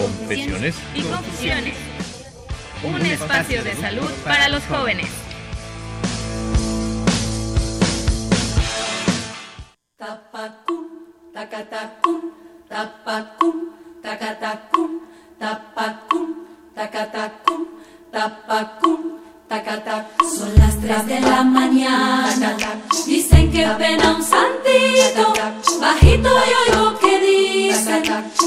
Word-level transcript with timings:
Confesiones 0.00 0.76
y 0.94 1.02
confusiones. 1.02 1.74
Un 2.82 3.04
espacio 3.04 3.62
de 3.62 3.74
salud 3.74 4.10
para 4.24 4.48
los 4.48 4.64
jóvenes. 4.64 5.10
Tapacum, 9.98 10.86
tacatacum, 11.34 12.32
tapacum, 12.66 13.54
tacatacum, 14.02 15.00
tapacum, 15.38 16.46
tacatacum, 16.74 17.66
tapacum, 18.10 19.19
Son 19.50 20.54
las 20.58 20.78
tres 20.78 21.06
de 21.08 21.20
la 21.22 21.42
mañana. 21.42 22.56
Dicen 23.04 23.50
que 23.50 23.66
pena 23.78 24.14
un 24.14 24.22
santito. 24.22 25.32
Bajito 25.80 26.28
yo 26.28 26.78
oigo 26.78 26.98
que 27.00 27.18
dice: 27.18 28.00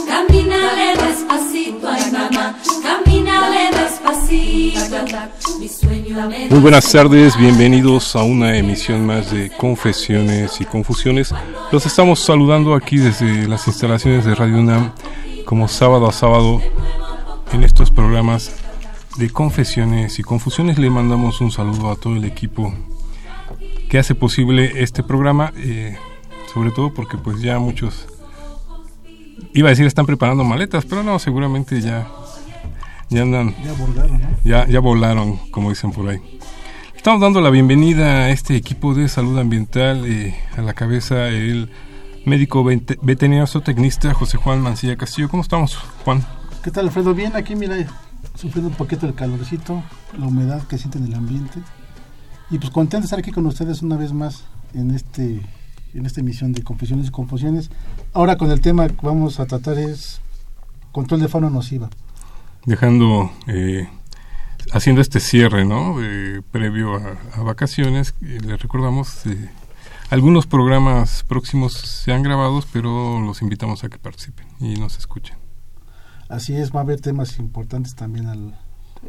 Camínale 0.08 0.96
despacito, 0.96 1.90
ay 1.90 2.10
mamá. 2.10 2.58
Camínale 2.82 3.72
despacito. 3.78 4.96
Mi 5.60 5.68
sueño 5.68 6.30
Muy 6.50 6.60
buenas 6.60 6.90
tardes, 6.90 7.36
bienvenidos 7.36 8.16
a 8.16 8.24
una 8.24 8.58
emisión 8.58 9.06
más 9.06 9.30
de 9.30 9.50
Confesiones 9.50 10.62
y 10.62 10.66
Confusiones. 10.66 11.36
Los 11.74 11.86
estamos 11.86 12.22
saludando 12.22 12.74
aquí 12.74 12.96
desde 12.96 13.46
las 13.50 13.68
instalaciones 13.68 14.24
de 14.24 14.36
Radio 14.36 14.58
UNAM, 14.58 14.94
como 15.44 15.68
sábado 15.68 16.08
a 16.08 16.14
sábado, 16.14 16.62
en 17.52 17.66
estos 17.66 17.92
programas 17.92 18.63
de 19.18 19.30
Confesiones 19.30 20.20
y 20.20 20.24
Confusiones. 20.24 20.78
Le 20.80 20.90
mandamos 20.90 21.42
un 21.42 21.52
saludo 21.52 21.92
a 21.92 21.96
todo 21.96 22.16
el 22.16 22.26
equipo 22.26 22.74
que 23.90 24.00
hace 24.00 24.16
posible 24.16 24.82
este 24.82 25.04
programa, 25.04 25.54
eh, 25.58 25.98
sobre 26.54 26.72
todo 26.72 26.94
porque 26.94 27.18
pues 27.18 27.42
ya 27.42 27.60
muchos, 27.60 28.08
iba 29.54 29.70
a 29.70 29.72
decir 29.72 29.86
están 29.86 30.06
preparando 30.06 30.44
maletas, 30.44 30.86
pero 30.86 31.04
no, 31.04 31.20
seguramente 31.20 31.80
ya, 31.82 32.08
ya 33.10 33.22
andan, 33.22 33.56
Ya 33.64 33.72
abordaron, 33.72 34.22
¿no? 34.22 34.28
ya, 34.44 34.68
ya 34.68 34.80
volaron, 34.80 35.38
como 35.52 35.70
dicen 35.70 35.92
por 35.92 36.10
ahí. 36.10 36.20
Estamos 36.96 37.22
dando 37.22 37.42
la 37.42 37.50
bienvenida 37.50 38.24
a 38.26 38.30
este 38.32 38.56
equipo 38.56 38.96
de 38.96 39.08
salud 39.10 39.38
ambiental, 39.38 40.06
eh, 40.08 40.36
a 40.58 40.62
la 40.62 40.74
cabeza 40.74 41.28
el 41.28 41.70
médico 42.26 42.64
vete- 42.64 42.98
veterinario 43.02 43.46
zootecnista 43.46 44.14
José 44.14 44.38
Juan 44.38 44.62
Mancilla 44.62 44.96
Castillo. 44.96 45.28
¿Cómo 45.30 45.44
estamos, 45.44 45.76
Juan? 46.06 46.26
¿Qué 46.64 46.72
tal, 46.72 46.86
Alfredo? 46.86 47.14
Bien, 47.14 47.36
aquí 47.36 47.56
mira, 47.56 47.76
sufriendo 48.36 48.70
un 48.70 48.76
poquito 48.76 49.06
el 49.06 49.14
calorcito, 49.14 49.84
la 50.18 50.28
humedad 50.28 50.64
que 50.64 50.78
siente 50.78 50.98
en 50.98 51.06
el 51.06 51.16
ambiente. 51.16 51.60
Y 52.50 52.58
pues 52.60 52.72
contento 52.72 53.00
de 53.00 53.06
estar 53.06 53.20
aquí 53.20 53.32
con 53.32 53.46
ustedes 53.46 53.82
una 53.82 53.98
vez 53.98 54.14
más 54.14 54.44
en 54.74 54.92
este 54.92 55.42
en 55.94 56.06
esta 56.06 56.22
emisión 56.22 56.54
de 56.54 56.64
Confesiones 56.64 57.08
y 57.08 57.12
Confusiones. 57.12 57.70
Ahora 58.14 58.38
con 58.38 58.52
el 58.52 58.62
tema 58.62 58.88
que 58.88 59.06
vamos 59.06 59.40
a 59.40 59.46
tratar 59.46 59.78
es 59.78 60.22
control 60.92 61.22
de 61.22 61.28
fauna 61.28 61.50
nociva. 61.50 61.90
Dejando, 62.66 63.32
eh, 63.48 63.90
haciendo 64.72 65.02
este 65.02 65.20
cierre, 65.20 65.66
¿no? 65.66 65.96
Previo 66.52 66.96
a, 66.96 67.18
a 67.36 67.44
vacaciones, 67.44 68.16
eh, 68.22 68.40
les 68.44 68.62
recordamos, 68.62 69.26
eh, 69.26 69.50
algunos 70.10 70.48
programas 70.48 71.24
próximos 71.24 71.74
se 71.74 72.12
han 72.12 72.24
grabado, 72.24 72.64
pero 72.72 73.20
los 73.20 73.42
invitamos 73.42 73.84
a 73.84 73.90
que 73.90 73.98
participen 73.98 74.48
y 74.60 74.76
nos 74.76 74.98
escuchen 74.98 75.43
Así 76.34 76.56
es, 76.56 76.72
va 76.72 76.80
a 76.80 76.84
haber 76.84 77.00
temas 77.00 77.38
importantes 77.40 77.96
también 77.96 78.28
al, 78.28 78.56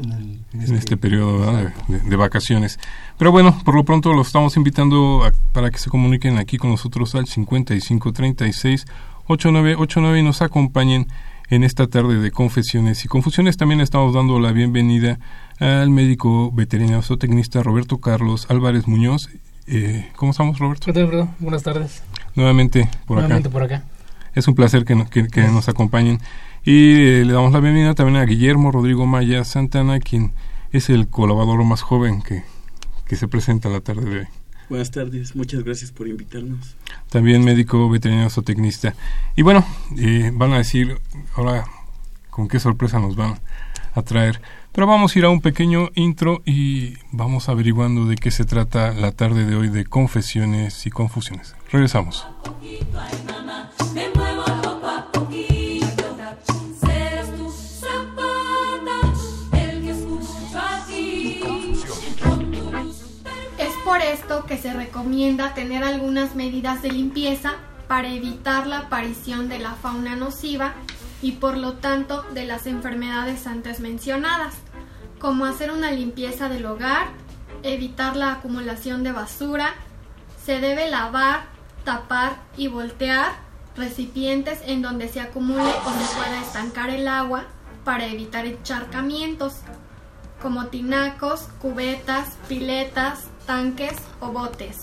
en, 0.03 0.12
el, 0.12 0.41
en 0.53 0.75
este 0.75 0.97
periodo 0.97 1.53
de, 1.57 1.73
de- 1.89 2.01
de 2.01 2.17
vacaciones. 2.17 2.79
Pero 3.19 3.33
bueno, 3.33 3.59
por 3.65 3.75
lo 3.75 3.85
pronto 3.85 4.12
los 4.12 4.27
estamos 4.27 4.57
invitando 4.57 5.25
a- 5.25 5.33
para 5.53 5.71
que 5.71 5.79
se 5.79 5.89
comuniquen 5.91 6.37
aquí 6.39 6.59
con 6.59 6.71
nosotros 6.71 7.15
al 7.15 7.27
5536 7.27 8.85
8989 9.27 10.21
y 10.21 10.23
nos 10.23 10.43
acompañen 10.43 11.07
en 11.51 11.65
esta 11.65 11.87
tarde 11.87 12.19
de 12.19 12.31
confesiones 12.31 13.05
y 13.05 13.09
confusiones. 13.09 13.56
También 13.56 13.81
estamos 13.81 14.15
dando 14.15 14.39
la 14.39 14.53
bienvenida 14.53 15.19
al 15.61 15.91
médico 15.91 16.51
veterinario 16.53 17.03
zootecnista 17.03 17.62
Roberto 17.62 17.99
Carlos 17.99 18.47
Álvarez 18.51 18.87
Muñoz. 18.87 19.29
Eh, 19.67 20.11
¿Cómo 20.17 20.33
estamos, 20.33 20.59
Roberto? 20.59 20.87
¿Qué 20.87 20.93
tal, 20.93 21.05
Alfredo? 21.05 21.29
Buenas 21.39 21.62
tardes. 21.62 22.03
Nuevamente 22.35 22.89
por 23.06 23.19
Nuevamente 23.19 23.49
acá. 23.49 23.53
por 23.53 23.62
acá. 23.62 23.85
Es 24.35 24.49
un 24.49 24.55
placer 24.55 24.85
que, 24.85 24.95
no- 24.95 25.09
que- 25.09 25.29
que 25.29 25.43
nos 25.49 25.69
acompañen. 25.69 26.19
Y 26.67 26.95
eh, 26.95 27.25
le 27.27 27.33
damos 27.35 27.53
la 27.53 27.61
bienvenida 27.61 27.95
también 27.95 28.17
a 28.17 28.25
Guillermo 28.25 28.73
Rodrigo 28.73 29.05
Maya 29.05 29.45
Santana, 29.45 30.01
quien 30.01 30.33
es 30.73 30.89
el 30.89 31.09
colaborador 31.09 31.63
más 31.65 31.83
joven 31.83 32.23
que, 32.23 32.43
que 33.07 33.17
se 33.17 33.29
presenta 33.29 33.69
la 33.69 33.81
tarde 33.81 34.09
de 34.09 34.19
hoy. 34.21 34.27
Buenas 34.71 34.91
tardes, 34.91 35.37
muchas 35.37 35.63
gracias 35.63 35.93
por 35.93 36.09
invitarnos. 36.09 36.75
También 37.11 37.45
médico 37.45 37.91
veterinario 37.91 38.31
zootecnista. 38.31 38.95
Y 39.37 39.43
bueno, 39.43 39.63
eh, 39.99 40.31
van 40.33 40.55
a 40.55 40.59
decir 40.59 40.99
ahora 41.37 41.65
con 42.31 42.49
qué 42.49 42.59
sorpresa 42.59 42.99
nos 42.99 43.15
van 43.15 43.39
a 43.93 44.03
traer. 44.03 44.41
Pero 44.73 44.87
vamos 44.87 45.15
a 45.15 45.19
ir 45.19 45.27
a 45.27 45.29
un 45.29 45.43
pequeño 45.43 45.91
intro 45.95 46.41
y 46.47 46.95
vamos 47.13 47.51
averiguando 47.51 48.07
de 48.07 48.17
qué 48.17 48.31
se 48.31 48.47
trata 48.47 48.95
la 48.95 49.13
tarde 49.13 49.45
de 49.45 49.55
hoy 49.55 49.69
de 49.69 49.85
confesiones 49.85 50.87
y 50.87 50.91
confusiones. 50.91 51.55
Regresamos. 51.71 52.27
Me 53.95 54.09
muevo 54.15 54.44
por 63.84 64.00
esto 64.00 64.47
que 64.47 64.56
se 64.56 64.72
recomienda 64.72 65.53
tener 65.53 65.84
algunas 65.84 66.34
medidas 66.34 66.81
de 66.81 66.91
limpieza 66.91 67.53
para 67.87 68.09
evitar 68.09 68.67
la 68.67 68.78
aparición 68.78 69.49
de 69.50 69.59
la 69.59 69.72
fauna 69.72 70.17
nociva 70.17 70.72
y 71.21 71.33
por 71.33 71.59
lo 71.59 71.75
tanto 71.75 72.23
de 72.33 72.47
las 72.47 72.67
enfermedades 72.67 73.47
antes 73.47 73.81
mencionadas, 73.81 74.55
como 75.19 75.44
hacer 75.44 75.71
una 75.71 75.91
limpieza 75.91 76.49
del 76.49 76.65
hogar, 76.65 77.09
evitar 77.62 78.17
la 78.17 78.33
acumulación 78.33 79.05
de 79.05 79.12
basura, 79.12 79.75
se 80.43 80.61
debe 80.61 80.89
lavar, 80.89 81.44
tapar 81.84 82.37
y 82.56 82.69
voltear 82.69 83.33
recipientes 83.77 84.61
en 84.67 84.81
donde 84.81 85.09
se 85.09 85.21
acumule 85.21 85.61
o 85.62 85.91
se 85.91 86.17
pueda 86.17 86.41
estancar 86.41 86.89
el 86.89 87.06
agua 87.06 87.44
para 87.84 88.06
evitar 88.06 88.47
encharcamientos 88.47 89.56
como 90.41 90.67
tinacos, 90.67 91.49
cubetas, 91.61 92.37
piletas, 92.49 93.28
tanques 93.47 93.97
o 94.21 94.28
botes. 94.28 94.82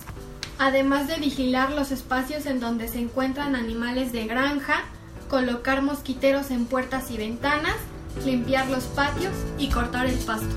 Además 0.57 1.07
de 1.07 1.15
vigilar 1.15 1.71
los 1.71 1.91
espacios 1.91 2.45
en 2.45 2.59
donde 2.59 2.87
se 2.87 2.99
encuentran 2.99 3.55
animales 3.55 4.11
de 4.11 4.27
granja, 4.27 4.83
colocar 5.29 5.81
mosquiteros 5.81 6.51
en 6.51 6.65
puertas 6.65 7.09
y 7.09 7.17
ventanas, 7.17 7.77
limpiar 8.25 8.69
los 8.69 8.83
patios 8.85 9.33
y 9.57 9.69
cortar 9.69 10.05
el 10.05 10.19
pasto. 10.19 10.53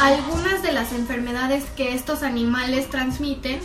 Algunas 0.00 0.62
de 0.62 0.72
las 0.72 0.92
enfermedades 0.92 1.64
que 1.76 1.94
estos 1.94 2.22
animales 2.22 2.88
transmiten 2.88 3.60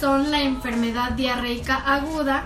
son 0.00 0.30
la 0.30 0.42
enfermedad 0.42 1.12
diarreica 1.12 1.76
aguda, 1.76 2.44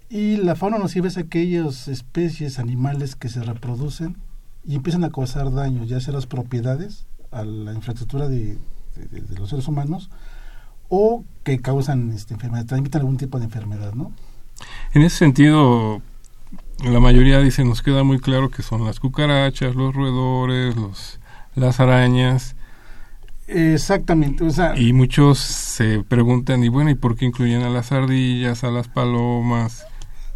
Y 0.10 0.38
la 0.38 0.56
fauna 0.56 0.78
nociva 0.78 1.08
es 1.08 1.18
aquellas 1.18 1.88
especies 1.88 2.60
animales 2.60 3.16
que 3.16 3.30
se 3.30 3.44
reproducen 3.44 4.18
y 4.68 4.76
empiezan 4.76 5.04
a 5.06 5.10
causar 5.10 5.52
daño, 5.54 5.84
ya 5.86 6.00
sea 6.00 6.12
a 6.12 6.16
las 6.16 6.28
propiedades, 6.28 7.06
a 7.32 7.44
la 7.44 7.74
infraestructura 7.74 8.28
de, 8.28 8.58
de- 8.96 9.22
de 9.22 9.36
los 9.40 9.50
seres 9.50 9.68
humanos, 9.68 10.10
o 10.90 11.24
que 11.44 11.60
causan 11.62 12.12
este, 12.12 12.34
enfermedad, 12.34 12.66
transmiten 12.66 13.02
algún 13.02 13.18
tipo 13.18 13.40
de 13.40 13.46
enfermedad, 13.46 13.94
¿no? 13.94 14.12
En 14.94 15.02
ese 15.04 15.18
sentido, 15.18 16.02
la 16.84 17.00
mayoría 17.00 17.40
dice, 17.40 17.64
nos 17.64 17.82
queda 17.82 18.04
muy 18.04 18.20
claro 18.20 18.50
que 18.50 18.62
son 18.64 18.86
las 18.86 19.00
cucarachas, 19.00 19.76
los 19.76 19.94
roedores, 19.96 20.76
los, 20.76 21.20
las 21.56 21.80
arañas, 21.80 22.56
Exactamente, 23.50 24.44
o 24.44 24.50
sea, 24.52 24.78
y 24.78 24.92
muchos 24.92 25.38
se 25.40 26.04
preguntan, 26.04 26.64
y 26.66 26.68
bueno, 26.68 26.90
¿y 26.90 26.96
por 26.96 27.16
qué 27.16 27.24
incluyen 27.26 27.62
a 27.62 27.70
las 27.70 27.94
ardillas, 27.94 28.66
a 28.66 28.72
las 28.72 28.90
palomas? 28.90 29.86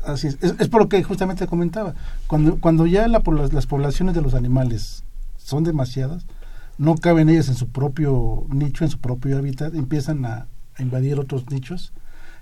Es. 0.08 0.68
por 0.70 0.82
lo 0.82 0.90
que 0.90 1.04
justamente 1.04 1.48
comentaba. 1.48 1.96
Cuando, 2.28 2.60
cuando 2.60 2.88
ya 2.88 3.08
las 3.08 3.22
poblaciones 3.68 4.16
de 4.16 4.22
los 4.22 4.34
animales 4.34 5.04
son 5.38 5.64
demasiadas, 5.64 6.26
no 6.78 6.96
caben 6.96 7.30
ellas 7.30 7.48
en 7.50 7.56
su 7.56 7.70
propio 7.70 8.46
nicho, 8.50 8.84
en 8.84 8.90
su 8.90 9.00
propio 9.00 9.38
hábitat, 9.38 9.76
empiezan 9.76 10.26
a, 10.26 10.48
invadir 10.80 11.20
otros 11.20 11.52
nichos 11.52 11.94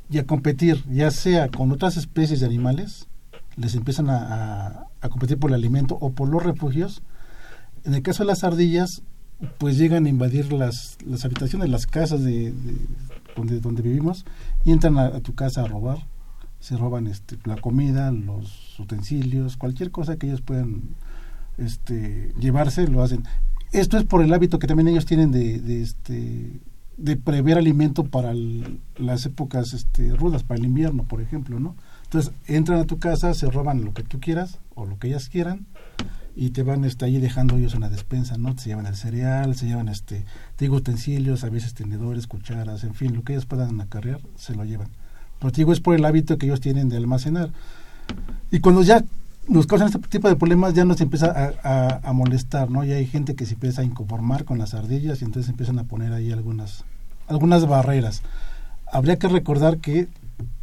y 0.09 0.17
a 0.19 0.25
competir, 0.25 0.85
ya 0.87 1.11
sea 1.11 1.49
con 1.49 1.71
otras 1.73 1.97
especies 1.97 2.39
de 2.39 2.45
animales, 2.45 3.07
les 3.57 3.75
empiezan 3.75 4.09
a, 4.09 4.85
competir 5.09 5.37
por 5.37 5.51
el 5.51 5.55
alimento 5.55 5.97
o 5.99 6.11
por 6.11 6.29
los 6.29 6.41
refugios. 6.41 7.01
En 7.83 7.93
el 7.93 8.01
caso 8.01 8.23
de 8.23 8.27
las 8.27 8.45
ardillas, 8.45 9.01
pues 9.57 9.77
llegan 9.77 10.05
a 10.05 10.09
invadir 10.09 10.53
las, 10.53 10.97
las 11.05 11.25
habitaciones, 11.25 11.69
las 11.69 11.85
casas 11.85 12.23
de, 12.23 12.51
de- 12.51 13.59
donde, 13.61 13.81
vivimos 13.81 14.25
y 14.65 14.71
entran 14.71 14.97
a 14.97 15.19
tu 15.21 15.33
casa 15.33 15.63
a 15.63 15.67
robar 15.67 15.99
se 16.59 16.77
roban 16.77 17.07
este 17.07 17.37
la 17.45 17.55
comida, 17.57 18.11
los 18.11 18.79
utensilios, 18.79 19.57
cualquier 19.57 19.91
cosa 19.91 20.17
que 20.17 20.27
ellos 20.27 20.41
puedan 20.41 20.95
este 21.57 22.33
llevarse 22.39 22.87
lo 22.87 23.03
hacen. 23.03 23.23
Esto 23.71 23.97
es 23.97 24.03
por 24.03 24.23
el 24.23 24.33
hábito 24.33 24.59
que 24.59 24.67
también 24.67 24.87
ellos 24.87 25.05
tienen 25.05 25.31
de, 25.31 25.59
de 25.59 25.81
este 25.81 26.59
de 26.99 27.15
prever 27.15 27.57
alimento 27.57 28.03
para 28.03 28.33
las 28.97 29.25
épocas 29.25 29.73
este, 29.73 30.13
rudas, 30.15 30.43
para 30.43 30.59
el 30.59 30.65
invierno, 30.65 31.03
por 31.03 31.21
ejemplo, 31.21 31.59
¿no? 31.59 31.75
Entonces 32.03 32.33
entran 32.45 32.79
a 32.79 32.85
tu 32.85 32.99
casa, 32.99 33.33
se 33.33 33.49
roban 33.49 33.85
lo 33.85 33.93
que 33.93 34.03
tú 34.03 34.19
quieras 34.19 34.59
o 34.75 34.85
lo 34.85 34.99
que 34.99 35.07
ellas 35.07 35.29
quieran 35.29 35.65
y 36.35 36.49
te 36.49 36.63
van 36.63 36.83
este, 36.83 37.05
ahí 37.05 37.17
dejando 37.17 37.57
ellos 37.57 37.73
en 37.73 37.81
la 37.81 37.89
despensa, 37.89 38.37
¿no? 38.37 38.57
Se 38.57 38.69
llevan 38.69 38.85
el 38.85 38.95
cereal, 38.95 39.55
se 39.55 39.67
llevan 39.67 39.87
este, 39.87 40.25
te 40.55 40.65
digo, 40.65 40.77
utensilios, 40.77 41.43
a 41.43 41.49
veces 41.49 41.73
tenedores, 41.73 42.27
cucharas, 42.27 42.83
en 42.83 42.95
fin, 42.95 43.15
lo 43.15 43.23
que 43.23 43.33
ellos 43.33 43.45
puedan 43.45 43.79
acarrear, 43.79 44.19
se 44.35 44.55
lo 44.55 44.65
llevan. 44.65 44.89
Pero 45.39 45.51
te 45.51 45.57
digo, 45.57 45.73
es 45.73 45.79
por 45.79 45.95
el 45.95 46.05
hábito 46.05 46.37
que 46.37 46.45
ellos 46.45 46.59
tienen 46.61 46.89
de 46.89 46.97
almacenar. 46.97 47.49
Y 48.51 48.59
cuando 48.59 48.81
ya 48.81 49.03
nos 49.47 49.65
causan 49.67 49.87
este 49.87 49.99
tipo 49.99 50.27
de 50.27 50.35
problemas, 50.35 50.73
ya 50.73 50.85
nos 50.85 51.01
empieza 51.01 51.27
a, 51.27 51.53
a- 51.63 51.99
a 52.09 52.13
molestar, 52.13 52.69
¿no? 52.69 52.83
Ya 52.83 52.95
hay 52.95 53.05
gente 53.07 53.35
que 53.35 53.45
se 53.45 53.53
empieza 53.53 53.81
a 53.81 53.85
inconformar 53.85 54.45
con 54.45 54.57
las 54.59 54.73
ardillas 54.73 55.21
y 55.21 55.25
entonces 55.25 55.49
empiezan 55.49 55.79
a 55.79 55.83
poner 55.85 56.13
ahí 56.13 56.31
algunas, 56.31 56.83
algunas 57.27 57.67
barreras. 57.67 58.21
Habría 58.91 59.17
que 59.17 59.27
recordar 59.27 59.77
que 59.77 60.07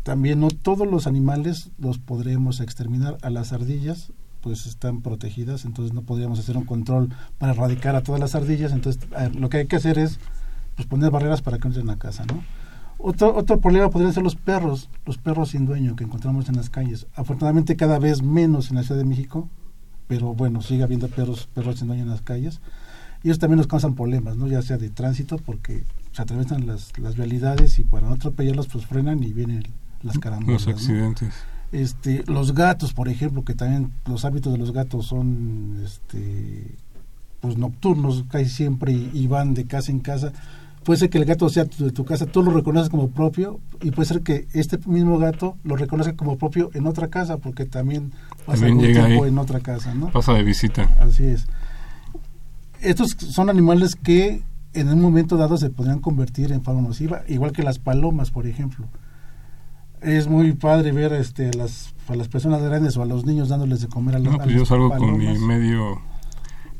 también 0.02 0.40
no 0.40 0.48
todos 0.48 0.86
los 0.86 1.06
animales 1.06 1.70
los 1.78 1.98
podremos 1.98 2.60
exterminar. 2.60 3.18
A 3.22 3.30
las 3.30 3.52
ardillas, 3.52 4.12
pues 4.40 4.66
están 4.66 5.00
protegidas, 5.00 5.64
entonces 5.64 5.92
no 5.94 6.02
podríamos 6.02 6.38
hacer 6.38 6.56
un 6.56 6.64
control 6.64 7.12
para 7.38 7.52
erradicar 7.52 7.96
a 7.96 8.02
todas 8.02 8.20
las 8.20 8.34
ardillas. 8.34 8.72
Entonces, 8.72 9.08
ver, 9.10 9.34
lo 9.34 9.48
que 9.48 9.58
hay 9.58 9.66
que 9.66 9.76
hacer 9.76 9.98
es 9.98 10.18
pues, 10.76 10.86
poner 10.86 11.10
barreras 11.10 11.42
para 11.42 11.58
que 11.58 11.66
entren 11.66 11.90
a 11.90 11.96
casa, 11.96 12.24
¿no? 12.26 12.44
Otro, 12.98 13.36
otro 13.36 13.60
problema 13.60 13.90
podrían 13.90 14.12
ser 14.12 14.22
los 14.22 14.36
perros, 14.36 14.88
los 15.04 15.18
perros 15.18 15.50
sin 15.50 15.66
dueño 15.66 15.96
que 15.96 16.04
encontramos 16.04 16.48
en 16.48 16.56
las 16.56 16.70
calles. 16.70 17.06
Afortunadamente 17.14 17.76
cada 17.76 17.98
vez 17.98 18.22
menos 18.22 18.70
en 18.70 18.76
la 18.76 18.82
Ciudad 18.82 18.98
de 18.98 19.06
México, 19.06 19.48
pero 20.06 20.34
bueno, 20.34 20.62
sigue 20.62 20.82
habiendo 20.82 21.08
perros, 21.08 21.48
perros 21.52 21.78
sin 21.78 21.88
dueño 21.88 22.04
en 22.04 22.10
las 22.10 22.22
calles. 22.22 22.60
Y 23.22 23.28
ellos 23.28 23.38
también 23.38 23.58
nos 23.58 23.66
causan 23.66 23.94
problemas, 23.94 24.36
¿no? 24.36 24.46
Ya 24.46 24.62
sea 24.62 24.78
de 24.78 24.88
tránsito, 24.88 25.38
porque 25.38 25.84
se 26.12 26.22
atraviesan 26.22 26.66
las, 26.66 26.98
las 26.98 27.16
vialidades 27.16 27.78
y 27.78 27.84
para 27.84 28.08
no 28.08 28.14
atropellarlos, 28.14 28.68
pues 28.68 28.86
frenan 28.86 29.22
y 29.22 29.32
vienen 29.32 29.64
las 30.02 30.18
carambolas. 30.18 30.66
Los 30.66 30.66
¿no? 30.66 30.72
accidentes. 30.74 31.34
Este, 31.72 32.22
los 32.26 32.54
gatos, 32.54 32.94
por 32.94 33.08
ejemplo, 33.08 33.44
que 33.44 33.54
también 33.54 33.92
los 34.06 34.24
hábitos 34.24 34.52
de 34.52 34.58
los 34.58 34.72
gatos 34.72 35.06
son 35.06 35.82
este, 35.84 36.76
pues 37.40 37.58
nocturnos 37.58 38.24
casi 38.30 38.48
siempre 38.48 38.92
y, 38.92 39.10
y 39.12 39.26
van 39.26 39.54
de 39.54 39.64
casa 39.64 39.90
en 39.90 39.98
casa. 39.98 40.32
Puede 40.86 41.00
ser 41.00 41.10
que 41.10 41.18
el 41.18 41.24
gato 41.24 41.48
sea 41.48 41.64
de 41.64 41.90
tu 41.90 42.04
casa, 42.04 42.26
tú 42.26 42.44
lo 42.44 42.52
reconoces 42.52 42.90
como 42.90 43.08
propio 43.10 43.58
y 43.82 43.90
puede 43.90 44.06
ser 44.06 44.20
que 44.22 44.46
este 44.52 44.78
mismo 44.86 45.18
gato 45.18 45.56
lo 45.64 45.74
reconozca 45.74 46.14
como 46.14 46.38
propio 46.38 46.70
en 46.74 46.86
otra 46.86 47.08
casa 47.08 47.38
porque 47.38 47.64
también 47.64 48.12
pasa 48.46 48.60
También 48.60 48.70
algún 48.74 48.86
llega 48.86 49.06
tiempo 49.06 49.24
ahí. 49.24 49.30
en 49.30 49.38
otra 49.38 49.58
casa, 49.58 49.94
¿no? 49.94 50.12
Pasa 50.12 50.32
de 50.34 50.44
visita. 50.44 50.88
Así 51.00 51.24
es. 51.24 51.48
Estos 52.80 53.16
son 53.18 53.50
animales 53.50 53.96
que 53.96 54.44
en 54.74 54.88
un 54.88 55.00
momento 55.00 55.36
dado 55.36 55.56
se 55.56 55.70
podrían 55.70 55.98
convertir 55.98 56.52
en 56.52 56.62
fauna 56.62 56.82
nociva, 56.82 57.22
igual 57.26 57.50
que 57.50 57.64
las 57.64 57.80
palomas, 57.80 58.30
por 58.30 58.46
ejemplo. 58.46 58.86
Es 60.02 60.28
muy 60.28 60.52
padre 60.52 60.92
ver 60.92 61.12
este, 61.14 61.48
a, 61.48 61.52
las, 61.52 61.94
a 62.06 62.14
las 62.14 62.28
personas 62.28 62.62
grandes 62.62 62.96
o 62.96 63.02
a 63.02 63.06
los 63.06 63.24
niños 63.26 63.48
dándoles 63.48 63.80
de 63.80 63.88
comer 63.88 64.14
a, 64.14 64.18
las 64.20 64.30
No, 64.30 64.38
pues 64.38 64.50
a 64.50 64.52
yo 64.52 64.58
las 64.60 64.68
salgo 64.68 64.88
con 64.90 65.18
mi 65.18 65.24
palomas. 65.26 65.40
medio 65.40 66.00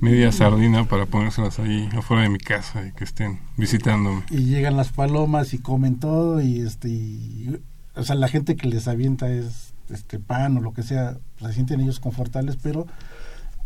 media 0.00 0.30
sardina 0.32 0.84
para 0.84 1.06
ponérselas 1.06 1.58
ahí 1.58 1.88
afuera 1.96 2.22
de 2.22 2.28
mi 2.28 2.38
casa 2.38 2.86
y 2.86 2.92
que 2.92 3.04
estén 3.04 3.40
visitándome. 3.56 4.22
y 4.30 4.44
llegan 4.44 4.76
las 4.76 4.90
palomas 4.90 5.54
y 5.54 5.58
comen 5.58 5.96
todo 5.98 6.40
y 6.40 6.60
este 6.60 6.88
y, 6.88 7.58
o 7.94 8.02
sea 8.04 8.14
la 8.14 8.28
gente 8.28 8.56
que 8.56 8.68
les 8.68 8.88
avienta 8.88 9.28
es 9.30 9.72
este 9.88 10.18
pan 10.18 10.56
o 10.56 10.60
lo 10.60 10.72
que 10.72 10.82
sea 10.82 11.16
se 11.40 11.52
sienten 11.52 11.80
ellos 11.80 12.00
confortables 12.00 12.56
pero 12.62 12.86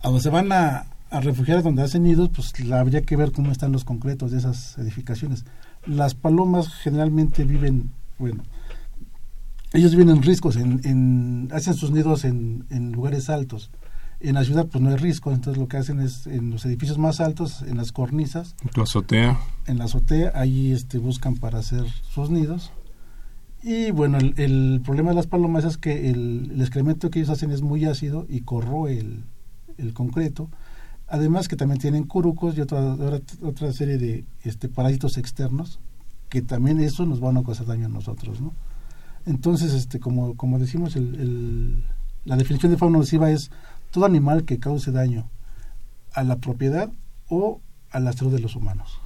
a 0.03 0.09
donde 0.09 0.21
se 0.23 0.31
van 0.31 0.53
a, 0.53 0.87
a 1.11 1.21
refugiar 1.21 1.63
donde 1.63 1.83
hacen 1.83 2.05
nidos 2.05 2.31
pues 2.35 2.59
la- 2.61 2.81
habría 2.81 3.03
que 3.03 3.17
ver 3.17 3.33
cómo 3.33 3.51
están 3.51 3.73
los 3.73 3.85
concretos 3.85 4.31
de 4.31 4.39
esas 4.39 4.79
edificaciones 4.79 5.45
las 5.85 6.15
palomas 6.15 6.69
generalmente 6.69 7.45
viven 7.45 7.91
bueno 8.19 8.43
ellos 9.73 9.93
viven 9.93 10.11
en 10.11 10.23
riscos 10.23 10.57
en, 10.57 10.81
en- 10.85 11.49
hacen 11.53 11.75
sus 11.75 11.91
nidos 11.91 12.25
en, 12.25 12.67
en 12.71 12.93
lugares 12.93 13.31
altos 13.31 13.71
en 14.21 14.35
la 14.35 14.45
ciudad 14.45 14.67
pues 14.67 14.83
no 14.83 14.91
hay 14.91 14.97
risco 14.97 15.33
entonces 15.33 15.59
lo 15.61 15.67
que 15.69 15.79
hacen 15.79 16.01
es 16.01 16.27
en 16.27 16.51
los 16.51 16.65
edificios 16.67 16.99
más 16.99 17.21
altos 17.21 17.63
en 17.63 17.77
las 17.79 17.91
cornisas 17.93 18.55
Tu 18.75 18.83
azotea. 18.83 19.39
en 19.67 19.79
la 19.79 19.85
azotea, 19.85 20.33
ahí 20.35 20.73
este, 20.73 20.99
buscan 20.99 21.37
para 21.37 21.59
hacer 21.59 21.85
sus 22.13 22.31
nidos. 22.31 22.73
Y 23.63 23.91
bueno, 23.91 24.17
el, 24.19 24.33
el 24.39 24.81
problema 24.85 25.11
de 25.11 25.17
las 25.17 25.27
palomas 25.27 25.65
es 25.65 25.77
que 25.77 26.11
el, 26.11 26.51
el 26.55 26.61
excremento 26.61 27.11
que 27.11 27.19
ellos 27.19 27.31
hacen 27.31 27.51
es 27.51 27.61
muy 27.63 27.85
ácido 27.85 28.25
y 28.29 28.41
corroe 28.41 28.99
el, 28.99 29.25
el 29.77 29.93
concreto. 29.93 30.49
Además 31.09 31.47
que 31.49 31.57
también 31.57 31.79
tienen 31.81 32.05
curucos 32.05 32.57
y 32.57 32.61
otra, 32.63 32.81
otra, 32.95 33.21
otra 33.43 33.73
serie 33.73 33.99
de 33.99 34.25
este, 34.45 34.69
parásitos 34.69 35.19
externos 35.19 35.79
que 36.31 36.41
también 36.41 36.81
eso 36.81 37.05
nos 37.05 37.21
van 37.21 37.37
a 37.37 37.43
causar 37.43 37.67
daño 37.67 37.87
a 37.87 37.89
nosotros, 37.91 38.41
¿no? 38.41 38.55
Entonces, 39.27 39.75
este, 39.75 39.99
como, 40.01 40.37
como 40.37 40.59
decimos, 40.59 40.97
el, 40.97 41.15
el- 41.17 41.85
la 42.25 42.37
definición 42.37 42.71
de 42.71 42.79
fauna 42.79 42.99
nociva 42.99 43.31
es 43.31 43.51
todo 43.91 44.05
animal 44.05 44.45
que 44.45 44.59
cause 44.59 44.93
daño 44.93 45.29
a 46.13 46.23
la 46.23 46.37
propiedad 46.37 46.91
o 47.29 47.61
a 47.91 48.01
la 48.01 48.13
salud 48.13 48.33
de 48.33 48.41
los 48.41 48.57
humanos. 48.57 49.01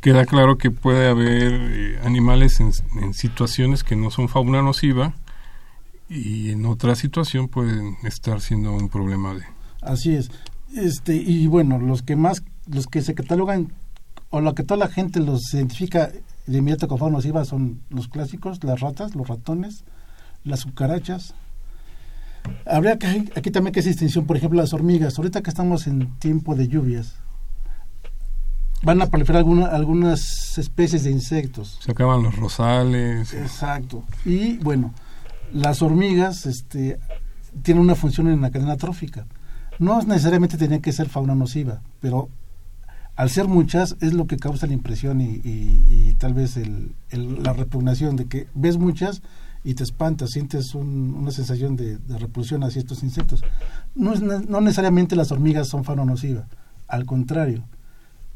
Queda 0.00 0.26
claro 0.26 0.58
que 0.58 0.70
puede 0.70 1.08
haber 1.08 1.52
eh, 1.52 2.00
animales 2.04 2.60
en, 2.60 2.72
en, 3.00 3.14
situaciones 3.14 3.84
que 3.84 3.96
no 3.96 4.10
son 4.10 4.28
fauna 4.28 4.60
nociva 4.60 5.14
y 6.08 6.50
en 6.50 6.66
otra 6.66 6.94
situación 6.94 7.48
pueden 7.48 7.96
estar 8.02 8.40
siendo 8.40 8.72
un 8.72 8.90
problema 8.90 9.34
de... 9.34 9.42
Así 9.80 10.14
es. 10.14 10.30
Este, 10.74 11.14
y 11.16 11.46
bueno, 11.46 11.78
los 11.78 12.02
que 12.02 12.16
más, 12.16 12.42
los 12.66 12.86
que 12.86 13.00
se 13.00 13.14
catalogan, 13.14 13.72
o 14.30 14.40
lo 14.40 14.54
que 14.54 14.64
toda 14.64 14.78
la 14.78 14.88
gente 14.88 15.20
los 15.20 15.54
identifica 15.54 16.10
de 16.46 16.58
inmediato 16.58 16.88
con 16.88 16.98
fauna 16.98 17.16
nociva 17.16 17.44
son 17.44 17.80
los 17.88 18.08
clásicos, 18.08 18.62
las 18.64 18.80
ratas, 18.80 19.14
los 19.14 19.28
ratones, 19.28 19.84
las 20.42 20.64
cucarachas. 20.64 21.34
Habría 22.66 22.98
que, 22.98 23.06
aquí 23.36 23.50
también 23.50 23.72
que 23.72 23.80
hacer 23.80 23.92
distinción, 23.92 24.26
por 24.26 24.36
ejemplo, 24.36 24.60
las 24.60 24.72
hormigas. 24.72 25.18
Ahorita 25.18 25.42
que 25.42 25.50
estamos 25.50 25.86
en 25.86 26.18
tiempo 26.18 26.54
de 26.54 26.68
lluvias, 26.68 27.14
van 28.82 29.00
a 29.00 29.06
proliferar 29.06 29.40
alguna, 29.40 29.66
algunas 29.66 30.58
especies 30.58 31.04
de 31.04 31.10
insectos. 31.10 31.78
Se 31.82 31.92
acaban 31.92 32.22
los 32.22 32.36
rosales. 32.36 33.32
Exacto. 33.32 34.04
Y 34.24 34.58
bueno, 34.58 34.92
las 35.52 35.82
hormigas 35.82 36.46
este, 36.46 36.98
tienen 37.62 37.82
una 37.82 37.94
función 37.94 38.28
en 38.28 38.40
la 38.40 38.50
cadena 38.50 38.76
trófica. 38.76 39.26
No 39.78 40.00
necesariamente 40.02 40.56
tenían 40.56 40.80
que 40.80 40.92
ser 40.92 41.08
fauna 41.08 41.34
nociva, 41.34 41.82
pero 42.00 42.28
al 43.16 43.30
ser 43.30 43.48
muchas 43.48 43.96
es 44.00 44.12
lo 44.12 44.26
que 44.26 44.36
causa 44.36 44.66
la 44.66 44.72
impresión 44.72 45.20
y, 45.20 45.40
y, 45.44 46.08
y 46.08 46.14
tal 46.18 46.34
vez 46.34 46.56
el, 46.56 46.94
el, 47.10 47.42
la 47.42 47.52
repugnación 47.52 48.16
de 48.16 48.26
que 48.26 48.48
ves 48.54 48.76
muchas 48.76 49.22
y 49.64 49.74
te 49.74 49.82
espantas, 49.82 50.30
sientes 50.30 50.74
un, 50.74 51.14
una 51.14 51.30
sensación 51.30 51.74
de, 51.74 51.98
repulsión 52.18 52.62
hacia 52.62 52.80
estos 52.80 53.02
insectos. 53.02 53.42
No, 53.94 54.12
es, 54.12 54.20
no 54.20 54.60
necesariamente 54.60 55.16
las 55.16 55.32
hormigas 55.32 55.68
son 55.68 55.84
fauna 55.84 56.04
nociva, 56.04 56.46
al 56.86 57.06
contrario. 57.06 57.64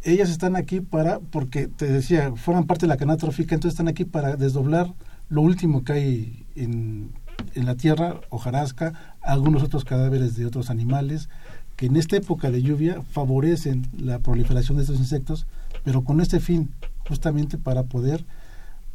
Ellas 0.03 0.31
están 0.31 0.57
aquí 0.57 0.81
para, 0.81 1.21
porque 1.21 1.69
te 1.69 1.87
decía, 1.87 2.33
forman 2.35 2.67
parte 2.67 2.87
de 2.87 2.89
la 2.89 2.97
cadena 2.97 3.19
trófica, 3.19 3.55
entonces 3.55 3.75
están 3.75 3.89
aquí 3.89 4.05
para 4.05 4.37
desdoblar 4.37 4.95
lo 5.29 5.43
último 5.43 5.85
que 5.85 5.93
hay 5.93 6.47
en, 6.57 7.13
en 7.55 7.67
la 7.67 7.75
tierra, 7.75 8.21
hojarasca, 8.31 9.17
algunos 9.21 9.63
otros 9.63 9.85
cadáveres 9.85 10.35
de 10.35 10.47
otros 10.47 10.71
animales, 10.71 11.29
que 11.77 11.87
en 11.87 11.97
esta 11.97 12.17
época 12.17 12.51
de 12.51 12.63
lluvia 12.63 13.03
favorecen 13.03 13.87
la 13.99 14.19
proliferación 14.21 14.79
de 14.79 14.85
estos 14.85 14.99
insectos, 14.99 15.47
pero 15.85 16.03
con 16.03 16.21
este 16.21 16.41
fin, 16.41 16.71
justamente 17.07 17.59
para 17.59 17.85
poder 17.85 18.25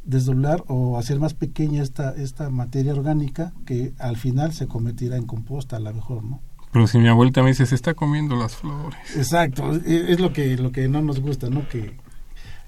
desdoblar 0.03 0.63
o 0.67 0.97
hacer 0.97 1.19
más 1.19 1.33
pequeña 1.33 1.81
esta, 1.81 2.11
esta 2.11 2.49
materia 2.49 2.93
orgánica 2.93 3.53
que 3.65 3.93
al 3.99 4.17
final 4.17 4.53
se 4.53 4.67
convertirá 4.67 5.17
en 5.17 5.25
composta 5.25 5.77
a 5.77 5.79
lo 5.79 5.93
mejor, 5.93 6.23
¿no? 6.23 6.41
Pero 6.71 6.87
si 6.87 6.97
mi 6.97 7.07
abuelita 7.07 7.43
me 7.43 7.49
dice, 7.49 7.65
se 7.67 7.75
está 7.75 7.93
comiendo 7.93 8.35
las 8.35 8.55
flores. 8.55 8.97
Exacto, 9.15 9.71
es 9.75 10.19
lo 10.19 10.33
que, 10.33 10.57
lo 10.57 10.71
que 10.71 10.87
no 10.87 11.01
nos 11.03 11.19
gusta, 11.19 11.49
¿no? 11.49 11.67
Que 11.69 11.95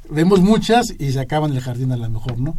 vemos 0.10 0.42
muchas 0.42 0.94
y 1.00 1.12
se 1.12 1.20
acaban 1.20 1.52
en 1.52 1.58
el 1.58 1.64
jardín 1.64 1.92
a 1.92 1.98
lo 1.98 2.10
mejor, 2.10 2.40
¿no? 2.40 2.56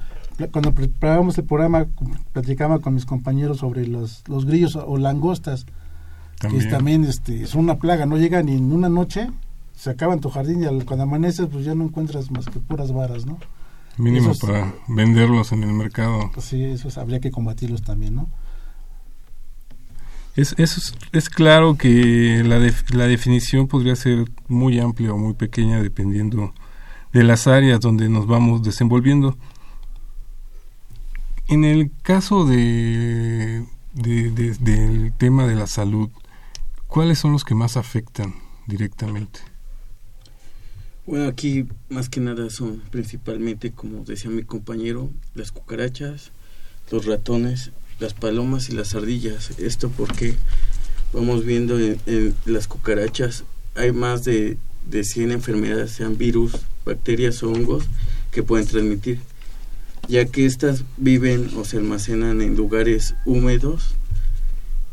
Cuando 0.50 0.72
preparábamos 0.72 1.38
el 1.38 1.44
programa, 1.44 1.86
platicaba 2.32 2.80
con 2.80 2.94
mis 2.94 3.06
compañeros 3.06 3.58
sobre 3.58 3.86
los, 3.86 4.24
los 4.28 4.44
grillos 4.44 4.76
o 4.76 4.98
langostas, 4.98 5.66
también. 6.38 6.60
que 6.60 6.66
es 6.66 6.72
también 6.72 7.04
este, 7.04 7.46
son 7.46 7.62
una 7.62 7.76
plaga, 7.76 8.04
no 8.06 8.18
llegan 8.18 8.46
ni 8.46 8.56
en 8.56 8.72
una 8.72 8.88
noche, 8.88 9.30
se 9.74 9.90
acaban 9.90 10.20
tu 10.20 10.30
jardín 10.30 10.62
y 10.62 10.66
al, 10.66 10.84
cuando 10.84 11.04
amaneces 11.04 11.46
pues 11.50 11.64
ya 11.64 11.74
no 11.74 11.84
encuentras 11.84 12.30
más 12.30 12.46
que 12.46 12.58
puras 12.58 12.92
varas, 12.92 13.24
¿no? 13.24 13.38
Mínimo 13.98 14.32
esos, 14.32 14.38
para 14.38 14.74
venderlos 14.88 15.52
en 15.52 15.62
el 15.62 15.72
mercado. 15.72 16.30
Sí, 16.38 16.62
eso 16.62 16.88
habría 17.00 17.20
que 17.20 17.30
combatirlos 17.30 17.82
también, 17.82 18.14
¿no? 18.14 18.28
Es, 20.36 20.54
es, 20.58 20.94
es 21.12 21.28
claro 21.30 21.76
que 21.78 22.42
la, 22.44 22.58
la 22.90 23.06
definición 23.06 23.68
podría 23.68 23.96
ser 23.96 24.30
muy 24.48 24.78
amplia 24.78 25.14
o 25.14 25.18
muy 25.18 25.32
pequeña 25.32 25.82
dependiendo 25.82 26.52
de 27.12 27.24
las 27.24 27.46
áreas 27.46 27.80
donde 27.80 28.10
nos 28.10 28.26
vamos 28.26 28.62
desenvolviendo. 28.62 29.38
En 31.48 31.64
el 31.64 31.90
caso 32.02 32.44
de, 32.44 33.64
de, 33.94 34.30
de, 34.30 34.54
del 34.56 35.12
tema 35.14 35.46
de 35.46 35.54
la 35.54 35.66
salud, 35.66 36.10
¿cuáles 36.86 37.18
son 37.18 37.32
los 37.32 37.44
que 37.44 37.54
más 37.54 37.78
afectan 37.78 38.34
directamente? 38.66 39.40
Bueno, 41.06 41.28
aquí 41.28 41.68
más 41.88 42.08
que 42.08 42.18
nada 42.18 42.50
son 42.50 42.82
principalmente, 42.90 43.70
como 43.70 44.04
decía 44.04 44.28
mi 44.28 44.42
compañero, 44.42 45.08
las 45.36 45.52
cucarachas, 45.52 46.32
los 46.90 47.06
ratones, 47.06 47.70
las 48.00 48.12
palomas 48.12 48.70
y 48.70 48.72
las 48.72 48.92
ardillas. 48.96 49.56
Esto 49.60 49.88
porque 49.88 50.34
vamos 51.12 51.44
viendo 51.44 51.78
en, 51.78 52.34
las 52.44 52.66
cucarachas 52.66 53.44
hay 53.76 53.92
más 53.92 54.24
de, 54.24 54.58
de 54.90 55.04
100 55.04 55.30
enfermedades, 55.30 55.92
sean 55.92 56.18
virus, 56.18 56.52
bacterias 56.84 57.40
o 57.44 57.52
hongos, 57.52 57.84
que 58.32 58.42
pueden 58.42 58.66
transmitir, 58.66 59.20
ya 60.08 60.24
que 60.24 60.44
estas 60.44 60.82
viven 60.96 61.50
o 61.56 61.64
se 61.64 61.76
almacenan 61.76 62.42
en 62.42 62.56
lugares 62.56 63.14
húmedos 63.24 63.94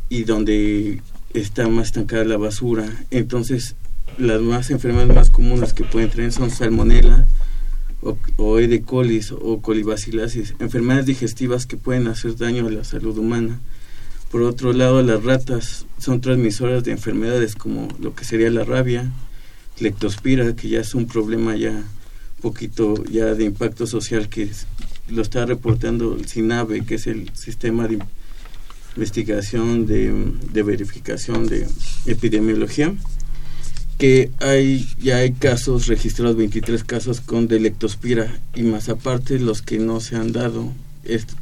y 0.08 0.22
donde 0.22 1.02
está 1.32 1.66
más 1.66 1.86
estancada 1.86 2.24
la 2.24 2.36
basura. 2.36 3.04
Entonces 3.10 3.74
las 4.18 4.40
más 4.40 4.70
enfermedades 4.70 5.14
más 5.14 5.30
comunes 5.30 5.72
que 5.72 5.84
pueden 5.84 6.10
tener 6.10 6.32
son 6.32 6.50
salmonella 6.50 7.26
o, 8.36 8.58
E. 8.58 8.82
coli 8.82 9.20
o 9.40 9.62
colibacilasis, 9.62 10.54
enfermedades 10.58 11.06
digestivas 11.06 11.66
que 11.66 11.76
pueden 11.76 12.06
hacer 12.06 12.36
daño 12.36 12.66
a 12.66 12.70
la 12.70 12.84
salud 12.84 13.16
humana. 13.16 13.60
Por 14.30 14.42
otro 14.42 14.72
lado, 14.72 15.02
las 15.02 15.22
ratas 15.22 15.86
son 15.98 16.20
transmisoras 16.20 16.84
de 16.84 16.92
enfermedades 16.92 17.54
como 17.54 17.88
lo 18.00 18.14
que 18.14 18.24
sería 18.24 18.50
la 18.50 18.64
rabia, 18.64 19.10
lectospira, 19.78 20.54
que 20.54 20.68
ya 20.68 20.80
es 20.80 20.94
un 20.94 21.06
problema 21.06 21.56
ya 21.56 21.82
poquito 22.42 23.02
ya 23.04 23.34
de 23.34 23.44
impacto 23.44 23.86
social 23.86 24.28
que 24.28 24.50
lo 25.08 25.22
está 25.22 25.46
reportando 25.46 26.14
el 26.14 26.26
SINAVE, 26.26 26.84
que 26.84 26.96
es 26.96 27.06
el 27.06 27.30
sistema 27.34 27.88
de 27.88 28.00
investigación 28.96 29.86
de 29.86 30.62
verificación 30.62 31.46
de 31.46 31.66
epidemiología 32.06 32.94
que 33.98 34.30
hay 34.40 34.88
ya 35.00 35.18
hay 35.18 35.32
casos 35.32 35.86
registrados 35.86 36.36
23 36.36 36.82
casos 36.84 37.20
con 37.20 37.46
delectospira 37.46 38.40
y 38.54 38.62
más 38.62 38.88
aparte 38.88 39.38
los 39.38 39.62
que 39.62 39.78
no 39.78 40.00
se 40.00 40.16
han 40.16 40.32
dado 40.32 40.72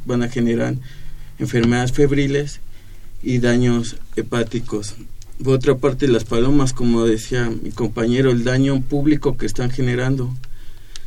van 0.05 0.23
a 0.23 0.29
generar 0.29 0.75
enfermedades 1.39 1.93
febriles 1.93 2.59
y 3.21 3.39
daños 3.39 3.95
hepáticos. 4.15 4.95
Por 5.43 5.55
otra 5.55 5.77
parte 5.77 6.07
las 6.07 6.25
palomas 6.25 6.73
como 6.73 7.05
decía 7.05 7.49
mi 7.49 7.71
compañero 7.71 8.31
el 8.31 8.43
daño 8.43 8.81
público 8.81 9.37
que 9.37 9.45
están 9.45 9.71
generando. 9.71 10.35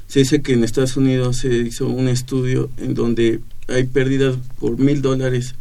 Se 0.08 0.20
dice 0.20 0.40
que 0.40 0.52
en 0.54 0.64
Estados 0.64 0.96
Unidos 0.96 1.38
se 1.38 1.48
hizo 1.48 1.88
un 1.88 2.08
estudio 2.08 2.70
en 2.78 2.94
donde 2.94 3.40
hay 3.68 3.84
pérdidas 3.84 4.36
por 4.58 4.78
mil 4.78 5.02
dólares 5.02 5.54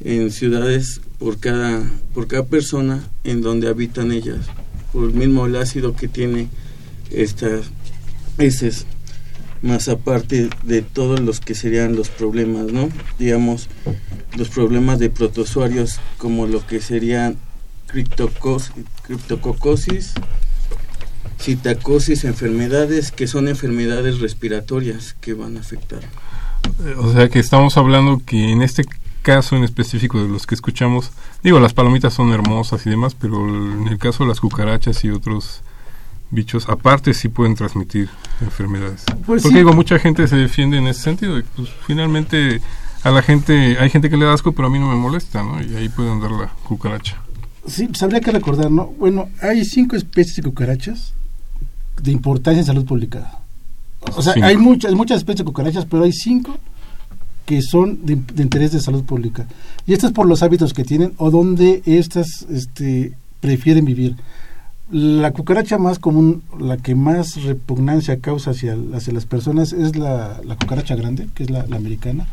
en 0.00 0.30
ciudades 0.30 1.00
por 1.18 1.38
cada 1.38 1.88
por 2.14 2.26
cada 2.26 2.44
persona 2.44 3.08
en 3.24 3.40
donde 3.40 3.68
habitan 3.68 4.10
ellas 4.10 4.40
por 4.92 5.08
el 5.08 5.14
mismo 5.14 5.46
el 5.46 5.56
ácido 5.56 5.96
que 5.96 6.08
tiene 6.08 6.48
estas 7.10 7.70
heces 8.38 8.86
más 9.62 9.88
aparte 9.88 10.50
de 10.64 10.82
todos 10.82 11.20
los 11.20 11.40
que 11.40 11.54
serían 11.54 11.94
los 11.94 12.08
problemas, 12.08 12.72
¿no? 12.72 12.88
Digamos, 13.18 13.68
los 14.36 14.48
problemas 14.48 14.98
de 14.98 15.08
protozoarios 15.08 16.00
como 16.18 16.46
lo 16.46 16.66
que 16.66 16.80
serían 16.80 17.36
criptococosis, 17.86 20.12
citacosis, 21.40 22.24
enfermedades 22.24 23.12
que 23.12 23.26
son 23.26 23.48
enfermedades 23.48 24.18
respiratorias 24.18 25.14
que 25.20 25.34
van 25.34 25.56
a 25.56 25.60
afectar. 25.60 26.00
O 26.98 27.12
sea 27.12 27.28
que 27.28 27.38
estamos 27.38 27.76
hablando 27.76 28.20
que 28.24 28.50
en 28.50 28.62
este 28.62 28.84
caso 29.22 29.56
en 29.56 29.64
específico 29.64 30.22
de 30.22 30.28
los 30.28 30.46
que 30.46 30.54
escuchamos, 30.54 31.10
digo, 31.42 31.60
las 31.60 31.72
palomitas 31.72 32.12
son 32.12 32.32
hermosas 32.32 32.84
y 32.86 32.90
demás, 32.90 33.14
pero 33.14 33.48
en 33.48 33.88
el 33.88 33.98
caso 33.98 34.24
de 34.24 34.28
las 34.28 34.40
cucarachas 34.40 35.04
y 35.04 35.10
otros 35.10 35.62
bichos, 36.30 36.68
aparte 36.68 37.14
sí 37.14 37.28
pueden 37.28 37.54
transmitir 37.54 38.08
enfermedades. 38.40 39.04
Pues 39.26 39.42
Porque 39.42 39.48
sí. 39.48 39.54
digo, 39.54 39.72
mucha 39.72 39.98
gente 39.98 40.26
se 40.26 40.36
defiende 40.36 40.78
en 40.78 40.86
ese 40.86 41.02
sentido, 41.02 41.40
pues 41.56 41.68
finalmente 41.86 42.60
a 43.04 43.10
la 43.10 43.22
gente, 43.22 43.76
hay 43.78 43.90
gente 43.90 44.08
que 44.08 44.16
le 44.16 44.24
da 44.24 44.34
asco, 44.34 44.52
pero 44.52 44.68
a 44.68 44.70
mí 44.70 44.78
no 44.78 44.88
me 44.88 44.96
molesta, 44.96 45.42
¿no? 45.42 45.62
Y 45.62 45.74
ahí 45.76 45.88
puede 45.88 46.10
andar 46.10 46.30
la 46.30 46.48
cucaracha. 46.64 47.20
Sí, 47.66 47.86
pues 47.86 48.02
habría 48.02 48.20
que 48.20 48.30
recordar, 48.30 48.70
¿no? 48.70 48.86
Bueno, 48.98 49.28
hay 49.40 49.64
cinco 49.64 49.96
especies 49.96 50.36
de 50.36 50.42
cucarachas 50.42 51.14
de 52.00 52.10
importancia 52.10 52.60
en 52.60 52.66
salud 52.66 52.84
pública. 52.84 53.38
O 54.16 54.22
sea, 54.22 54.32
cinco. 54.32 54.46
hay 54.46 54.56
muchas, 54.56 54.92
muchas 54.94 55.18
especies 55.18 55.38
de 55.38 55.44
cucarachas, 55.44 55.84
pero 55.84 56.04
hay 56.04 56.12
cinco 56.12 56.56
que 57.46 57.62
son 57.62 58.04
de, 58.04 58.16
de, 58.16 58.42
interés 58.42 58.72
de 58.72 58.80
salud 58.80 59.04
pública. 59.04 59.46
Y 59.86 59.92
esto 59.92 60.06
es 60.06 60.12
por 60.12 60.26
los 60.26 60.42
hábitos 60.42 60.72
que 60.72 60.84
tienen 60.84 61.12
o 61.18 61.30
donde 61.30 61.82
estas 61.86 62.46
este, 62.50 63.12
prefieren 63.40 63.84
vivir. 63.84 64.16
La 64.90 65.32
cucaracha 65.32 65.78
más 65.78 65.98
común, 65.98 66.42
la 66.58 66.76
que 66.76 66.94
más 66.94 67.42
repugnancia 67.42 68.20
causa 68.20 68.50
hacia, 68.50 68.76
hacia 68.94 69.12
las 69.12 69.24
personas 69.24 69.72
es 69.72 69.96
la, 69.96 70.40
la 70.44 70.56
cucaracha 70.56 70.94
grande, 70.94 71.28
que 71.34 71.44
es 71.44 71.50
la, 71.50 71.66
la, 71.66 71.76
americana, 71.76 72.26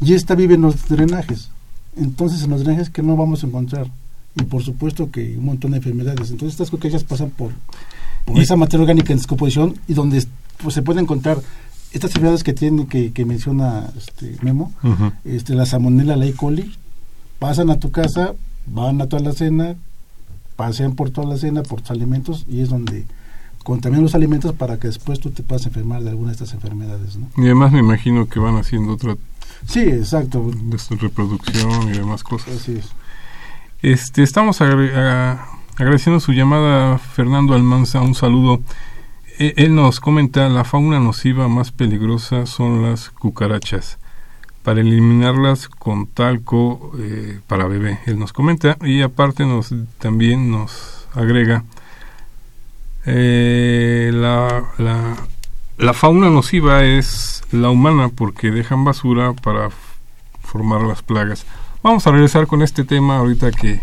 y 0.00 0.14
esta 0.14 0.34
vive 0.34 0.54
en 0.54 0.62
los 0.62 0.88
drenajes. 0.88 1.50
Entonces, 1.96 2.42
en 2.44 2.50
los 2.50 2.64
drenajes 2.64 2.88
que 2.88 3.02
no 3.02 3.16
vamos 3.16 3.44
a 3.44 3.46
encontrar. 3.46 3.88
Y 4.36 4.44
por 4.44 4.62
supuesto 4.62 5.10
que 5.10 5.36
un 5.36 5.46
montón 5.46 5.72
de 5.72 5.78
enfermedades. 5.78 6.30
Entonces, 6.30 6.52
estas 6.52 6.70
cucarachas 6.70 7.04
pasan 7.04 7.30
por 7.30 7.52
por 8.28 8.38
esa 8.40 8.56
materia 8.56 8.82
orgánica 8.82 9.12
en 9.12 9.18
descomposición 9.18 9.74
y 9.88 9.94
donde 9.94 10.24
pues, 10.62 10.74
se 10.74 10.82
pueden 10.82 11.04
encontrar 11.04 11.38
estas 11.92 12.10
enfermedades 12.10 12.44
que 12.44 12.52
tiene 12.52 12.86
que, 12.86 13.12
que 13.12 13.24
menciona 13.24 13.90
este 13.96 14.36
Memo, 14.42 14.72
este 15.24 15.54
la 15.54 15.66
salmonella, 15.66 16.16
la 16.16 16.26
E. 16.26 16.32
coli, 16.32 16.76
pasan 17.38 17.70
a 17.70 17.78
tu 17.78 17.90
casa, 17.90 18.34
van 18.66 19.00
a 19.00 19.06
toda 19.06 19.22
la 19.22 19.32
cena, 19.32 19.76
pasean 20.56 20.94
por 20.94 21.10
toda 21.10 21.28
la 21.28 21.36
cena, 21.36 21.62
por 21.62 21.80
tus 21.80 21.90
alimentos 21.90 22.44
y 22.48 22.60
es 22.60 22.68
donde 22.68 23.06
contaminan 23.64 24.02
los 24.02 24.14
alimentos 24.14 24.54
para 24.54 24.78
que 24.78 24.88
después 24.88 25.20
tú 25.20 25.30
te 25.30 25.42
puedas 25.42 25.66
enfermar 25.66 26.02
de 26.02 26.10
alguna 26.10 26.28
de 26.28 26.32
estas 26.32 26.54
enfermedades. 26.54 27.16
¿no? 27.16 27.28
Y 27.36 27.46
además 27.46 27.72
me 27.72 27.80
imagino 27.80 28.28
que 28.28 28.40
van 28.40 28.56
haciendo 28.56 28.92
otra... 28.94 29.16
Sí, 29.66 29.80
exacto. 29.80 30.50
De 30.54 30.78
su 30.78 30.96
reproducción 30.96 31.88
y 31.88 31.98
demás 31.98 32.22
cosas. 32.22 32.56
Así 32.56 32.72
es. 32.76 32.86
Este, 33.82 34.22
estamos 34.22 34.60
agradeciendo 34.60 36.20
su 36.20 36.32
llamada, 36.32 36.98
Fernando 36.98 37.54
Almanza, 37.54 38.00
un 38.00 38.14
saludo. 38.14 38.60
E, 39.38 39.54
él 39.56 39.74
nos 39.74 40.00
comenta, 40.00 40.48
la 40.48 40.64
fauna 40.64 40.98
nociva 40.98 41.46
más 41.48 41.70
peligrosa 41.70 42.46
son 42.46 42.82
las 42.82 43.10
cucarachas. 43.10 43.98
Para 44.64 44.80
eliminarlas 44.80 45.68
con 45.68 46.08
talco 46.08 46.92
eh, 46.98 47.40
para 47.46 47.68
bebé, 47.68 48.00
él 48.06 48.18
nos 48.18 48.32
comenta. 48.32 48.76
Y 48.82 49.02
aparte 49.02 49.46
nos 49.46 49.72
también 49.98 50.50
nos 50.50 51.06
agrega, 51.14 51.64
eh, 53.06 54.10
la, 54.12 54.64
la, 54.76 55.16
la 55.78 55.94
fauna 55.94 56.28
nociva 56.30 56.84
es 56.84 57.42
la 57.52 57.70
humana 57.70 58.10
porque 58.10 58.50
dejan 58.50 58.84
basura 58.84 59.32
para 59.32 59.70
formar 60.42 60.82
las 60.82 61.02
plagas. 61.02 61.46
Vamos 61.82 62.06
a 62.06 62.10
regresar 62.10 62.48
con 62.48 62.62
este 62.62 62.84
tema 62.84 63.18
ahorita 63.18 63.52
que 63.52 63.80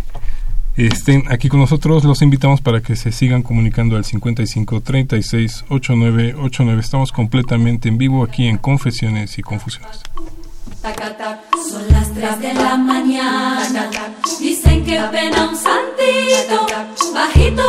estén 0.77 1.24
aquí 1.29 1.50
con 1.50 1.60
nosotros. 1.60 2.03
Los 2.03 2.22
invitamos 2.22 2.62
para 2.62 2.82
que 2.82 2.96
se 2.96 3.12
sigan 3.12 3.44
comunicando 3.44 3.96
al 3.96 4.05
55 4.05 4.82
36 4.82 5.65
89 5.70 6.36
89. 6.41 6.82
Estamos 6.82 7.12
completamente 7.12 7.89
en 7.89 7.98
vivo 7.98 8.24
aquí 8.24 8.48
en 8.48 8.58
Confesiones 8.58 9.38
y 9.38 9.41
Confusiones. 9.41 10.01
Son 11.70 11.88
las 11.89 12.13
3 12.13 12.39
de 12.41 12.53
la 12.53 12.77
mañana. 12.77 13.89
Dicen 14.39 14.86
que 14.86 15.00
un 15.00 15.55
santito. 15.55 16.67
Bajito 17.13 17.63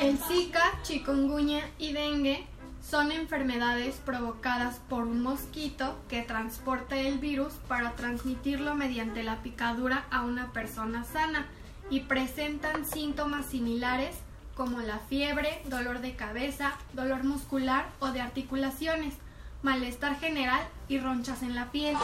El 0.00 0.18
Zika, 0.18 0.78
chikungunya 0.82 1.62
y 1.78 1.92
dengue 1.92 2.46
son 2.88 3.10
enfermedades 3.10 3.96
provocadas 3.96 4.80
por 4.88 5.04
un 5.04 5.22
mosquito 5.22 5.96
que 6.08 6.22
transporta 6.22 6.96
el 6.96 7.18
virus 7.18 7.54
para 7.66 7.92
transmitirlo 7.92 8.74
mediante 8.74 9.22
la 9.22 9.42
picadura 9.42 10.04
a 10.10 10.22
una 10.22 10.52
persona 10.52 11.04
sana 11.04 11.46
y 11.90 12.00
presentan 12.00 12.84
síntomas 12.84 13.46
similares 13.46 14.14
como 14.56 14.80
la 14.80 14.98
fiebre, 14.98 15.62
dolor 15.66 16.00
de 16.00 16.14
cabeza, 16.14 16.72
dolor 16.92 17.24
muscular 17.24 17.86
o 18.00 18.12
de 18.12 18.20
articulaciones, 18.20 19.14
malestar 19.62 20.18
general 20.18 20.62
y 20.88 20.98
ronchas 20.98 21.42
en 21.42 21.54
la 21.54 21.72
piel. 21.72 21.96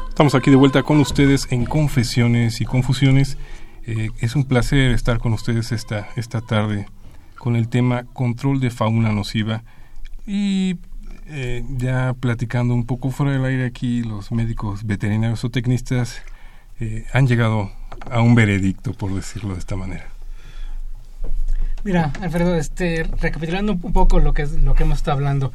Estamos 0.09 0.35
aquí 0.35 0.51
de 0.51 0.57
vuelta 0.57 0.83
con 0.83 0.99
ustedes 1.01 1.47
en 1.51 1.67
Confesiones 1.67 2.61
y 2.61 2.65
Confusiones. 2.65 3.37
Eh, 3.87 4.09
es 4.19 4.35
un 4.35 4.45
placer 4.45 4.91
estar 4.91 5.19
con 5.19 5.33
ustedes 5.33 5.71
esta, 5.73 6.09
esta 6.17 6.41
tarde 6.41 6.87
con 7.39 7.55
el 7.55 7.69
tema 7.69 8.05
control 8.05 8.59
de 8.59 8.71
fauna 8.71 9.12
nociva 9.12 9.62
y 10.27 10.77
eh, 11.29 11.65
ya 11.77 12.15
platicando 12.19 12.75
un 12.75 12.87
poco 12.87 13.11
fuera 13.11 13.33
del 13.33 13.45
aire 13.45 13.67
aquí 13.67 14.03
los 14.03 14.33
médicos 14.33 14.85
veterinarios 14.85 15.45
o 15.45 15.51
tecnistas 15.51 16.23
eh, 16.81 17.05
han 17.12 17.27
llegado 17.27 17.73
a 18.11 18.21
un 18.21 18.35
veredicto 18.35 18.93
por 18.93 19.15
decirlo 19.15 19.55
de 19.55 19.59
esta 19.59 19.77
manera. 19.77 20.07
Mira, 21.85 22.12
Alfredo, 22.21 22.57
este, 22.57 23.05
recapitulando 23.21 23.73
un 23.73 23.93
poco 23.93 24.19
lo 24.19 24.35
que 24.35 24.43
es 24.43 24.53
lo 24.53 24.75
que 24.75 24.83
hemos 24.83 24.99
estado 24.99 25.17
hablando, 25.17 25.53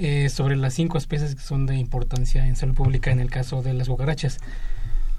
eh, 0.00 0.28
sobre 0.28 0.54
las 0.54 0.74
cinco 0.74 0.96
especies 0.96 1.34
que 1.34 1.42
son 1.42 1.66
de 1.66 1.76
importancia 1.76 2.46
en 2.46 2.54
salud 2.54 2.74
pública 2.74 3.10
en 3.10 3.18
el 3.18 3.30
caso 3.30 3.62
de 3.62 3.74
las 3.74 3.88
cucarachas. 3.88 4.38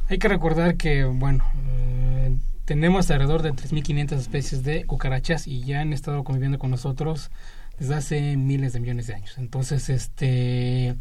Hay 0.09 0.17
que 0.17 0.27
recordar 0.27 0.75
que, 0.75 1.05
bueno, 1.05 1.45
eh, 1.67 2.35
tenemos 2.65 3.11
alrededor 3.11 3.43
de 3.43 3.53
3.500 3.53 4.13
especies 4.13 4.63
de 4.63 4.85
cucarachas 4.85 5.45
y 5.45 5.63
ya 5.63 5.81
han 5.81 5.93
estado 5.93 6.23
conviviendo 6.23 6.57
con 6.57 6.71
nosotros 6.71 7.29
desde 7.77 7.93
hace 7.93 8.35
miles 8.35 8.73
de 8.73 8.79
millones 8.79 9.05
de 9.05 9.13
años. 9.13 9.37
Entonces, 9.37 9.87
este, 9.89 10.95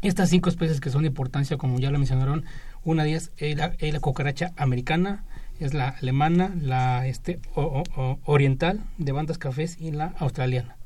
estas 0.00 0.30
cinco 0.30 0.48
especies 0.48 0.80
que 0.80 0.88
son 0.88 1.02
de 1.02 1.08
importancia, 1.08 1.58
como 1.58 1.78
ya 1.78 1.90
lo 1.90 1.98
mencionaron, 1.98 2.46
una 2.84 3.04
de 3.04 3.10
ellas 3.10 3.32
es 3.36 3.54
la, 3.54 4.00
cucaracha 4.00 4.52
americana, 4.56 5.26
es 5.60 5.74
la 5.74 5.90
alemana, 5.90 6.54
la 6.58 7.06
este, 7.06 7.38
o, 7.54 7.82
o, 7.96 8.18
oriental 8.24 8.80
de 8.96 9.12
bandas 9.12 9.36
cafés 9.36 9.76
y 9.78 9.90
la 9.90 10.14
australiana. 10.16 10.78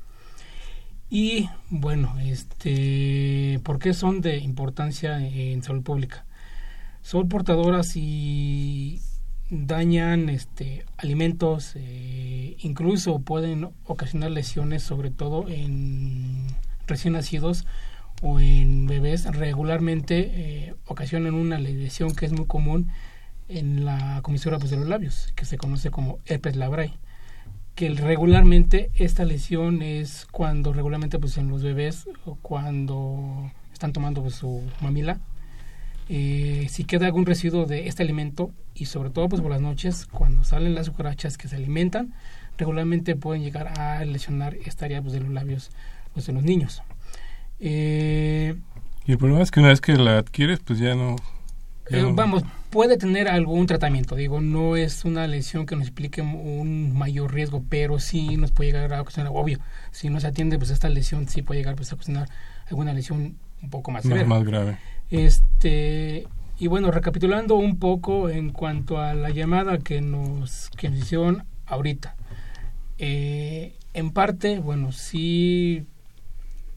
Y 1.09 1.49
bueno, 1.69 2.13
este, 2.19 3.61
¿por 3.63 3.79
qué 3.79 3.93
son 3.93 4.19
de 4.19 4.35
importancia 4.39 5.25
en 5.25 5.63
salud 5.63 5.81
pública? 5.81 6.25
Son 7.01 7.27
portadoras 7.27 7.95
y 7.95 9.01
dañan 9.49 10.29
este, 10.29 10.85
alimentos, 10.97 11.73
eh, 11.75 12.55
incluso 12.59 13.19
pueden 13.19 13.69
ocasionar 13.85 14.31
lesiones, 14.31 14.83
sobre 14.83 15.11
todo 15.11 15.49
en 15.49 16.47
recién 16.87 17.13
nacidos 17.13 17.65
o 18.21 18.39
en 18.39 18.85
bebés. 18.87 19.25
Regularmente 19.25 20.31
eh, 20.33 20.75
ocasionan 20.85 21.33
una 21.33 21.59
lesión 21.59 22.15
que 22.15 22.25
es 22.25 22.31
muy 22.31 22.45
común 22.45 22.89
en 23.49 23.83
la 23.83 24.21
comisura 24.21 24.59
pues, 24.59 24.71
de 24.71 24.77
los 24.77 24.87
labios, 24.87 25.33
que 25.35 25.45
se 25.45 25.57
conoce 25.57 25.91
como 25.91 26.19
herpes 26.25 26.55
labrae 26.55 26.97
que 27.75 27.89
regularmente 27.89 28.91
esta 28.95 29.25
lesión 29.25 29.81
es 29.81 30.27
cuando 30.29 30.73
regularmente 30.73 31.19
pues 31.19 31.37
en 31.37 31.47
los 31.47 31.63
bebés 31.63 32.07
cuando 32.41 33.49
están 33.71 33.93
tomando 33.93 34.21
pues, 34.21 34.35
su 34.35 34.61
mamila 34.81 35.19
eh, 36.13 36.67
si 36.69 36.83
queda 36.83 37.05
algún 37.05 37.25
residuo 37.25 37.65
de 37.65 37.87
este 37.87 38.03
alimento 38.03 38.51
y 38.75 38.87
sobre 38.87 39.11
todo 39.11 39.29
pues 39.29 39.41
por 39.41 39.49
las 39.49 39.61
noches 39.61 40.05
cuando 40.05 40.43
salen 40.43 40.75
las 40.75 40.89
cucarachas 40.89 41.37
que 41.37 41.47
se 41.47 41.55
alimentan 41.55 42.13
regularmente 42.57 43.15
pueden 43.15 43.43
llegar 43.43 43.79
a 43.79 44.03
lesionar 44.03 44.55
esta 44.65 44.83
área 44.83 45.01
pues, 45.01 45.13
de 45.13 45.21
los 45.21 45.29
labios 45.29 45.71
pues, 46.13 46.25
de 46.25 46.33
los 46.33 46.43
niños 46.43 46.81
eh, 47.61 48.55
y 49.05 49.11
el 49.13 49.17
problema 49.17 49.41
es 49.41 49.51
que 49.51 49.61
una 49.61 49.69
vez 49.69 49.79
que 49.79 49.95
la 49.95 50.17
adquieres 50.17 50.59
pues 50.59 50.79
ya 50.79 50.95
no 50.95 51.15
eh, 51.89 52.05
vamos, 52.13 52.43
puede 52.69 52.97
tener 52.97 53.27
algún 53.27 53.65
tratamiento, 53.65 54.15
digo, 54.15 54.39
no 54.39 54.77
es 54.77 55.03
una 55.03 55.27
lesión 55.27 55.65
que 55.65 55.75
nos 55.75 55.87
explique 55.87 56.21
un 56.21 56.97
mayor 56.97 57.33
riesgo, 57.33 57.65
pero 57.67 57.99
sí 57.99 58.37
nos 58.37 58.51
puede 58.51 58.71
llegar 58.71 58.93
a 58.93 59.01
ocasionar, 59.01 59.33
obvio, 59.35 59.59
si 59.91 60.09
no 60.09 60.21
se 60.21 60.27
atiende, 60.27 60.57
pues 60.57 60.69
esta 60.69 60.87
lesión 60.87 61.27
sí 61.27 61.41
puede 61.41 61.59
llegar 61.59 61.75
pues, 61.75 61.91
a 61.91 61.95
ocasionar 61.95 62.29
alguna 62.69 62.93
lesión 62.93 63.35
un 63.61 63.69
poco 63.69 63.91
más 63.91 64.03
severa. 64.03 64.25
Más 64.25 64.45
grave. 64.45 64.77
Este, 65.11 66.25
y 66.57 66.67
bueno, 66.67 66.89
recapitulando 66.89 67.55
un 67.55 67.77
poco 67.77 68.29
en 68.29 68.51
cuanto 68.51 68.99
a 68.99 69.13
la 69.13 69.29
llamada 69.29 69.77
que 69.79 70.01
nos, 70.01 70.69
que 70.77 70.89
nos 70.89 70.99
hicieron 70.99 71.43
ahorita. 71.67 72.15
Eh, 72.97 73.75
en 73.93 74.11
parte, 74.11 74.59
bueno, 74.59 74.91
sí, 74.91 75.85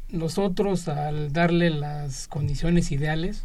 nosotros 0.09 0.89
al 0.89 1.33
darle 1.33 1.71
las 1.71 2.27
condiciones 2.29 2.91
ideales, 2.91 3.45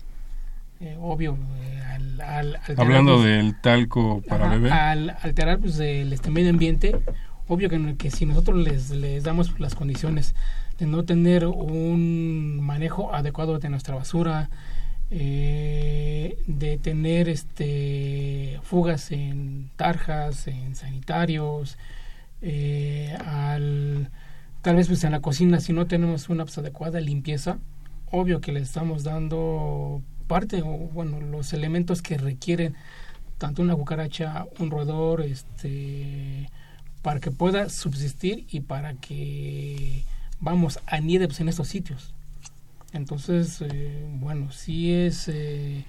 eh, 0.79 0.97
obvio, 0.99 1.37
eh, 1.61 1.81
al, 1.81 2.21
al 2.21 2.55
alterar, 2.55 2.79
Hablando 2.85 3.15
pues, 3.17 3.25
del 3.25 3.59
talco 3.61 4.21
para 4.27 4.45
ajá, 4.45 4.55
bebé. 4.55 4.71
al 4.71 5.09
alterar 5.21 5.59
pues, 5.59 5.77
el 5.79 6.13
este 6.13 6.31
medio 6.31 6.49
ambiente, 6.49 6.95
obvio 7.47 7.69
que, 7.69 7.95
que 7.97 8.09
si 8.11 8.25
nosotros 8.25 8.57
les, 8.57 8.89
les 8.91 9.23
damos 9.23 9.59
las 9.59 9.75
condiciones 9.75 10.35
de 10.79 10.85
no 10.85 11.03
tener 11.03 11.45
un 11.45 12.61
manejo 12.61 13.13
adecuado 13.13 13.59
de 13.59 13.69
nuestra 13.69 13.95
basura, 13.95 14.49
eh, 15.11 16.37
de 16.47 16.77
tener 16.77 17.29
este 17.29 18.59
fugas 18.63 19.11
en 19.11 19.71
tarjas, 19.75 20.47
en 20.47 20.75
sanitarios, 20.75 21.77
eh, 22.41 23.17
al 23.25 24.11
tal 24.61 24.75
vez 24.75 24.87
pues 24.87 25.03
en 25.03 25.11
la 25.11 25.21
cocina 25.21 25.59
si 25.59 25.73
no 25.73 25.87
tenemos 25.87 26.29
una 26.29 26.45
pues, 26.45 26.57
adecuada 26.57 26.99
limpieza, 27.01 27.59
obvio 28.11 28.41
que 28.41 28.51
le 28.51 28.59
estamos 28.61 29.03
dando 29.03 30.01
parte 30.27 30.61
o 30.61 30.67
bueno 30.67 31.19
los 31.21 31.53
elementos 31.53 32.01
que 32.01 32.17
requieren 32.17 32.75
tanto 33.39 33.61
una 33.61 33.75
cucaracha, 33.75 34.45
un 34.59 34.69
roedor, 34.69 35.21
este 35.21 36.49
para 37.01 37.19
que 37.19 37.31
pueda 37.31 37.69
subsistir 37.69 38.45
y 38.51 38.59
para 38.59 38.93
que 38.95 40.03
vamos 40.39 40.79
anide 40.85 41.27
pues, 41.27 41.39
en 41.39 41.49
estos 41.49 41.67
sitios. 41.67 42.13
Entonces, 42.93 43.61
eh, 43.61 44.05
bueno, 44.19 44.51
sí 44.51 44.91
es, 44.91 45.27
eh, 45.27 45.85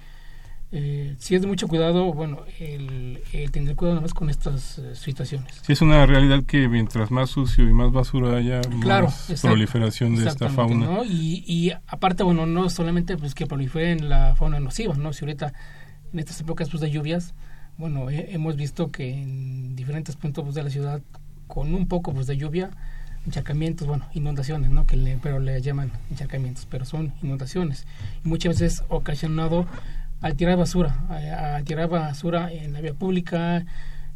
eh, 0.71 1.15
sí 1.19 1.35
es 1.35 1.41
de 1.41 1.47
mucho 1.47 1.67
cuidado, 1.67 2.13
bueno, 2.13 2.41
el, 2.59 3.21
el 3.33 3.51
tener 3.51 3.75
cuidado 3.75 3.95
nada 3.95 4.03
más 4.03 4.13
con 4.13 4.29
estas 4.29 4.77
eh, 4.79 4.95
situaciones. 4.95 5.59
Sí, 5.63 5.73
es 5.73 5.81
una 5.81 6.05
realidad 6.05 6.43
que 6.43 6.67
mientras 6.69 7.09
más 7.11 7.31
sucio 7.31 7.67
y 7.67 7.73
más 7.73 7.91
basura 7.91 8.37
haya, 8.37 8.61
Claro, 8.81 9.05
más 9.07 9.29
exacto, 9.31 9.47
proliferación 9.49 10.15
de 10.15 10.27
esta 10.27 10.49
fauna. 10.49 10.85
¿no? 10.85 11.03
Y, 11.03 11.43
y 11.47 11.71
aparte, 11.87 12.23
bueno, 12.23 12.45
no 12.45 12.69
solamente 12.69 13.17
pues 13.17 13.33
que 13.35 13.47
proliferen 13.47 14.07
la 14.07 14.35
fauna 14.35 14.59
nociva, 14.59 14.95
¿no? 14.95 15.11
Si 15.11 15.25
ahorita 15.25 15.53
en 16.13 16.19
estas 16.19 16.39
épocas 16.41 16.69
pues, 16.69 16.81
de 16.81 16.91
lluvias, 16.91 17.33
bueno, 17.77 18.09
he- 18.09 18.33
hemos 18.33 18.55
visto 18.55 18.91
que 18.91 19.09
en 19.23 19.75
diferentes 19.75 20.15
puntos 20.15 20.43
pues, 20.43 20.55
de 20.55 20.63
la 20.63 20.69
ciudad, 20.69 21.01
con 21.47 21.73
un 21.73 21.87
poco 21.87 22.13
pues, 22.13 22.27
de 22.27 22.37
lluvia, 22.37 22.69
encharcamientos, 23.25 23.87
bueno, 23.87 24.07
inundaciones, 24.13 24.69
¿no? 24.71 24.85
Que 24.87 24.97
le, 24.97 25.17
pero 25.17 25.39
le 25.39 25.61
llaman 25.61 25.91
encharcamientos, 26.09 26.67
pero 26.69 26.85
son 26.85 27.13
inundaciones. 27.21 27.85
Muchas 28.23 28.59
veces 28.59 28.83
ocasionado 28.89 29.67
al 30.21 30.35
tirar 30.35 30.57
basura, 30.57 30.95
al 31.09 31.63
tirar 31.63 31.89
basura 31.89 32.51
en 32.51 32.73
la 32.73 32.81
vía 32.81 32.93
pública. 32.93 33.65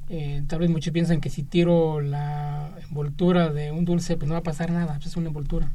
eh, 0.10 0.44
tal 0.48 0.60
vez 0.60 0.70
muchos 0.70 0.94
piensan 0.94 1.20
que 1.22 1.30
si 1.30 1.44
tiro 1.44 2.00
la 2.02 2.72
envoltura 2.88 3.50
de 3.50 3.72
un 3.72 3.86
dulce, 3.86 4.18
pues 4.18 4.28
no 4.28 4.34
va 4.34 4.40
a 4.40 4.44
pasar 4.44 4.72
nada, 4.72 4.96
pues 4.96 5.08
es 5.08 5.18
una 5.18 5.28
envoltura. 5.28 5.72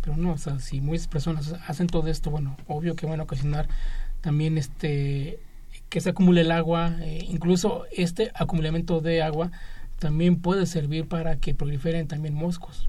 Pero 0.00 0.16
no, 0.16 0.32
o 0.32 0.38
sea, 0.38 0.58
si 0.58 0.80
muchas 0.80 1.06
personas 1.08 1.54
hacen 1.66 1.86
todo 1.86 2.08
esto, 2.08 2.30
bueno, 2.30 2.56
obvio 2.66 2.96
que 2.96 3.06
van 3.06 3.20
a 3.20 3.24
ocasionar 3.24 3.68
también 4.20 4.58
este 4.58 5.40
que 5.90 6.00
se 6.00 6.10
acumule 6.10 6.42
el 6.42 6.50
agua, 6.50 6.96
eh, 7.00 7.24
incluso 7.28 7.84
este 7.92 8.30
acumulamiento 8.34 9.00
de 9.00 9.22
agua 9.22 9.50
también 9.98 10.36
puede 10.36 10.66
servir 10.66 11.06
para 11.06 11.36
que 11.36 11.54
proliferen 11.54 12.06
también 12.08 12.34
moscos. 12.34 12.88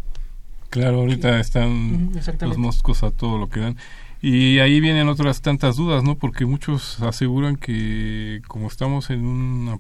Claro, 0.70 1.00
ahorita 1.00 1.40
están 1.40 2.12
los 2.42 2.58
moscos 2.58 3.02
a 3.04 3.12
todo 3.12 3.38
lo 3.38 3.50
que 3.50 3.60
dan. 3.60 3.78
Y 4.22 4.60
ahí 4.60 4.80
vienen 4.82 5.08
otras 5.08 5.42
tantas 5.42 5.78
dudas, 5.78 6.04
¿no? 6.04 6.16
Porque 6.18 6.46
muchos 6.46 7.02
aseguran 7.02 7.56
que 7.56 8.42
como 8.48 8.68
estamos 8.68 9.10
en 9.10 9.26
una 9.26 9.80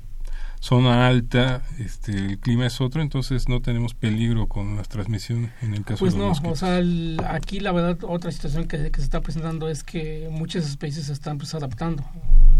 zona 0.61 1.07
alta, 1.07 1.61
este, 1.77 2.11
el 2.13 2.39
clima 2.39 2.65
es 2.65 2.81
otro, 2.81 3.01
entonces 3.01 3.47
no 3.47 3.61
tenemos 3.61 3.93
peligro 3.93 4.47
con 4.47 4.75
las 4.77 4.89
transmisiones 4.89 5.51
en 5.61 5.73
el 5.73 5.83
caso 5.85 5.99
Pues 5.99 6.13
de 6.13 6.19
los 6.19 6.23
no, 6.25 6.29
mosquitos. 6.29 6.51
o 6.53 6.65
sea, 6.65 6.79
el- 6.79 7.21
aquí 7.29 7.59
la 7.61 7.71
verdad 7.71 7.97
otra 8.03 8.31
situación 8.31 8.67
que, 8.67 8.91
que 8.91 8.97
se 8.99 9.03
está 9.03 9.21
presentando 9.21 9.69
es 9.69 9.83
que 9.83 10.27
muchas 10.31 10.65
especies 10.67 11.05
se 11.05 11.13
están 11.13 11.37
pues, 11.37 11.53
adaptando, 11.55 12.03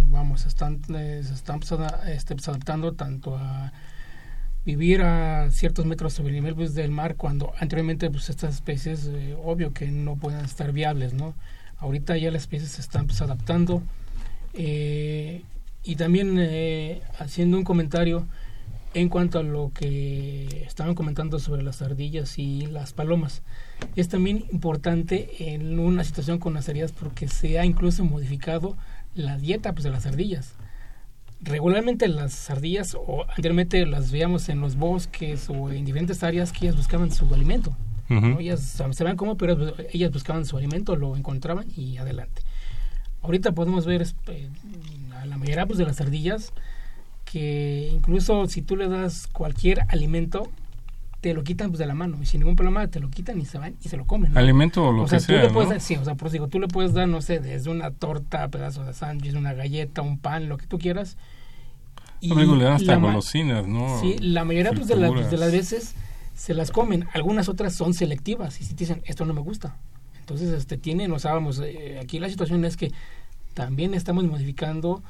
vamos, 0.08 0.45
están, 0.45 0.79
eh, 0.95 1.21
se 1.25 1.34
están 1.34 1.60
pues, 1.60 1.71
ada- 1.73 2.01
este, 2.12 2.36
pues, 2.36 2.47
adaptando 2.47 2.93
tanto 2.93 3.36
a 3.38 3.73
vivir 4.65 5.01
a 5.01 5.49
ciertos 5.51 5.85
metros 5.85 6.13
sobre 6.13 6.29
el 6.29 6.35
nivel 6.35 6.55
pues, 6.55 6.73
del 6.73 6.91
mar 6.91 7.15
cuando 7.15 7.53
anteriormente 7.59 8.09
pues 8.09 8.29
estas 8.29 8.55
especies 8.55 9.09
eh, 9.11 9.35
obvio 9.43 9.73
que 9.73 9.87
no 9.87 10.15
pueden 10.15 10.43
estar 10.45 10.71
viables, 10.71 11.13
¿no? 11.13 11.33
Ahorita 11.79 12.17
ya 12.17 12.29
las 12.31 12.43
especies 12.43 12.71
se 12.71 12.81
están 12.81 13.07
pues, 13.07 13.21
adaptando 13.21 13.81
eh, 14.53 15.43
y 15.83 15.95
también 15.95 16.35
eh, 16.37 17.01
haciendo 17.17 17.57
un 17.57 17.63
comentario 17.63 18.25
en 18.93 19.07
cuanto 19.07 19.39
a 19.39 19.43
lo 19.43 19.71
que 19.73 20.63
estaban 20.65 20.95
comentando 20.95 21.39
sobre 21.39 21.63
las 21.63 21.81
ardillas 21.81 22.39
y 22.39 22.65
las 22.65 22.93
palomas. 22.93 23.43
Es 23.95 24.09
también 24.09 24.45
importante 24.51 25.53
en 25.53 25.79
una 25.79 26.03
situación 26.03 26.39
con 26.39 26.53
las 26.53 26.67
ardillas 26.67 26.91
porque 26.91 27.27
se 27.27 27.59
ha 27.59 27.65
incluso 27.65 28.03
modificado 28.03 28.75
la 29.13 29.37
dieta 29.37 29.73
pues, 29.73 29.83
de 29.83 29.91
las 29.91 30.05
ardillas. 30.05 30.53
Regularmente 31.41 32.08
las 32.08 32.49
ardillas, 32.49 32.95
o 32.95 33.25
anteriormente 33.30 33.86
las 33.86 34.12
veíamos 34.12 34.49
en 34.49 34.60
los 34.60 34.75
bosques 34.75 35.49
o 35.49 35.71
en 35.71 35.86
diferentes 35.86 36.21
áreas 36.23 36.52
que 36.52 36.65
ellas 36.65 36.75
buscaban 36.75 37.12
su 37.12 37.34
alimento. 37.34 37.75
Ellas 38.39 38.82
se 38.91 39.15
cómo, 39.15 39.38
pero 39.38 39.75
ellas 39.93 40.12
buscaban 40.12 40.43
su 40.45 40.58
alimento, 40.58 40.95
lo 40.95 41.15
encontraban 41.15 41.67
y 41.78 41.97
adelante. 41.97 42.41
Ahorita 43.21 43.52
podemos 43.52 43.86
ver 43.86 44.08
eh, 44.28 44.49
a 45.15 45.25
la 45.28 45.38
mayoría 45.38 45.67
pues, 45.67 45.78
de 45.78 45.86
las 45.86 46.02
ardillas 46.02 46.52
que 47.32 47.89
incluso 47.93 48.47
si 48.47 48.62
tú 48.62 48.75
le 48.75 48.88
das 48.88 49.28
cualquier 49.28 49.82
alimento, 49.89 50.49
te 51.21 51.34
lo 51.34 51.43
quitan 51.43 51.69
pues, 51.69 51.79
de 51.79 51.86
la 51.86 51.95
mano 51.95 52.17
y 52.21 52.25
sin 52.25 52.39
ningún 52.39 52.55
problema 52.55 52.88
te 52.88 52.99
lo 52.99 53.10
quitan 53.10 53.39
y 53.41 53.45
se 53.45 53.58
van 53.58 53.75
y 53.84 53.89
se 53.89 53.97
lo 53.97 54.05
comen. 54.05 54.34
¿no? 54.34 54.39
Alimento 54.39 54.88
o 54.88 54.91
lo 54.93 55.08
sea, 55.08 55.19
que 55.19 55.25
tú 55.25 55.32
sea, 55.34 55.43
le 55.43 55.49
puedes 55.49 55.67
¿no? 55.69 55.73
dar- 55.75 55.82
sí, 55.82 55.95
o 55.97 56.05
sea, 56.05 56.15
por 56.15 56.29
digo, 56.32 56.47
tú 56.47 56.60
le 56.60 56.67
puedes 56.67 56.93
dar, 56.93 57.08
no 57.10 57.21
sé, 57.21 57.39
desde 57.39 57.69
una 57.69 57.91
torta, 57.91 58.47
pedazo 58.49 58.84
de 58.86 58.93
sándwich, 58.93 59.34
una 59.36 59.53
galleta, 59.53 60.01
un 60.01 60.17
pan, 60.17 60.47
lo 60.49 60.58
que 60.58 60.65
tú 60.65 60.79
quieras. 60.79 61.17
Y 62.21 62.29
Luego 62.34 62.55
le 62.55 62.65
dan 62.65 62.73
hasta 62.73 62.93
la 62.93 62.97
golosinas, 62.97 63.67
¿no? 63.67 63.99
Sí, 64.01 64.17
la 64.19 64.43
mayoría 64.45 64.71
pues, 64.73 64.88
de, 64.88 64.95
las- 64.97 65.10
Frituras. 65.10 65.32
de 65.32 65.38
las 65.38 65.51
veces 65.51 65.93
se 66.36 66.53
las 66.53 66.71
comen. 66.71 67.05
Algunas 67.13 67.49
otras 67.49 67.73
son 67.75 67.93
selectivas 67.93 68.60
y 68.62 68.63
si 68.63 68.73
te 68.73 68.84
dicen, 68.86 69.01
esto 69.05 69.25
no 69.25 69.34
me 69.34 69.41
gusta. 69.41 69.75
Entonces, 70.19 70.49
este 70.51 70.77
tienen, 70.77 71.12
o 71.12 71.19
sea, 71.19 71.34
vamos, 71.34 71.60
eh, 71.63 71.99
aquí 72.01 72.19
la 72.19 72.29
situación 72.29 72.63
es 72.65 72.77
que 72.77 72.91
también 73.53 73.93
estamos 73.93 74.23
modificando 74.25 75.01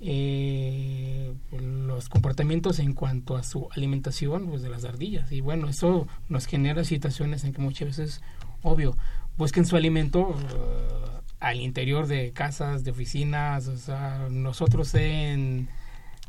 eh, 0.00 1.34
los 1.52 2.08
comportamientos 2.08 2.78
en 2.78 2.94
cuanto 2.94 3.36
a 3.36 3.42
su 3.42 3.68
alimentación 3.72 4.48
pues, 4.48 4.62
de 4.62 4.70
las 4.70 4.84
ardillas. 4.84 5.30
Y 5.32 5.40
bueno, 5.40 5.68
eso 5.68 6.08
nos 6.28 6.46
genera 6.46 6.84
situaciones 6.84 7.44
en 7.44 7.52
que 7.52 7.60
muchas 7.60 7.88
veces, 7.88 8.22
obvio, 8.62 8.96
busquen 9.36 9.66
su 9.66 9.76
alimento 9.76 10.34
eh, 10.38 11.20
al 11.40 11.60
interior 11.60 12.06
de 12.06 12.32
casas, 12.32 12.84
de 12.84 12.90
oficinas, 12.90 13.68
o 13.68 13.76
sea, 13.76 14.28
nosotros 14.30 14.94
en, 14.94 15.68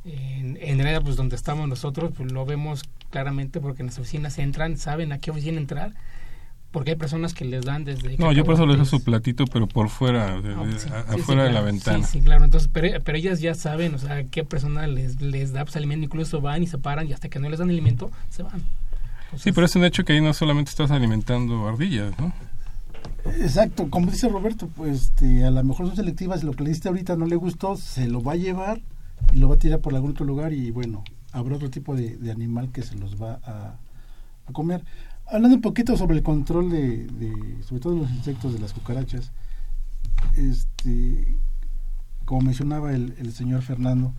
en, 0.05 0.57
en 0.61 0.81
área 0.81 1.01
pues, 1.01 1.15
donde 1.15 1.35
estamos 1.35 1.67
nosotros, 1.67 2.11
pues, 2.15 2.31
lo 2.31 2.45
vemos 2.45 2.83
claramente 3.09 3.59
porque 3.59 3.81
en 3.83 3.87
las 3.87 3.99
oficinas 3.99 4.37
entran, 4.37 4.77
saben 4.77 5.11
a 5.11 5.19
qué 5.19 5.31
oficina 5.31 5.57
entrar, 5.57 5.93
porque 6.71 6.91
hay 6.91 6.95
personas 6.95 7.33
que 7.33 7.43
les 7.45 7.65
dan 7.65 7.83
desde... 7.83 8.17
No, 8.17 8.31
yo 8.31 8.43
por 8.45 8.53
eso 8.55 8.65
le 8.65 8.73
dejo 8.73 8.83
cacahuates. 8.85 8.89
su 8.89 9.03
platito, 9.03 9.45
pero 9.45 9.67
por 9.67 9.89
fuera, 9.89 10.39
de- 10.41 10.53
Ah, 10.55 10.63
de- 10.63 10.79
sí, 10.79 10.89
a- 10.89 11.03
sí, 11.03 11.07
sí, 11.15 11.19
afuera 11.21 11.43
de 11.43 11.51
la 11.51 11.61
ventana. 11.61 12.05
Sí, 12.05 12.19
sí, 12.19 12.21
claro. 12.21 12.45
Entonces, 12.45 12.69
pero, 12.71 12.87
pero 13.03 13.17
ellas 13.17 13.41
ya 13.41 13.53
saben, 13.55 13.93
o 13.93 13.97
sea, 13.97 14.23
qué 14.23 14.43
persona 14.45 14.87
les, 14.87 15.21
les 15.21 15.51
da 15.53 15.63
pues, 15.65 15.75
alimento. 15.75 16.05
Incluso 16.05 16.39
van 16.41 16.63
y 16.63 16.67
se 16.67 16.77
paran 16.77 17.07
y 17.07 17.13
hasta 17.13 17.27
que 17.29 17.39
no 17.39 17.49
les 17.49 17.59
dan 17.59 17.69
alimento, 17.69 18.09
se 18.29 18.43
van. 18.43 18.63
Sí, 19.37 19.51
pero 19.51 19.65
es 19.65 19.75
un 19.75 19.83
hecho 19.85 20.03
que 20.03 20.13
ahí 20.13 20.21
no 20.21 20.33
solamente 20.33 20.69
estás 20.69 20.91
alimentando 20.91 21.67
ardillas, 21.67 22.17
¿no? 22.19 22.33
Exacto, 23.39 23.89
como 23.89 24.09
dice 24.11 24.27
Roberto, 24.29 24.67
pues 24.75 25.03
este, 25.03 25.43
a 25.45 25.51
lo 25.51 25.63
mejor 25.63 25.87
son 25.87 25.95
selectivas 25.95 26.41
y 26.43 26.45
lo 26.45 26.53
que 26.53 26.63
le 26.63 26.69
diste 26.69 26.87
ahorita 26.89 27.15
no 27.15 27.25
le 27.25 27.35
gustó, 27.35 27.75
se 27.77 28.07
lo 28.07 28.21
va 28.21 28.33
a 28.33 28.35
llevar 28.35 28.81
y 29.31 29.37
lo 29.37 29.47
va 29.47 29.55
a 29.55 29.59
tirar 29.59 29.79
por 29.79 29.93
algún 29.93 30.11
otro 30.11 30.25
lugar 30.25 30.53
y 30.53 30.71
bueno, 30.71 31.03
habrá 31.31 31.55
otro 31.55 31.69
tipo 31.69 31.95
de, 31.95 32.17
de 32.17 32.31
animal 32.31 32.71
que 32.71 32.81
se 32.81 32.95
los 32.95 33.21
va 33.21 33.39
a, 33.43 33.75
a 34.47 34.51
comer. 34.53 34.83
Hablando 35.31 35.55
un 35.55 35.61
poquito 35.61 35.95
sobre 35.95 36.17
el 36.17 36.23
control 36.23 36.69
de, 36.69 37.07
sobre 37.63 37.81
todo 37.81 37.93
de 37.95 38.01
los 38.01 38.11
insectos, 38.11 38.53
de 38.53 38.59
las 38.59 38.73
cucarachas, 38.73 39.31
este, 40.35 41.37
como 42.25 42.41
mencionaba 42.41 42.93
el, 42.93 43.15
el 43.17 43.31
señor 43.31 43.61
Fernando, 43.61 44.13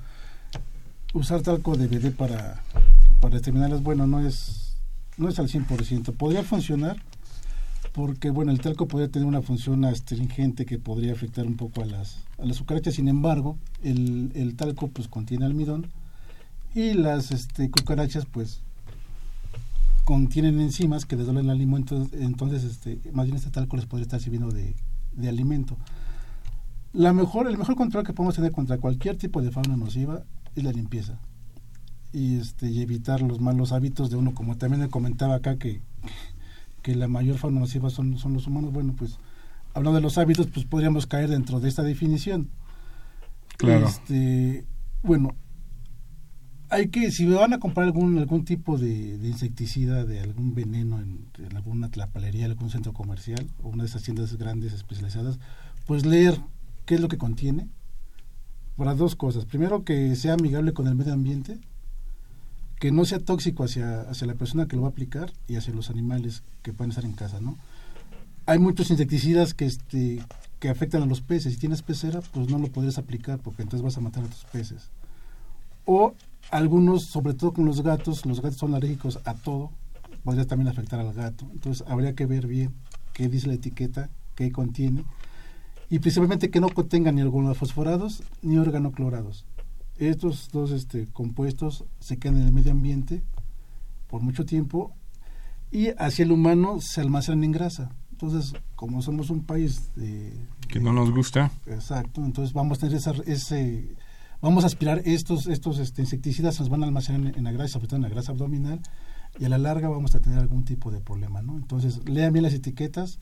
usar 1.13 1.43
talco 1.43 1.77
de 1.77 1.87
BD 1.87 2.13
para, 2.13 2.63
para 3.21 3.37
exterminarlas, 3.37 3.83
bueno, 3.83 4.07
no 4.07 4.27
es, 4.27 4.77
no 5.19 5.29
es 5.29 5.39
al 5.39 5.49
100%, 5.49 6.15
podría 6.15 6.45
funcionar, 6.45 6.97
porque 7.93 8.31
bueno 8.31 8.51
el 8.51 8.61
talco 8.61 8.89
podría 8.89 9.11
tener 9.11 9.29
una 9.29 9.43
función 9.43 9.85
astringente 9.85 10.65
que 10.65 10.79
podría 10.79 11.13
afectar 11.13 11.47
un 11.47 11.57
poco 11.57 11.83
a 11.83 11.85
las 11.85 12.25
a 12.39 12.47
las 12.47 12.59
cucarachas. 12.59 12.95
Sin 12.95 13.09
embargo 13.09 13.59
el, 13.83 14.33
el 14.35 14.57
talco 14.57 14.89
pues 14.89 15.09
contiene 15.09 15.45
almidón 15.45 15.89
y 16.75 16.95
las 16.95 17.33
este, 17.33 17.71
cucarachas 17.71 18.25
pues 18.25 18.63
contienen 20.05 20.61
enzimas 20.61 21.07
que 21.07 21.17
desdoblan 21.17 21.45
el 21.45 21.51
alimento 21.51 22.09
entonces 22.13 22.65
este 22.65 23.01
más 23.13 23.27
bien 23.27 23.37
este 23.37 23.51
talco 23.51 23.77
les 23.77 23.87
podría 23.87 24.05
estar 24.05 24.21
sirviendo 24.21 24.51
de, 24.51 24.75
de 25.13 25.29
alimento. 25.29 25.77
La 26.93 27.13
mejor, 27.13 27.47
el 27.47 27.57
mejor 27.57 27.77
control 27.77 28.05
que 28.05 28.13
podemos 28.13 28.35
tener 28.35 28.53
contra 28.53 28.79
cualquier 28.79 29.17
tipo 29.17 29.41
de 29.41 29.51
fauna 29.51 29.77
nociva 29.77 30.25
es 30.55 30.63
la 30.63 30.73
limpieza. 30.73 31.19
Y 32.13 32.39
este 32.39 32.69
y 32.69 32.83
evitar 32.83 33.23
los 33.23 33.41
malos 33.41 33.73
hábitos 33.73 34.11
de 34.11 34.17
uno 34.17 34.35
como 34.35 34.57
también 34.59 34.83
le 34.83 34.89
comentaba 34.89 35.37
acá 35.37 35.57
que 35.57 35.81
que 36.83 36.97
la 36.97 37.09
mayor 37.09 37.39
fauna 37.39 37.61
nociva 37.61 37.89
son, 37.91 38.19
son 38.19 38.35
los 38.35 38.47
humanos. 38.47 38.73
Bueno 38.73 38.95
pues 38.97 39.19
hablando 39.73 39.97
de 39.97 40.03
los 40.03 40.19
hábitos 40.19 40.49
pues 40.49 40.67
podríamos 40.67 41.07
caer 41.07 41.31
dentro 41.31 41.61
de 41.61 41.69
esta 41.69 41.83
definición. 41.83 42.51
Claro. 43.57 43.87
este 43.87 44.67
bueno 45.03 45.35
hay 46.73 46.89
que 46.89 47.11
si 47.11 47.27
van 47.27 47.53
a 47.53 47.59
comprar 47.61 47.87
algún 47.87 48.19
algún 48.19 48.45
tipo 48.45 48.79
de, 48.79 49.19
de 49.19 49.29
insecticida 49.29 50.05
de 50.05 50.21
algún 50.21 50.55
veneno 50.55 50.99
en, 51.01 51.27
en 51.39 51.57
alguna 51.57 51.91
tlapalería 51.91 52.47
algún 52.47 52.71
centro 52.71 52.93
comercial 52.93 53.47
o 53.63 53.69
una 53.69 53.83
de 53.85 53.91
esas 53.91 54.03
tiendas 54.03 54.37
grandes 54.37 54.73
especializadas 54.73 55.39
pues 55.87 56.07
leer 56.07 56.41
qué 56.87 56.95
es 56.95 57.01
lo 57.01 57.09
que 57.09 57.19
contiene 57.19 57.69
para 58.77 58.95
dos 58.95 59.17
cosas 59.17 59.45
primero 59.45 59.85
que 59.85 60.17
sea 60.17 60.35
amigable 60.35 60.73
con 60.73 60.87
el 60.87 60.95
medio 60.95 61.13
ambiente 61.13 61.61
que 62.81 62.91
no 62.91 63.05
sea 63.05 63.21
tóxico 63.21 63.63
hacia, 63.63 64.01
hacia 64.01 64.27
la 64.27 64.35
persona 64.35 64.67
que 64.67 64.75
lo 64.75 64.83
va 64.83 64.89
a 64.89 64.91
aplicar 64.91 65.33
y 65.47 65.55
hacia 65.55 65.73
los 65.73 65.89
animales 65.89 66.43
que 66.63 66.73
pueden 66.73 66.91
estar 66.91 67.05
en 67.05 67.13
casa, 67.13 67.41
¿no? 67.41 67.57
Hay 68.45 68.59
muchos 68.59 68.91
insecticidas 68.91 69.55
que 69.55 69.67
este 69.67 70.21
que 70.59 70.69
afectan 70.69 71.01
a 71.03 71.07
los 71.07 71.21
peces. 71.21 71.55
Si 71.55 71.61
tienes 71.61 71.83
pecera, 71.83 72.21
pues 72.33 72.49
no 72.49 72.59
lo 72.59 72.67
podrías 72.73 72.99
aplicar 72.99 73.39
porque 73.39 73.63
entonces 73.63 73.85
vas 73.85 73.97
a 73.99 74.01
matar 74.01 74.25
a 74.25 74.27
tus 74.27 74.45
peces. 74.47 74.91
O 75.85 76.15
algunos, 76.51 77.05
sobre 77.05 77.35
todo 77.35 77.53
con 77.53 77.65
los 77.65 77.83
gatos, 77.83 78.27
los 78.27 78.41
gatos 78.43 78.59
son 78.59 78.75
alérgicos 78.75 79.21
a 79.25 79.35
todo, 79.35 79.71
podría 80.25 80.47
también 80.47 80.69
afectar 80.69 81.01
al 81.01 81.13
gato. 81.13 81.47
Entonces 81.53 81.87
habría 81.89 82.15
que 82.15 82.27
ver 82.27 82.47
bien 82.47 82.75
qué 83.13 83.29
dice 83.29 83.49
la 83.49 83.55
etiqueta, 83.55 84.11
qué 84.35 84.53
contiene 84.53 85.05
y 85.93 85.99
principalmente 85.99 86.51
que 86.51 86.59
no 86.59 86.71
contenga 86.71 87.13
ni 87.13 87.21
organofosforados 87.21 88.23
ni 88.41 88.57
organoclorados. 88.57 89.45
Estos 89.99 90.49
dos 90.51 90.71
este, 90.71 91.07
compuestos 91.13 91.85
se 92.01 92.17
quedan 92.17 92.39
en 92.39 92.47
el 92.47 92.53
medio 92.53 92.73
ambiente 92.73 93.23
por 94.09 94.23
mucho 94.23 94.47
tiempo 94.47 94.95
y 95.71 95.89
hacia 95.99 96.25
el 96.25 96.33
humano 96.33 96.81
se 96.81 97.03
almacenan 97.03 97.45
en 97.45 97.53
grasa. 97.53 97.91
Entonces, 98.11 98.55
como 98.75 99.03
somos 99.03 99.29
un 99.29 99.45
país 99.45 99.91
de, 99.95 100.33
Que 100.67 100.81
no 100.81 100.95
nos 100.95 101.11
gusta. 101.11 101.51
Exacto, 101.67 102.25
entonces 102.25 102.55
vamos 102.55 102.79
a 102.79 102.81
tener 102.81 102.97
esa, 102.97 103.13
ese, 103.27 103.95
vamos 104.43 104.65
a 104.65 104.67
aspirar 104.67 105.01
estos, 105.07 105.47
estos 105.47 105.79
este, 105.79 106.03
insecticidas, 106.03 106.59
nos 106.61 106.69
van 106.69 106.83
a 106.83 106.87
almacenar 106.87 107.35
en, 107.37 107.45
la 107.45 107.53
grasa, 107.53 107.73
sobre 107.75 107.87
todo 107.87 107.97
en 107.97 108.03
la 108.03 108.09
grasa 108.11 108.33
abdominal, 108.33 108.81
y 109.39 109.45
a 109.47 109.49
la 109.49 109.57
larga 109.57 109.89
vamos 109.89 110.15
a 110.15 110.21
tener 110.21 110.39
algún 110.39 110.65
tipo 110.65 110.91
de 110.91 111.01
problema, 111.01 111.41
¿no? 111.41 111.57
Entonces, 111.57 112.01
lean 112.07 112.33
bien 112.35 112.43
las 112.43 112.53
etiquetas, 112.53 113.19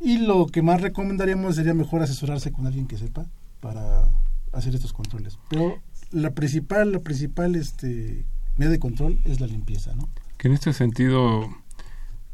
y 0.00 0.18
lo 0.18 0.46
que 0.46 0.62
más 0.62 0.80
recomendaríamos 0.80 1.56
sería 1.56 1.74
mejor 1.74 2.02
asesorarse 2.02 2.52
con 2.52 2.66
alguien 2.66 2.86
que 2.86 2.98
sepa 2.98 3.26
para 3.60 4.08
hacer 4.52 4.74
estos 4.74 4.92
controles. 4.92 5.38
Pero 5.48 5.78
la 6.12 6.30
principal, 6.32 6.92
la 6.92 7.00
principal 7.00 7.56
este, 7.56 8.24
medida 8.56 8.72
de 8.72 8.78
control 8.78 9.18
es 9.24 9.40
la 9.40 9.46
limpieza, 9.46 9.94
¿no? 9.96 10.08
Que 10.36 10.48
en 10.48 10.54
este 10.54 10.72
sentido, 10.72 11.48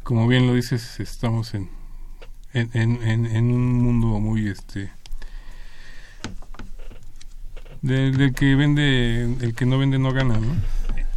como 0.02 0.26
bien 0.26 0.46
lo 0.46 0.54
dices, 0.54 0.98
estamos 1.00 1.54
en, 1.54 1.70
en, 2.52 2.70
en- 2.74 3.26
en 3.26 3.44
un 3.52 3.74
mundo 3.74 4.18
muy 4.18 4.48
este 4.48 4.90
del, 7.82 8.16
del 8.16 8.34
que 8.34 8.54
vende, 8.54 9.22
el 9.40 9.54
que 9.54 9.66
no 9.66 9.78
vende 9.78 9.98
no 9.98 10.12
gana, 10.12 10.38
¿no? 10.38 10.54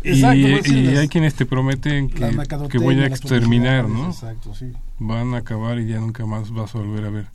Exacto, 0.06 0.36
y, 0.38 0.52
pues 0.52 0.66
sí, 0.66 0.80
y 0.80 0.84
las- 0.84 0.98
hay 1.00 1.08
quienes 1.08 1.34
te 1.36 1.46
prometen 1.46 2.10
que, 2.10 2.38
que 2.70 2.78
voy 2.78 3.00
a 3.00 3.06
exterminar, 3.08 3.88
¿no? 3.88 4.08
Exacto, 4.08 4.54
sí. 4.54 4.72
Van 5.00 5.34
a 5.34 5.38
acabar 5.38 5.80
y 5.80 5.88
ya 5.88 6.00
nunca 6.00 6.26
más 6.26 6.52
vas 6.52 6.76
a 6.76 6.80
volver 6.80 7.06
a 7.06 7.10
ver 7.10 7.28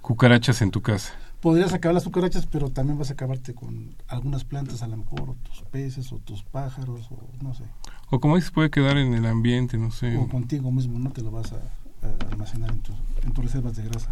cucarachas 0.00 0.62
en 0.62 0.70
tu 0.70 0.80
casa. 0.82 1.12
Podrías 1.40 1.74
acabar 1.74 1.94
las 1.94 2.04
cucarachas, 2.04 2.46
pero 2.46 2.70
también 2.70 2.98
vas 2.98 3.10
a 3.10 3.12
acabarte 3.12 3.52
con 3.54 3.94
algunas 4.08 4.44
plantas 4.44 4.82
a 4.82 4.86
lo 4.88 4.96
mejor, 4.96 5.30
o 5.30 5.36
tus 5.42 5.60
peces, 5.70 6.10
o 6.12 6.18
tus 6.18 6.42
pájaros, 6.42 7.08
o 7.10 7.18
no 7.42 7.52
sé. 7.54 7.64
O 8.10 8.18
como 8.20 8.36
dices, 8.36 8.50
puede 8.50 8.70
quedar 8.70 8.96
en 8.96 9.12
el 9.12 9.26
ambiente, 9.26 9.76
no 9.76 9.90
sé. 9.90 10.16
O 10.16 10.26
contigo 10.28 10.72
mismo, 10.72 10.98
no 10.98 11.10
te 11.10 11.20
lo 11.20 11.30
vas 11.30 11.52
a, 11.52 11.56
a 11.56 12.32
almacenar 12.32 12.70
en, 12.70 12.80
tus 12.80 12.94
en 13.22 13.32
tus 13.32 13.44
reservas 13.44 13.76
de 13.76 13.84
grasa. 13.84 14.10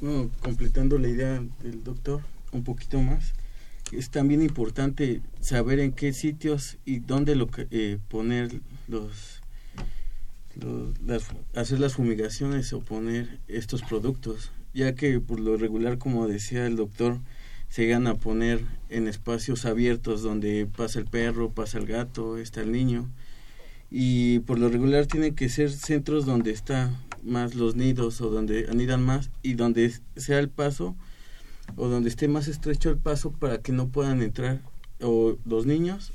Bueno, 0.00 0.28
completando 0.42 0.98
la 0.98 1.08
idea 1.08 1.40
del 1.62 1.82
doctor 1.82 2.20
un 2.54 2.64
poquito 2.64 3.00
más, 3.00 3.32
es 3.92 4.10
también 4.10 4.42
importante 4.42 5.20
saber 5.40 5.78
en 5.80 5.92
qué 5.92 6.12
sitios 6.12 6.78
y 6.84 7.00
dónde 7.00 7.36
lo, 7.36 7.48
eh, 7.70 7.98
poner 8.08 8.60
los, 8.88 9.40
los- 10.60 10.98
las, 11.00 11.24
hacer 11.54 11.80
las 11.80 11.94
fumigaciones 11.94 12.72
o 12.72 12.80
poner 12.80 13.38
estos 13.48 13.82
productos, 13.82 14.50
ya 14.72 14.94
que 14.94 15.20
por 15.20 15.40
lo 15.40 15.56
regular, 15.56 15.98
como 15.98 16.26
decía 16.26 16.66
el 16.66 16.76
doctor, 16.76 17.18
se 17.68 17.82
llegan 17.82 18.06
a 18.06 18.14
poner 18.14 18.60
en 18.88 19.08
espacios 19.08 19.64
abiertos 19.64 20.22
donde 20.22 20.66
pasa 20.76 21.00
el 21.00 21.06
perro, 21.06 21.50
pasa 21.50 21.78
el 21.78 21.86
gato, 21.86 22.38
está 22.38 22.60
el 22.62 22.72
niño, 22.72 23.10
y 23.90 24.38
por 24.40 24.58
lo 24.58 24.68
regular 24.68 25.06
tienen 25.06 25.34
que 25.34 25.48
ser 25.48 25.70
centros 25.70 26.24
donde 26.24 26.52
está 26.52 26.90
más 27.22 27.54
los 27.54 27.74
nidos 27.74 28.20
o 28.20 28.30
donde 28.30 28.66
anidan 28.70 29.02
más 29.02 29.30
y 29.42 29.54
donde 29.54 29.92
sea 30.16 30.38
el 30.38 30.48
paso 30.48 30.94
o 31.76 31.88
donde 31.88 32.08
esté 32.08 32.28
más 32.28 32.48
estrecho 32.48 32.90
el 32.90 32.98
paso 32.98 33.32
para 33.32 33.58
que 33.58 33.72
no 33.72 33.88
puedan 33.88 34.22
entrar 34.22 34.60
o 35.00 35.36
los 35.44 35.66
niños 35.66 36.12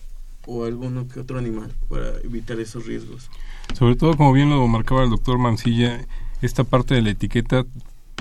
o 0.47 0.65
alguno 0.65 1.07
que 1.07 1.19
otro 1.19 1.37
animal 1.37 1.71
para 1.89 2.17
evitar 2.23 2.59
esos 2.59 2.85
riesgos. 2.85 3.29
Sobre 3.77 3.95
todo, 3.95 4.15
como 4.15 4.33
bien 4.33 4.49
lo 4.49 4.67
marcaba 4.67 5.03
el 5.03 5.09
doctor 5.09 5.37
Mancilla, 5.37 6.05
esta 6.41 6.63
parte 6.63 6.95
de 6.95 7.01
la 7.01 7.11
etiqueta 7.11 7.65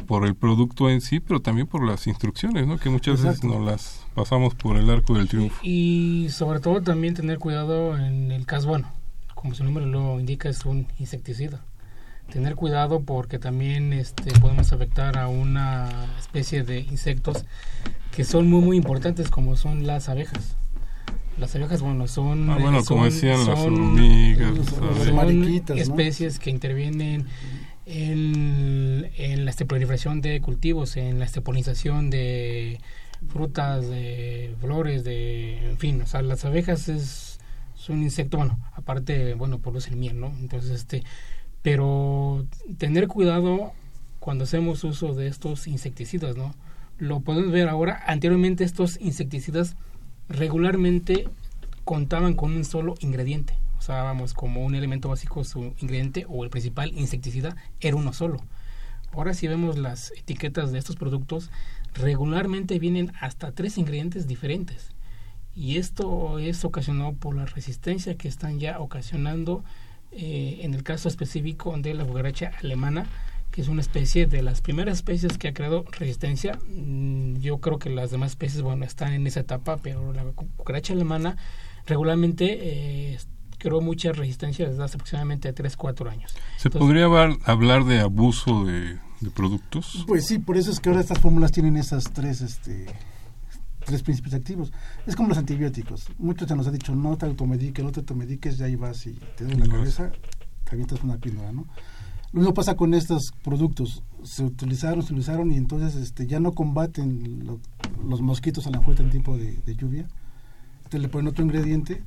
por 0.07 0.27
el 0.27 0.35
producto 0.35 0.89
en 0.91 1.01
sí, 1.01 1.21
pero 1.21 1.41
también 1.41 1.67
por 1.67 1.87
las 1.87 2.07
instrucciones, 2.07 2.67
¿no? 2.67 2.79
Que 2.79 2.91
muchas 2.91 3.23
veces 3.23 3.45
nos 3.45 3.65
las 3.65 4.07
pasamos 4.15 4.55
por 4.55 4.77
el 4.77 4.89
arco 4.91 5.15
del 5.15 5.29
triunfo. 5.29 5.59
Y 5.63 6.29
sobre 6.31 6.61
todo 6.61 6.83
también 6.83 7.15
tener 7.15 7.39
cuidado 7.39 7.97
en 7.97 8.33
el 8.33 8.47
caso, 8.47 8.69
bueno, 8.69 8.91
como 9.35 9.55
su 9.55 9.65
nombre 9.65 9.87
lo 9.87 10.19
indica, 10.19 10.49
es 10.49 10.65
un 10.65 10.87
insecticida. 10.99 11.61
Tener 12.33 12.57
cuidado 12.57 13.01
porque 13.01 13.39
también 13.39 13.93
este, 13.93 14.39
podemos 14.39 14.73
afectar 14.73 15.17
a 15.17 15.29
una 15.29 16.15
especie 16.19 16.63
de 16.63 16.81
insectos 16.81 17.45
que 18.15 18.25
son 18.25 18.49
muy 18.51 18.61
muy 18.61 18.77
importantes 18.77 19.31
como 19.31 19.57
son 19.57 19.87
las 19.87 20.09
abejas. 20.09 20.57
Las 21.39 21.55
abejas, 21.55 21.81
bueno, 21.81 22.07
son... 22.09 22.51
Ah, 22.51 22.59
bueno, 22.61 22.81
eh, 22.81 22.85
como 22.87 23.03
son- 23.05 23.11
decían, 23.11 23.47
las 23.47 23.59
son- 23.61 23.75
hormigas, 23.75 24.59
las 24.59 24.67
son 25.07 25.79
especies 25.79 26.39
que 26.41 26.51
intervienen 26.51 27.27
en, 27.87 29.11
en 29.17 29.45
la 29.45 29.51
este, 29.51 29.65
proliferación 29.65 30.21
de 30.21 30.41
cultivos, 30.41 30.97
en 30.97 31.19
la 31.21 31.25
este, 31.25 31.41
polinización 31.41 32.11
de 32.11 32.81
frutas, 33.29 33.89
de 33.89 34.55
flores, 34.61 35.05
de, 35.05 35.71
en 35.71 35.79
fin, 35.79 36.03
o 36.03 36.07
sea, 36.07 36.23
las 36.23 36.45
abejas 36.45 36.89
es, 36.89 37.39
es 37.79 37.89
un 37.89 38.03
insecto, 38.03 38.37
bueno, 38.37 38.59
aparte, 38.75 39.35
bueno, 39.35 39.59
produce 39.61 39.91
el 39.91 39.97
miel, 39.97 40.19
¿no? 40.21 40.27
Entonces, 40.41 40.73
este, 40.73 41.05
pero 41.63 42.47
tener 42.79 43.09
cuidado 43.09 43.73
cuando 44.21 44.45
hacemos 44.45 44.85
uso 44.85 45.15
de 45.15 45.27
estos 45.27 45.67
insecticidas, 45.67 46.37
¿no? 46.37 46.55
Lo 46.99 47.21
podemos 47.21 47.53
ver 47.53 47.69
ahora, 47.69 48.03
anteriormente 48.07 48.65
estos 48.65 48.99
insecticidas 49.01 49.77
regularmente 50.29 51.29
contaban 51.85 52.35
con 52.35 52.53
un 52.53 52.65
solo 52.65 52.95
ingrediente, 53.01 53.55
o 53.79 53.83
sea, 53.83 54.03
vamos, 54.03 54.35
como 54.35 54.65
un 54.65 54.75
elemento 54.75 55.09
básico, 55.09 55.45
su 55.45 55.73
ingrediente 55.79 56.27
o 56.29 56.45
el 56.45 56.51
principal 56.51 56.93
insecticida 56.95 57.57
era 57.81 57.97
uno 57.97 58.13
solo. 58.13 58.41
Ahora 59.13 59.33
si 59.35 59.49
vemos 59.49 59.79
las 59.79 60.13
etiquetas 60.13 60.73
de 60.73 60.79
estos 60.79 60.97
productos, 60.97 61.51
regularmente 61.95 62.79
vienen 62.79 63.13
hasta 63.21 63.53
tres 63.53 63.79
ingredientes 63.79 64.27
diferentes. 64.27 64.91
Y 65.55 65.79
esto 65.79 66.39
es 66.39 66.65
ocasionado 66.65 67.15
por 67.15 67.35
la 67.35 67.47
resistencia 67.47 68.17
que 68.17 68.29
están 68.29 68.61
ya 68.61 68.79
ocasionando 68.79 69.65
eh, 70.13 70.61
en 70.63 70.75
el 70.75 70.83
caso 70.83 71.09
específico 71.09 71.75
de 71.79 71.95
la 71.95 72.05
cucaracha 72.05 72.53
alemana, 72.63 73.07
que 73.51 73.63
es 73.63 73.69
una 73.69 73.81
especie 73.81 74.27
de 74.27 74.43
las 74.43 74.61
primeras 74.61 74.99
especies 74.99 75.39
que 75.39 75.49
ha 75.49 75.55
creado 75.55 75.85
resistencia. 75.99 76.59
Mm, 76.69 77.37
Yo 77.39 77.59
creo 77.59 77.79
que 77.79 77.91
las 77.91 78.11
demás 78.11 78.33
especies, 78.33 78.63
bueno, 78.63 78.85
están 78.85 79.13
en 79.13 79.27
esa 79.27 79.41
etapa, 79.41 79.79
pero 79.79 80.13
la 80.13 80.23
cu- 80.25 80.49
cucaracha 80.57 80.93
alemana 80.93 81.37
regularmente 81.87 82.59
eh, 83.13 83.19
creó 83.59 83.81
mucha 83.81 84.13
resistencia 84.13 84.69
desde 84.69 84.83
hace 84.85 84.97
aproximadamente 84.97 85.53
3-4 85.55 86.11
años. 86.11 86.33
¿Se 86.59 86.69
Entonces, 86.69 86.79
podría 86.81 87.05
hablar, 87.07 87.37
hablar 87.45 87.85
de 87.85 88.01
abuso 88.01 88.65
de, 88.65 88.99
de 89.21 89.31
productos? 89.35 90.05
Pues 90.07 90.27
sí, 90.27 90.39
por 90.39 90.57
eso 90.57 90.71
es 90.71 90.79
que 90.81 90.91
ahora 90.91 91.01
estas 91.01 91.19
fórmulas 91.19 91.51
tienen 91.53 91.77
esas 91.77 92.05
tres, 92.13 92.41
este, 92.41 92.87
tres 93.89 94.03
principios 94.03 94.35
activos. 94.35 94.71
Es 95.07 95.17
como 95.17 95.31
los 95.31 95.39
antibióticos. 95.39 96.07
Muchos 96.19 96.47
se 96.47 96.55
nos 96.55 96.67
ha 96.67 96.71
dicho, 96.71 96.95
no 96.95 97.17
te 97.17 97.25
automediques, 97.27 97.83
no 97.85 97.91
te 97.91 98.01
automediques, 98.01 98.59
ya 98.59 98.67
ahí 98.67 98.77
vas 98.77 99.07
y 99.07 99.15
te 99.37 99.45
duele 99.45 99.65
la 99.67 99.73
cabeza, 99.73 100.13
te 100.65 100.71
avientas 100.73 101.03
una 101.03 101.17
píldora, 101.17 101.53
¿no? 101.53 101.67
Lo 102.33 102.41
mismo 102.41 102.53
pasa 102.53 102.77
con 102.77 102.93
estos 102.93 103.33
productos. 103.43 104.03
Se 104.23 104.45
utilizaron, 104.45 105.03
se 105.03 105.13
utilizaron 105.15 105.51
y 105.51 105.57
entonces 105.57 105.95
este, 105.97 106.27
ya 106.27 106.39
no 106.41 106.53
combaten 106.53 107.47
lo- 107.47 107.61
los 108.07 108.21
mosquitos 108.21 108.67
a 108.67 108.71
la 108.71 108.83
fuerte 108.83 109.03
en 109.03 109.09
tiempo 109.11 109.39
de, 109.39 109.57
de 109.65 109.75
lluvia. 109.75 110.07
Entonces 110.79 111.01
le 111.01 111.09
ponen 111.09 111.29
otro 111.29 111.43
ingrediente. 111.43 112.05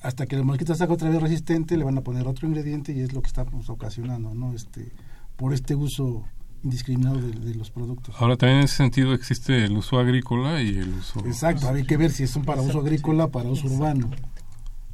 Hasta 0.00 0.26
que 0.26 0.36
el 0.36 0.44
mosquito 0.44 0.74
se 0.74 0.84
haga 0.84 0.94
otra 0.94 1.10
vez 1.10 1.20
resistente, 1.20 1.76
le 1.76 1.84
van 1.84 1.98
a 1.98 2.00
poner 2.02 2.26
otro 2.26 2.46
ingrediente 2.48 2.92
y 2.92 3.00
es 3.00 3.12
lo 3.12 3.20
que 3.22 3.28
está 3.28 3.44
pues, 3.44 3.68
ocasionando, 3.70 4.34
¿no? 4.34 4.52
Este, 4.54 4.92
por 5.36 5.52
este 5.52 5.74
uso 5.74 6.24
indiscriminado 6.64 7.20
de, 7.20 7.30
de 7.32 7.54
los 7.54 7.70
productos. 7.70 8.14
Ahora 8.18 8.36
también 8.36 8.58
en 8.60 8.64
ese 8.64 8.76
sentido 8.76 9.12
existe 9.12 9.64
el 9.64 9.76
uso 9.76 9.98
agrícola 9.98 10.60
y 10.62 10.68
el 10.78 10.94
uso... 10.94 11.20
Exacto, 11.26 11.68
hay 11.68 11.84
que 11.84 11.96
ver 11.96 12.10
si 12.10 12.26
son 12.26 12.44
para 12.44 12.62
uso 12.62 12.80
agrícola, 12.80 13.28
para 13.28 13.48
uso 13.50 13.66
urbano. 13.68 14.10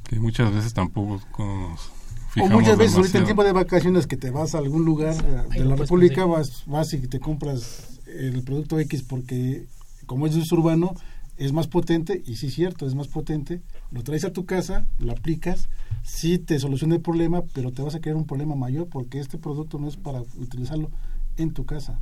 Que 0.03 0.19
muchas 0.19 0.53
veces 0.53 0.73
tampoco 0.73 1.21
nos 1.39 1.91
O 2.39 2.47
muchas 2.49 2.77
veces 2.77 2.97
ahorita 2.97 3.17
en 3.19 3.23
tiempo 3.25 3.43
de 3.43 3.53
vacaciones 3.53 4.07
que 4.07 4.17
te 4.17 4.29
vas 4.29 4.55
a 4.55 4.57
algún 4.59 4.85
lugar 4.85 5.13
eh, 5.13 5.41
Ahí 5.49 5.59
de 5.59 5.65
la 5.65 5.75
puedes 5.75 5.79
República, 5.79 6.23
conseguir. 6.23 6.53
vas, 6.53 6.63
vas 6.65 6.93
y 6.93 7.07
te 7.07 7.19
compras 7.19 7.99
el 8.07 8.43
producto 8.43 8.77
X 8.79 9.03
porque 9.03 9.65
como 10.05 10.27
es 10.27 10.33
de 10.35 10.41
uso 10.41 10.55
urbano 10.55 10.93
es 11.37 11.53
más 11.53 11.67
potente 11.67 12.21
y 12.25 12.35
sí 12.35 12.47
es 12.47 12.53
cierto, 12.53 12.85
es 12.85 12.93
más 12.93 13.07
potente, 13.07 13.61
lo 13.91 14.03
traes 14.03 14.25
a 14.25 14.33
tu 14.33 14.45
casa, 14.45 14.85
lo 14.99 15.11
aplicas, 15.13 15.69
sí 16.03 16.37
te 16.37 16.59
soluciona 16.59 16.95
el 16.95 17.01
problema, 17.01 17.41
pero 17.53 17.71
te 17.71 17.81
vas 17.81 17.95
a 17.95 17.99
crear 17.99 18.15
un 18.15 18.27
problema 18.27 18.53
mayor 18.55 18.87
porque 18.87 19.19
este 19.19 19.37
producto 19.39 19.79
no 19.79 19.87
es 19.87 19.97
para 19.97 20.21
utilizarlo 20.21 20.91
en 21.37 21.53
tu 21.53 21.65
casa. 21.65 21.99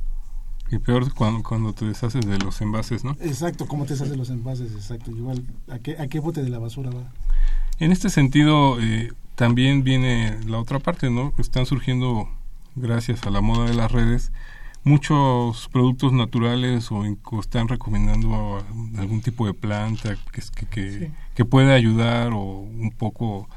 Y 0.70 0.78
peor 0.78 1.12
cuando, 1.14 1.42
cuando 1.42 1.72
te 1.72 1.84
deshaces 1.84 2.24
de 2.24 2.38
los 2.38 2.60
envases, 2.60 3.02
¿no? 3.04 3.16
Exacto, 3.20 3.66
cómo 3.66 3.86
te 3.86 3.94
haces 3.94 4.16
los 4.16 4.30
envases, 4.30 4.72
exacto, 4.72 5.10
igual 5.10 5.42
a 5.68 5.78
qué, 5.80 5.96
a 5.98 6.06
qué 6.06 6.20
bote 6.20 6.42
de 6.42 6.48
la 6.48 6.58
basura 6.60 6.90
va. 6.90 7.10
En 7.80 7.90
este 7.90 8.08
sentido, 8.10 8.80
eh, 8.80 9.12
también 9.34 9.82
viene 9.82 10.38
la 10.46 10.58
otra 10.60 10.78
parte, 10.78 11.10
¿no? 11.10 11.32
Están 11.38 11.66
surgiendo, 11.66 12.28
gracias 12.76 13.24
a 13.26 13.30
la 13.30 13.40
moda 13.40 13.64
de 13.68 13.74
las 13.74 13.90
redes, 13.90 14.30
muchos 14.84 15.68
productos 15.72 16.12
naturales 16.12 16.92
o, 16.92 17.04
in- 17.04 17.18
o 17.24 17.40
están 17.40 17.66
recomendando 17.68 18.64
algún 18.96 19.22
tipo 19.22 19.46
de 19.46 19.54
planta 19.54 20.14
que, 20.32 20.42
que, 20.54 20.66
que, 20.66 20.98
Sí. 21.06 21.12
que 21.34 21.44
puede 21.44 21.72
ayudar 21.74 22.32
o 22.32 22.42
un 22.60 22.90
poco 22.96 23.48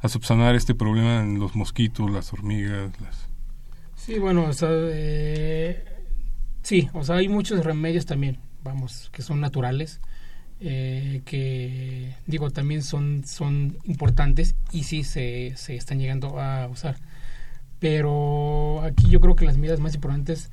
a 0.00 0.08
subsanar 0.08 0.54
este 0.54 0.74
problema 0.74 1.20
en 1.20 1.38
los 1.40 1.56
mosquitos, 1.56 2.10
las 2.10 2.32
hormigas, 2.32 2.90
las... 3.00 3.27
Sí, 3.98 4.18
bueno, 4.18 4.44
o 4.46 4.52
sea, 4.52 4.68
eh, 4.72 5.84
sí, 6.62 6.88
o 6.94 7.04
sea, 7.04 7.16
hay 7.16 7.28
muchos 7.28 7.64
remedios 7.64 8.06
también, 8.06 8.38
vamos, 8.64 9.10
que 9.12 9.22
son 9.22 9.40
naturales, 9.40 10.00
eh, 10.60 11.22
que 11.26 12.14
digo, 12.26 12.50
también 12.50 12.82
son, 12.82 13.24
son 13.26 13.78
importantes 13.84 14.54
y 14.72 14.84
sí 14.84 15.04
se, 15.04 15.54
se 15.56 15.76
están 15.76 15.98
llegando 16.00 16.40
a 16.40 16.68
usar. 16.68 16.96
Pero 17.80 18.82
aquí 18.82 19.08
yo 19.10 19.20
creo 19.20 19.36
que 19.36 19.46
las 19.46 19.58
medidas 19.58 19.80
más 19.80 19.94
importantes, 19.94 20.50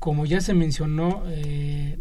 como 0.00 0.26
ya 0.26 0.40
se 0.40 0.54
mencionó, 0.54 1.24
eh, 1.28 1.98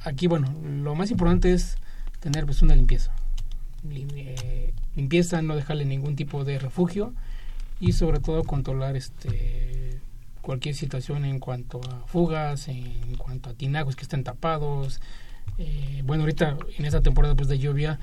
aquí, 0.00 0.26
bueno, 0.28 0.54
lo 0.64 0.94
más 0.96 1.10
importante 1.10 1.52
es 1.54 1.76
tener 2.20 2.46
pues 2.46 2.62
una 2.62 2.76
limpieza. 2.76 3.12
Lim- 3.88 4.08
eh, 4.16 4.72
limpieza, 4.96 5.42
no 5.42 5.56
dejarle 5.56 5.84
ningún 5.86 6.16
tipo 6.16 6.44
de 6.44 6.58
refugio 6.58 7.14
y 7.80 7.92
sobre 7.92 8.20
todo 8.20 8.44
controlar 8.44 8.96
este 8.96 10.00
cualquier 10.42 10.74
situación 10.74 11.24
en 11.24 11.38
cuanto 11.38 11.80
a 11.90 12.06
fugas, 12.06 12.68
en 12.68 13.16
cuanto 13.16 13.48
a 13.48 13.54
tinagos 13.54 13.96
que 13.96 14.02
estén 14.02 14.24
tapados. 14.24 15.00
Eh, 15.56 16.02
bueno, 16.04 16.24
ahorita 16.24 16.58
en 16.76 16.84
esta 16.84 17.00
temporada 17.00 17.34
pues, 17.34 17.48
de 17.48 17.58
lluvia 17.58 17.98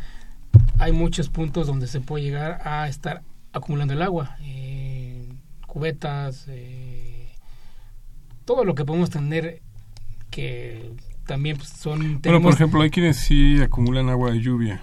hay 0.80 0.92
muchos 0.92 1.30
puntos 1.30 1.68
donde 1.68 1.86
se 1.88 2.02
puede 2.02 2.24
llegar 2.24 2.62
a 2.66 2.88
estar 2.88 3.22
acumulando 3.54 3.94
el 3.94 4.02
agua. 4.02 4.38
eh, 4.42 5.28
cubetas, 5.68 6.46
eh, 6.48 7.30
todo 8.44 8.66
lo 8.66 8.74
que 8.74 8.84
podemos 8.84 9.12
tener 9.12 9.62
que 10.32 10.92
también 11.28 11.58
pues, 11.58 11.70
son... 11.70 12.20
Bueno, 12.24 12.42
por 12.42 12.54
ejemplo, 12.54 12.82
hay 12.82 12.90
quienes 12.90 13.18
sí 13.18 13.62
acumulan 13.62 14.10
agua 14.10 14.32
de 14.32 14.42
lluvia. 14.42 14.82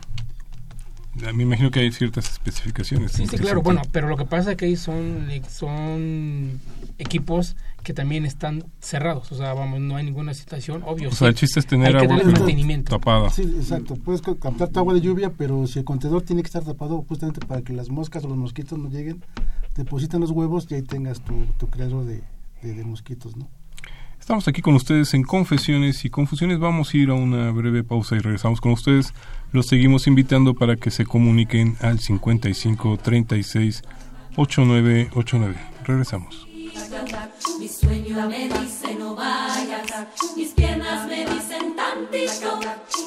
Me 1.35 1.43
imagino 1.45 1.71
que 1.71 1.81
hay 1.81 1.93
ciertas 1.93 2.31
especificaciones. 2.31 3.13
Sí, 3.13 3.23
sí, 3.23 3.29
claro, 3.29 3.43
sentido. 3.43 3.63
bueno, 3.63 3.83
pero 3.93 4.09
lo 4.09 4.17
que 4.17 4.25
pasa 4.27 4.51
es 4.53 4.57
que 4.57 4.67
ahí 4.67 4.77
son, 4.77 5.27
son 5.49 6.61
equipos 6.99 7.57
que 7.83 7.95
también 7.95 8.25
están 8.27 8.65
cerrados, 8.81 9.31
o 9.33 9.37
sea, 9.37 9.55
vamos, 9.55 9.81
no 9.81 9.97
hay 9.97 10.05
ninguna 10.05 10.35
situación, 10.35 10.83
obvio. 10.85 11.09
O 11.09 11.13
sea, 11.13 11.19
sí, 11.19 11.25
el 11.29 11.35
chiste 11.37 11.61
es 11.61 11.67
tener 11.67 11.97
agua 11.97 12.17
mantenimiento. 12.23 12.91
tapada. 12.91 13.31
Sí, 13.31 13.43
exacto. 13.43 13.95
Puedes 13.97 14.23
ca- 14.23 14.35
captar 14.35 14.69
tu 14.69 14.79
agua 14.81 14.93
de 14.95 15.01
lluvia, 15.01 15.31
pero 15.31 15.67
si 15.67 15.79
el 15.79 15.85
contenedor 15.85 16.23
tiene 16.23 16.43
que 16.43 16.47
estar 16.47 16.65
tapado 16.65 17.05
justamente 17.09 17.41
para 17.47 17.63
que 17.63 17.73
las 17.73 17.89
moscas 17.89 18.25
o 18.25 18.29
los 18.29 18.37
mosquitos 18.37 18.79
no 18.79 18.89
lleguen, 18.91 19.23
depositan 19.77 20.21
los 20.21 20.33
huevos 20.33 20.67
y 20.71 20.75
ahí 20.75 20.83
tengas 20.83 21.21
tu, 21.21 21.47
tu 21.59 21.69
criadero 21.69 22.05
de, 22.05 22.23
de- 22.63 22.75
de 22.75 22.85
mosquitos, 22.85 23.37
¿no? 23.37 23.49
Estamos 24.27 24.49
aquí 24.49 24.61
con 24.61 24.75
ustedes 24.75 25.15
en 25.15 25.23
Confesiones 25.23 26.05
y 26.05 26.11
Confusiones. 26.11 26.59
Vamos 26.59 26.93
a 26.93 26.97
ir 26.97 27.11
a 27.11 27.15
una 27.15 27.53
breve 27.53 27.85
pausa 27.85 28.17
y 28.17 28.19
regresamos 28.19 28.61
con 28.61 28.73
ustedes. 28.73 29.15
Los 29.53 29.69
seguimos 29.69 30.09
invitando 30.09 30.55
para 30.55 30.75
que 30.75 30.91
se 30.91 31.07
comuniquen 31.07 31.77
al 31.81 32.01
55 32.01 32.97
36 32.97 33.85
8989. 34.35 35.57
Regresamos. 35.85 36.49
Mi 37.61 37.69
sueño 37.69 38.29
me 38.29 38.49
dice 38.49 38.97
no 38.99 39.15
vayas, 39.15 40.09
mis 40.37 40.49
piernas 40.49 41.07
me 41.07 41.25
dicen 41.25 41.77
tantito 41.77 42.59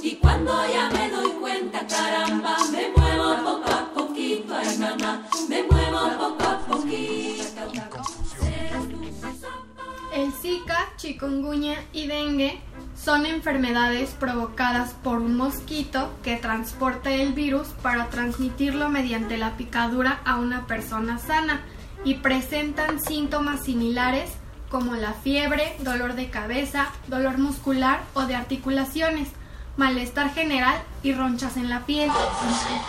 y 0.01 0.15
cuando 0.15 0.53
ya 0.71 0.89
me 0.89 1.08
chikungunya 10.99 11.75
y 11.93 12.07
dengue 12.07 12.59
son 13.01 13.25
enfermedades 13.25 14.09
provocadas 14.11 14.91
por 15.01 15.19
un 15.19 15.37
mosquito 15.37 16.13
que 16.23 16.35
transporta 16.35 17.09
el 17.11 17.31
virus 17.31 17.69
para 17.81 18.09
transmitirlo 18.09 18.89
mediante 18.89 19.37
la 19.37 19.55
picadura 19.55 20.19
a 20.25 20.35
una 20.35 20.67
persona 20.67 21.17
sana 21.17 21.61
y 22.03 22.15
presentan 22.15 23.01
síntomas 23.01 23.63
similares 23.63 24.31
como 24.69 24.95
la 24.95 25.13
fiebre, 25.13 25.75
dolor 25.79 26.15
de 26.15 26.29
cabeza, 26.29 26.89
dolor 27.07 27.37
muscular 27.37 28.01
o 28.13 28.25
de 28.25 28.35
articulaciones, 28.35 29.29
malestar 29.77 30.33
general 30.33 30.75
y 31.01 31.13
ronchas 31.13 31.55
en 31.55 31.69
la 31.69 31.85
piel. 31.85 32.11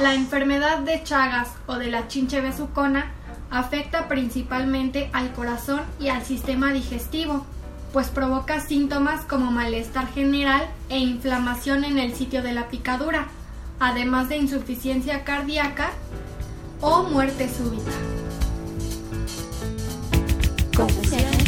La 0.00 0.14
enfermedad 0.14 0.80
de 0.80 1.02
Chagas 1.04 1.50
o 1.66 1.76
de 1.76 1.90
la 1.90 2.08
chinche 2.08 2.40
besucona 2.40 3.12
afecta 3.50 4.08
principalmente 4.08 5.10
al 5.12 5.32
corazón 5.32 5.82
y 5.98 6.08
al 6.08 6.24
sistema 6.24 6.72
digestivo, 6.72 7.46
pues 7.92 8.08
provoca 8.08 8.60
síntomas 8.60 9.24
como 9.24 9.50
malestar 9.50 10.06
general 10.08 10.62
e 10.88 10.98
inflamación 10.98 11.84
en 11.84 11.98
el 11.98 12.14
sitio 12.14 12.42
de 12.42 12.52
la 12.52 12.68
picadura, 12.68 13.26
además 13.78 14.28
de 14.28 14.36
insuficiencia 14.36 15.24
cardíaca 15.24 15.90
o 16.80 17.02
muerte 17.04 17.48
súbita. 17.48 17.90
Confesiones 20.76 21.44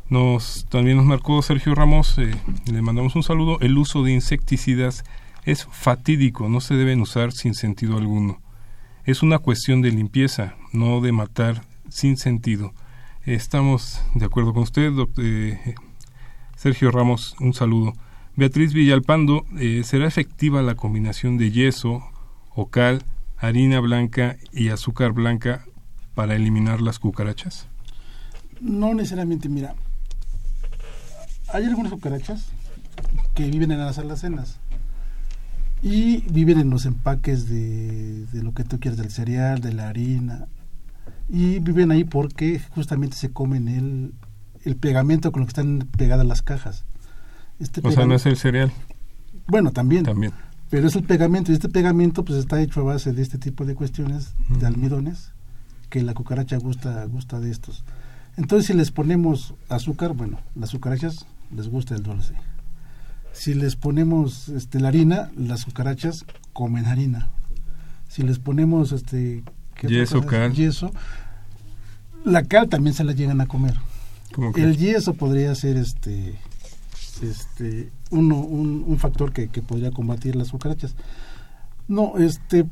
Nos, 0.10 0.66
también 0.70 0.98
nos 0.98 1.06
marcó 1.06 1.42
Sergio 1.42 1.74
Ramos, 1.74 2.18
eh, 2.20 2.32
le 2.72 2.82
mandamos 2.82 3.16
un 3.16 3.24
saludo. 3.24 3.60
El 3.62 3.78
uso 3.78 4.04
de 4.04 4.14
insecticidas 4.14 5.04
es 5.46 5.66
fatídico, 5.72 6.48
no 6.48 6.62
se 6.62 6.76
deben 6.76 7.02
usar 7.02 7.32
sin 7.32 7.54
sentido 7.56 7.98
alguno. 7.98 8.40
Es 9.04 9.24
una 9.24 9.40
cuestión 9.40 9.82
de 9.82 9.92
limpieza, 9.92 10.56
no 10.74 11.02
de 11.02 11.12
matar 11.12 11.64
sin 11.90 12.18
sentido. 12.18 12.74
Estamos 13.26 14.02
de 14.14 14.26
acuerdo 14.26 14.54
con 14.54 14.64
usted, 14.64 14.92
doc- 14.92 15.18
eh, 15.18 15.76
Sergio 16.56 16.92
Ramos, 16.92 17.36
un 17.40 17.54
saludo. 17.54 17.94
Beatriz 18.36 18.74
Villalpando, 18.74 19.46
eh, 19.58 19.82
¿será 19.84 20.08
efectiva 20.08 20.62
la 20.62 20.76
combinación 20.76 21.38
de 21.38 21.52
yeso 21.52 22.04
o 22.54 22.68
cal, 22.70 23.04
harina 23.38 23.80
blanca 23.80 24.38
y 24.52 24.70
azúcar 24.70 25.14
blanca 25.14 25.66
para 26.14 26.36
eliminar 26.36 26.82
las 26.82 27.00
cucarachas? 27.00 27.68
No 28.62 28.94
necesariamente, 28.94 29.50
mira, 29.50 29.76
hay 31.50 31.66
algunas 31.66 31.92
cucarachas 31.92 32.48
que 33.34 33.50
viven 33.50 33.72
en 33.72 33.80
las 33.80 33.98
alacenas 33.98 34.58
y 35.82 36.22
viven 36.32 36.60
en 36.60 36.70
los 36.70 36.86
empaques 36.86 37.48
de, 37.48 38.26
de 38.28 38.44
lo 38.44 38.54
que 38.54 38.64
tú 38.64 38.80
quieras, 38.80 38.98
del 38.98 39.12
cereal, 39.12 39.62
de 39.62 39.74
la 39.74 39.90
harina, 39.90 40.48
y 41.30 41.60
viven 41.60 41.92
ahí 41.92 42.04
porque 42.04 42.60
justamente 42.72 43.16
se 43.18 43.32
comen 43.32 43.68
el, 43.68 44.14
el 44.64 44.76
pegamento 44.76 45.32
con 45.32 45.42
lo 45.42 45.46
que 45.46 45.52
están 45.52 45.88
pegadas 45.98 46.26
las 46.26 46.42
cajas. 46.42 46.86
Este 47.60 47.82
o 47.84 47.92
sea, 47.92 48.06
no 48.06 48.16
es 48.16 48.26
el 48.26 48.38
cereal. 48.38 48.72
Bueno, 49.48 49.72
también. 49.72 50.04
También. 50.04 50.34
Pero 50.70 50.88
es 50.88 50.96
el 50.96 51.04
pegamento, 51.04 51.52
y 51.52 51.56
este 51.56 51.70
pegamento 51.70 52.26
pues 52.26 52.40
está 52.40 52.60
hecho 52.62 52.82
a 52.82 52.84
base 52.84 53.14
de 53.14 53.22
este 53.22 53.38
tipo 53.38 53.66
de 53.66 53.76
cuestiones, 53.76 54.34
de 54.50 54.66
almidones, 54.66 55.32
que 55.90 56.02
la 56.02 56.14
cucaracha 56.14 56.58
gusta, 56.58 57.06
gusta 57.06 57.40
de 57.40 57.52
estos. 57.52 57.84
Entonces 58.38 58.68
si 58.68 58.74
les 58.74 58.92
ponemos 58.92 59.54
azúcar, 59.70 60.14
bueno, 60.14 60.40
las 60.56 60.72
cucarachas 60.72 61.26
les 61.56 61.70
gusta 61.70 61.96
el 61.96 62.04
dulce. 62.04 62.34
Si 63.32 63.54
les 63.54 63.76
ponemos 63.76 64.50
este, 64.50 64.80
la 64.80 64.90
harina, 64.90 65.32
las 65.36 65.66
cucarachas 65.66 66.26
comen 66.54 66.86
harina. 66.86 67.30
Si 68.08 68.24
les 68.24 68.40
ponemos 68.40 68.92
este 68.92 69.44
yeso, 69.88 70.26
cal. 70.26 70.54
yeso, 70.54 70.92
la 72.24 72.44
cal 72.44 72.70
también 72.70 72.94
se 72.94 73.04
la 73.04 73.14
llegan 73.14 73.42
a 73.42 73.48
comer. 73.48 73.76
El 74.56 74.78
yeso 74.78 75.14
podría 75.14 75.54
ser 75.56 75.78
este 75.78 76.36
este 77.22 77.92
uno, 78.10 78.40
un, 78.40 78.84
un 78.86 79.00
factor 79.00 79.32
que, 79.32 79.48
que, 79.48 79.62
podría 79.62 79.92
combatir 79.92 80.36
las 80.36 80.52
cucarachas. 80.52 80.96
No, 81.88 82.18
este 82.18 82.66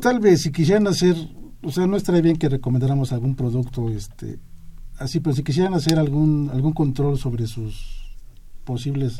tal 0.00 0.20
vez 0.20 0.42
si 0.42 0.52
quisieran 0.52 0.86
hacer, 0.86 1.16
o 1.62 1.70
sea, 1.70 1.86
no 1.86 1.96
estaría 1.96 2.20
bien 2.20 2.36
que 2.36 2.48
recomendáramos 2.48 3.12
algún 3.12 3.34
producto 3.34 3.88
este 3.88 4.38
así, 4.98 5.20
pero 5.20 5.34
si 5.34 5.42
quisieran 5.42 5.74
hacer 5.74 5.98
algún 5.98 6.50
algún 6.52 6.72
control 6.72 7.18
sobre 7.18 7.46
sus 7.46 8.14
posibles 8.64 9.18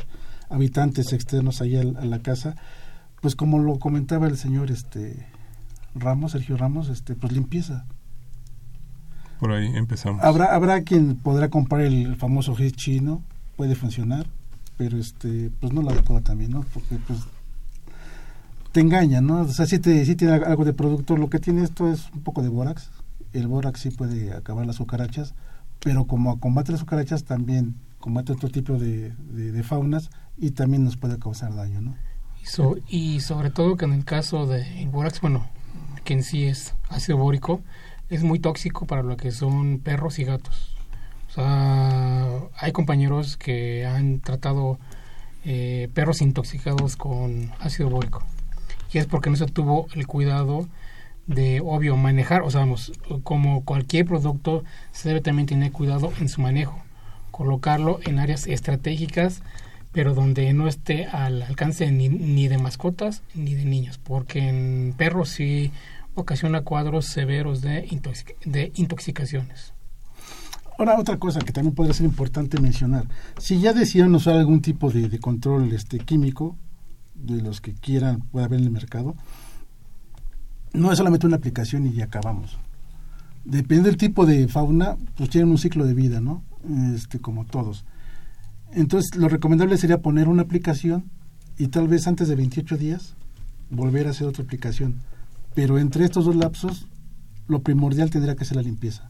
habitantes 0.49 1.13
externos 1.13 1.61
allá 1.61 1.81
a 1.81 2.05
la 2.05 2.19
casa, 2.19 2.55
pues 3.21 3.35
como 3.35 3.59
lo 3.59 3.79
comentaba 3.79 4.27
el 4.27 4.37
señor 4.37 4.71
este 4.71 5.27
Ramos, 5.95 6.33
Sergio 6.33 6.57
Ramos, 6.57 6.89
este 6.89 7.15
pues 7.15 7.31
limpieza. 7.31 7.85
Por 9.39 9.51
ahí 9.51 9.67
empezamos. 9.75 10.23
Habrá 10.23 10.53
habrá 10.53 10.81
quien 10.81 11.15
podrá 11.15 11.49
comprar 11.49 11.81
el 11.81 12.15
famoso 12.15 12.55
gel 12.55 12.73
chino, 12.73 13.21
puede 13.55 13.75
funcionar, 13.75 14.27
pero 14.77 14.97
este 14.97 15.51
pues 15.59 15.73
no 15.73 15.81
la 15.81 15.91
adecuada 15.91 16.21
también, 16.21 16.51
¿no? 16.51 16.65
Porque 16.73 16.97
pues 17.07 17.19
te 18.75 18.81
engaña, 18.81 19.21
¿no? 19.21 19.39
O 19.39 19.47
sea, 19.47 19.65
si, 19.65 19.79
te, 19.79 20.03
si 20.03 20.17
tiene 20.17 20.33
algo 20.33 20.65
de 20.65 20.73
producto, 20.73 21.15
lo 21.15 21.29
que 21.29 21.39
tiene 21.39 21.63
esto 21.63 21.89
es 21.89 22.11
un 22.13 22.23
poco 22.23 22.41
de 22.41 22.49
bórax. 22.49 22.89
El 23.31 23.47
bórax 23.47 23.79
sí 23.79 23.89
puede 23.89 24.33
acabar 24.33 24.65
las 24.65 24.79
cucarachas, 24.79 25.33
pero 25.85 26.07
como 26.07 26.39
combate 26.39 26.71
las 26.71 26.81
cucarachas 26.81 27.25
también 27.25 27.75
combate 27.99 28.33
otro 28.33 28.49
tipo 28.49 28.79
de, 28.79 29.11
de, 29.11 29.61
faunas 29.61 30.09
y 30.35 30.49
también 30.49 30.83
nos 30.83 30.97
puede 30.97 31.19
causar 31.19 31.53
daño, 31.53 31.79
¿no? 31.79 31.95
Y, 32.87 33.19
sobre 33.19 33.51
todo 33.51 33.77
que 33.77 33.85
en 33.85 33.93
el 33.93 34.03
caso 34.03 34.47
del 34.47 34.89
bórax, 34.89 35.21
bueno, 35.21 35.47
que 36.03 36.13
en 36.13 36.23
sí 36.23 36.45
es 36.45 36.73
ácido 36.89 37.19
bórico, 37.19 37.61
es 38.09 38.23
muy 38.23 38.39
tóxico 38.39 38.87
para 38.87 39.03
lo 39.03 39.15
que 39.15 39.29
son 39.29 39.77
perros 39.77 40.17
y 40.17 40.23
gatos. 40.23 40.75
O 41.29 41.33
sea, 41.33 42.31
hay 42.57 42.71
compañeros 42.71 43.37
que 43.37 43.85
han 43.85 44.21
tratado 44.21 44.79
eh, 45.43 45.87
perros 45.93 46.19
intoxicados 46.23 46.95
con 46.95 47.51
ácido 47.59 47.91
bórico. 47.91 48.23
Y 48.91 48.97
es 48.97 49.05
porque 49.05 49.29
no 49.29 49.35
se 49.35 49.45
tuvo 49.45 49.85
el 49.93 50.07
cuidado 50.07 50.67
de, 51.27 51.61
obvio, 51.61 51.97
manejar. 51.97 52.41
O 52.43 52.51
sea, 52.51 52.61
vamos, 52.61 52.93
como 53.23 53.63
cualquier 53.63 54.05
producto, 54.05 54.63
se 54.91 55.09
debe 55.09 55.21
también 55.21 55.47
tener 55.47 55.71
cuidado 55.71 56.11
en 56.19 56.29
su 56.29 56.41
manejo. 56.41 56.81
Colocarlo 57.31 57.99
en 58.05 58.19
áreas 58.19 58.47
estratégicas 58.47 59.41
pero 59.95 60.13
donde 60.13 60.51
no 60.51 60.67
esté 60.67 61.05
al 61.05 61.41
alcance 61.41 61.89
ni, 61.89 62.09
ni, 62.09 62.49
de 62.49 62.57
mascotas 62.57 63.23
ni 63.33 63.55
de 63.55 63.63
niños, 63.63 63.97
porque 63.97 64.49
en 64.49 64.93
perros 64.97 65.29
sí 65.29 65.71
ocasiona 66.15 66.63
cuadros 66.63 67.05
severos 67.05 67.61
de, 67.61 67.87
de 68.43 68.71
intoxicaciones. 68.75 69.73
Ahora, 70.77 70.99
otra 70.99 71.17
cosa 71.17 71.39
que 71.39 71.53
también 71.53 71.73
podría 71.73 71.93
ser 71.93 72.05
importante 72.05 72.59
mencionar, 72.59 73.07
si 73.37 73.61
ya 73.61 73.71
decían 73.71 74.13
usar 74.13 74.35
algún 74.35 74.61
tipo 74.61 74.91
de, 74.91 75.17
control 75.19 75.71
este 75.71 75.99
químico, 75.99 76.57
de 77.13 77.41
los 77.41 77.61
que 77.61 77.73
quieran, 77.73 78.19
puede 78.19 78.45
haber 78.45 78.59
en 78.59 78.65
el 78.65 78.71
mercado, 78.71 79.15
no 80.75 80.91
es 80.91 80.97
solamente 80.97 81.27
una 81.27 81.37
aplicación 81.37 81.87
y 81.87 81.93
ya 81.93 82.05
acabamos. 82.05 82.57
Depende 83.43 83.89
del 83.89 83.97
tipo 83.97 84.25
de 84.25 84.47
fauna, 84.47 84.97
pues 85.15 85.29
tienen 85.29 85.51
un 85.51 85.57
ciclo 85.57 85.85
de 85.85 85.93
vida, 85.93 86.19
¿no? 86.19 86.43
Este, 86.95 87.19
como 87.19 87.45
todos. 87.45 87.85
Entonces, 88.71 89.15
lo 89.15 89.29
recomendable 89.29 89.77
sería 89.77 90.01
poner 90.01 90.27
una 90.27 90.43
aplicación 90.43 91.05
y 91.57 91.67
tal 91.67 91.87
vez 91.87 92.07
antes 92.07 92.27
de 92.27 92.35
28 92.35 92.77
días 92.77 93.15
volver 93.69 94.07
a 94.07 94.11
hacer 94.11 94.27
otra 94.27 94.43
aplicación 94.43 94.95
pero 95.55 95.79
entre 95.79 96.05
estos 96.05 96.25
dos 96.25 96.35
lapsos 96.35 96.85
lo 97.47 97.61
primordial 97.61 98.11
tendría 98.11 98.35
que 98.35 98.45
ser 98.45 98.57
la 98.57 98.63
limpieza. 98.63 99.09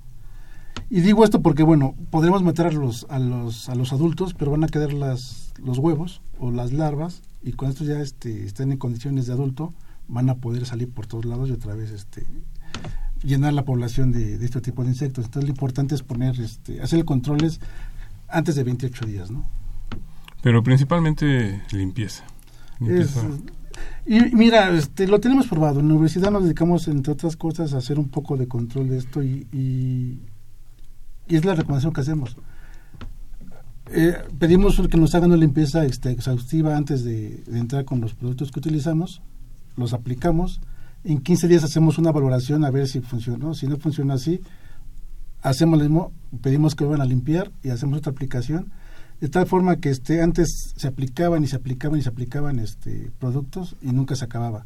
Y 0.89 1.01
digo 1.01 1.24
esto 1.24 1.41
porque, 1.41 1.63
bueno, 1.63 1.95
podremos 2.11 2.43
los, 2.43 3.07
a 3.09 3.18
los, 3.18 3.70
a 3.70 3.76
los 3.76 3.91
adultos, 3.91 4.36
pero 4.36 4.51
van 4.51 4.63
a 4.63 4.68
quedar 4.68 4.93
las, 4.93 5.53
los 5.57 5.80
huevos 5.80 6.22
o 6.39 6.51
las 6.51 6.72
larvas, 6.72 7.24
y 7.41 7.53
cuando 7.53 7.74
estos 7.74 7.88
ya 7.88 7.99
este, 7.99 8.45
estén 8.45 8.72
en 8.72 8.78
condiciones 8.78 9.26
de 9.26 9.34
adulto, 9.34 9.74
van 10.08 10.30
a 10.30 10.36
poder 10.36 10.66
salir 10.66 10.89
por 10.89 11.08
todos 11.08 11.26
lados 11.26 11.49
y 11.49 11.53
otra 11.53 11.76
vez 11.76 11.91
este, 11.91 12.26
llenar 13.24 13.53
la 13.53 13.66
población 13.66 14.12
de, 14.12 14.36
este 14.43 14.62
tipo 14.62 14.84
de 14.84 14.89
insectos. 14.89 15.26
Entonces 15.26 15.49
lo 15.49 15.53
importante 15.53 15.95
es 15.95 16.03
poner, 16.03 16.39
este, 16.39 16.82
hacer 16.82 17.03
controles 17.06 17.60
antes 18.28 18.56
de 18.56 18.64
28 18.64 19.06
días, 19.06 19.32
¿no? 19.32 19.43
Pero 20.41 20.64
principalmente 20.64 21.64
limpieza. 21.72 22.24
limpieza. 22.80 23.22
Y 24.06 24.20
mira, 24.36 24.70
este, 24.70 25.08
lo 25.08 25.20
tenemos 25.20 25.47
probado. 25.47 25.80
En 25.80 25.88
la 25.88 25.93
universidad 25.95 26.32
nos 26.32 26.43
dedicamos, 26.43 26.88
entre 26.88 27.14
otras 27.14 27.36
cosas, 27.36 27.74
a 27.74 27.78
hacer 27.78 27.97
un 27.97 28.10
poco 28.10 28.38
de 28.38 28.47
control 28.47 28.89
de 28.89 28.97
esto 28.97 29.24
y, 29.24 29.47
y, 29.51 30.20
es 31.28 31.43
la 31.43 31.56
recomendación 31.56 31.91
que 31.91 32.01
hacemos. 32.01 32.38
Eh, 33.91 34.18
pedimos 34.39 34.82
que 34.88 34.97
nos 34.97 35.14
hagan 35.16 35.32
una 35.32 35.39
limpieza 35.39 35.86
este, 35.86 36.12
exhaustiva 36.12 36.76
antes 36.76 37.03
de, 37.03 37.43
entrar 37.51 37.86
con 37.86 38.01
los 38.01 38.14
productos 38.14 38.51
que 38.51 38.60
utilizamos, 38.60 39.22
los 39.76 39.93
aplicamos. 39.93 40.61
En 41.03 41.21
15 41.21 41.47
días 41.47 41.63
hacemos 41.63 41.97
una 41.97 42.11
valoración 42.11 42.65
a 42.65 42.71
ver 42.71 42.88
si 42.88 43.01
funcionó. 43.01 43.53
Si 43.53 43.67
no 43.67 43.78
funciona 43.78 44.15
así, 44.15 44.41
hacemos 45.41 45.78
lo 45.78 45.86
mismo, 45.86 46.11
pedimos 46.41 46.76
que 46.76 46.84
vuelvan 46.84 47.05
a 47.05 47.09
limpiar 47.09 47.51
y 47.63 47.69
hacemos 47.69 47.99
otra 47.99 48.11
aplicación 48.11 48.71
de 49.21 49.30
tal 49.30 49.47
forma 49.47 49.78
que 49.78 49.89
este 49.89 50.21
antes 50.21 50.73
se 50.76 50.88
aplicaban 50.88 51.43
y 51.43 51.47
se 51.47 51.55
aplicaban 51.55 51.99
y 51.99 52.03
se 52.03 52.09
aplicaban 52.09 52.59
este 52.59 53.11
productos 53.19 53.76
y 53.82 53.91
nunca 53.91 54.15
se 54.15 54.26
acababa. 54.26 54.65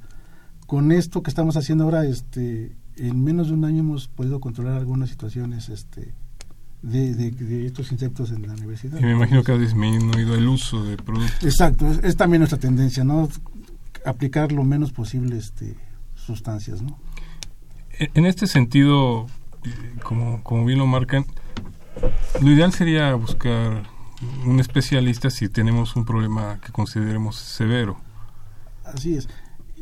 Con 0.66 0.92
esto 0.92 1.24
que 1.24 1.30
estamos 1.30 1.58
haciendo 1.58 1.84
ahora, 1.86 2.06
este 2.06 2.76
en 2.96 3.24
menos 3.24 3.48
de 3.48 3.54
un 3.54 3.66
año 3.66 3.80
hemos 3.80 4.08
podido 4.08 4.40
controlar 4.40 4.78
algunas 4.78 5.10
situaciones 5.10 5.70
este 5.70 6.14
de, 6.82 7.14
de, 7.14 7.66
estos 7.66 7.92
insectos 7.92 8.32
en 8.32 8.48
la 8.48 8.54
universidad. 8.54 9.00
Y 9.00 9.04
me 9.04 9.12
imagino 9.12 9.44
que 9.44 9.52
ha 9.52 9.58
disminuido 9.58 10.36
el 10.36 10.48
uso 10.48 10.84
de 10.84 10.96
productos. 10.96 11.44
Exacto, 11.44 11.90
es, 12.04 12.16
también 12.16 12.40
nuestra 12.40 12.58
tendencia, 12.58 13.04
¿no? 13.04 13.28
Aplicar 14.06 14.52
lo 14.52 14.64
menos 14.64 14.92
posible 14.92 15.38
este, 15.38 15.76
sustancias, 16.16 16.82
¿no? 16.82 16.98
En 18.00 18.26
este 18.26 18.48
sentido, 18.48 19.28
eh, 19.66 19.70
como, 20.04 20.42
como 20.44 20.66
bien 20.66 20.80
lo 20.80 20.88
marcan, 20.88 21.26
lo 22.42 22.52
ideal 22.52 22.72
sería 22.72 23.14
buscar 23.16 23.84
un 24.46 24.60
especialista 24.60 25.30
si 25.30 25.50
tenemos 25.50 25.96
un 25.96 26.06
problema 26.06 26.60
que 26.66 26.72
consideremos 26.72 27.36
severo. 27.36 27.98
Así 28.84 29.16
es. 29.16 29.28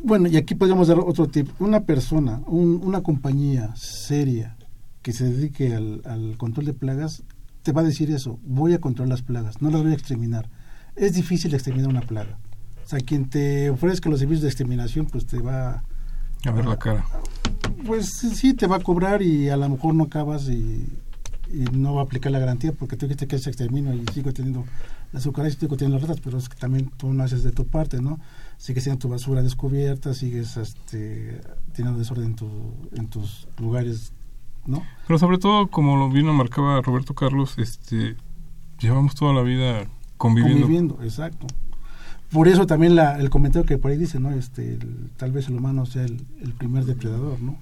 Bueno, 0.02 0.28
y 0.28 0.36
aquí 0.36 0.54
podríamos 0.54 0.88
dar 0.88 0.98
otro 1.00 1.26
tip. 1.26 1.48
Una 1.60 1.80
persona, 1.84 2.40
una 2.46 3.02
compañía 3.02 3.74
seria 3.74 4.56
que 5.02 5.12
se 5.12 5.24
dedique 5.24 5.74
al, 5.74 6.36
control 6.36 6.66
de 6.66 6.74
plagas, 6.74 7.24
te 7.62 7.72
va 7.72 7.80
a 7.80 7.84
decir 7.84 8.10
eso, 8.10 8.38
voy 8.44 8.74
a 8.74 8.80
controlar 8.80 9.10
las 9.10 9.22
plagas, 9.22 9.60
no 9.60 9.70
las 9.70 9.82
voy 9.82 9.92
a 9.92 9.94
exterminar. 9.94 10.48
Es 10.96 11.14
difícil 11.14 11.54
exterminar 11.54 11.88
una 11.88 12.00
plaga. 12.00 12.38
O 12.88 12.90
sea, 12.90 13.00
quien 13.00 13.28
te 13.28 13.68
ofrezca 13.68 14.08
los 14.08 14.18
servicios 14.18 14.42
de 14.42 14.48
exterminación, 14.48 15.04
pues 15.04 15.26
te 15.26 15.40
va 15.40 15.82
a 16.44 16.50
ver 16.50 16.64
la 16.64 16.78
cara. 16.78 17.04
Pues 17.86 18.06
sí, 18.34 18.54
te 18.54 18.66
va 18.66 18.76
a 18.76 18.80
cobrar 18.80 19.20
y 19.20 19.50
a 19.50 19.58
lo 19.58 19.68
mejor 19.68 19.94
no 19.94 20.04
acabas 20.04 20.48
y 20.48 20.86
y 21.52 21.64
no 21.76 21.94
va 21.94 22.02
a 22.02 22.04
aplicar 22.04 22.30
la 22.30 22.38
garantía 22.38 22.72
porque 22.72 22.96
tú 22.96 23.06
dijiste 23.06 23.26
que 23.26 23.38
se 23.38 23.50
extermina 23.50 23.94
y 23.94 24.04
sigo 24.12 24.32
teniendo 24.32 24.64
las 25.12 25.24
y 25.26 25.50
sigo 25.52 25.76
teniendo 25.76 25.98
las 25.98 26.08
ratas, 26.08 26.20
pero 26.22 26.38
es 26.38 26.48
que 26.48 26.56
también 26.56 26.90
tú 26.96 27.12
no 27.12 27.24
haces 27.24 27.42
de 27.42 27.52
tu 27.52 27.66
parte, 27.66 28.02
¿no? 28.02 28.20
Sigues 28.58 28.84
teniendo 28.84 29.02
tu 29.02 29.08
basura 29.08 29.42
descubierta, 29.42 30.12
sigues 30.12 30.56
este, 30.56 31.40
teniendo 31.72 31.98
desorden 31.98 32.26
en, 32.26 32.36
tu, 32.36 32.48
en 32.94 33.08
tus 33.08 33.48
lugares, 33.58 34.12
¿no? 34.66 34.82
Pero 35.06 35.18
sobre 35.18 35.38
todo, 35.38 35.68
como 35.68 35.96
lo 35.96 36.10
vino 36.10 36.32
marcaba 36.34 36.82
Roberto 36.82 37.14
Carlos, 37.14 37.54
este, 37.56 38.16
llevamos 38.78 39.14
toda 39.14 39.32
la 39.32 39.42
vida 39.42 39.86
conviviendo. 40.18 40.62
Conviviendo, 40.62 41.02
exacto. 41.02 41.46
Por 42.30 42.48
eso 42.48 42.66
también 42.66 42.94
la, 42.94 43.18
el 43.18 43.30
comentario 43.30 43.66
que 43.66 43.78
por 43.78 43.90
ahí 43.90 43.96
dice, 43.96 44.20
¿no? 44.20 44.30
Este, 44.32 44.78
tal 45.16 45.32
vez 45.32 45.48
el 45.48 45.56
humano 45.56 45.86
sea 45.86 46.04
el, 46.04 46.24
el 46.42 46.52
primer 46.52 46.84
depredador, 46.84 47.40
¿no? 47.40 47.56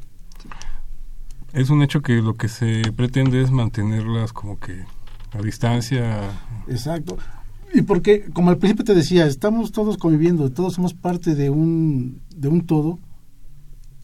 Es 1.53 1.71
un 1.71 1.83
hecho 1.83 2.03
que 2.03 2.14
lo 2.21 2.35
que 2.35 2.49
se 2.49 2.83
pretende 2.95 3.41
es 3.41 3.51
mantenerlas 3.51 4.33
como 4.33 4.59
que 4.59 4.85
a 5.33 5.43
distancia. 5.43 6.31
Exacto. 6.69 7.17
Y 7.73 7.83
porque, 7.83 8.25
como 8.33 8.51
al 8.51 8.59
principio 8.59 8.85
te 8.85 8.95
decía, 8.95 9.27
estamos 9.27 9.73
todos 9.73 9.97
conviviendo, 9.97 10.51
todos 10.51 10.75
somos 10.75 10.95
parte 10.95 11.35
de 11.35 11.51
un, 11.51 12.21
de 12.35 12.49
un 12.49 12.67
todo. 12.67 12.99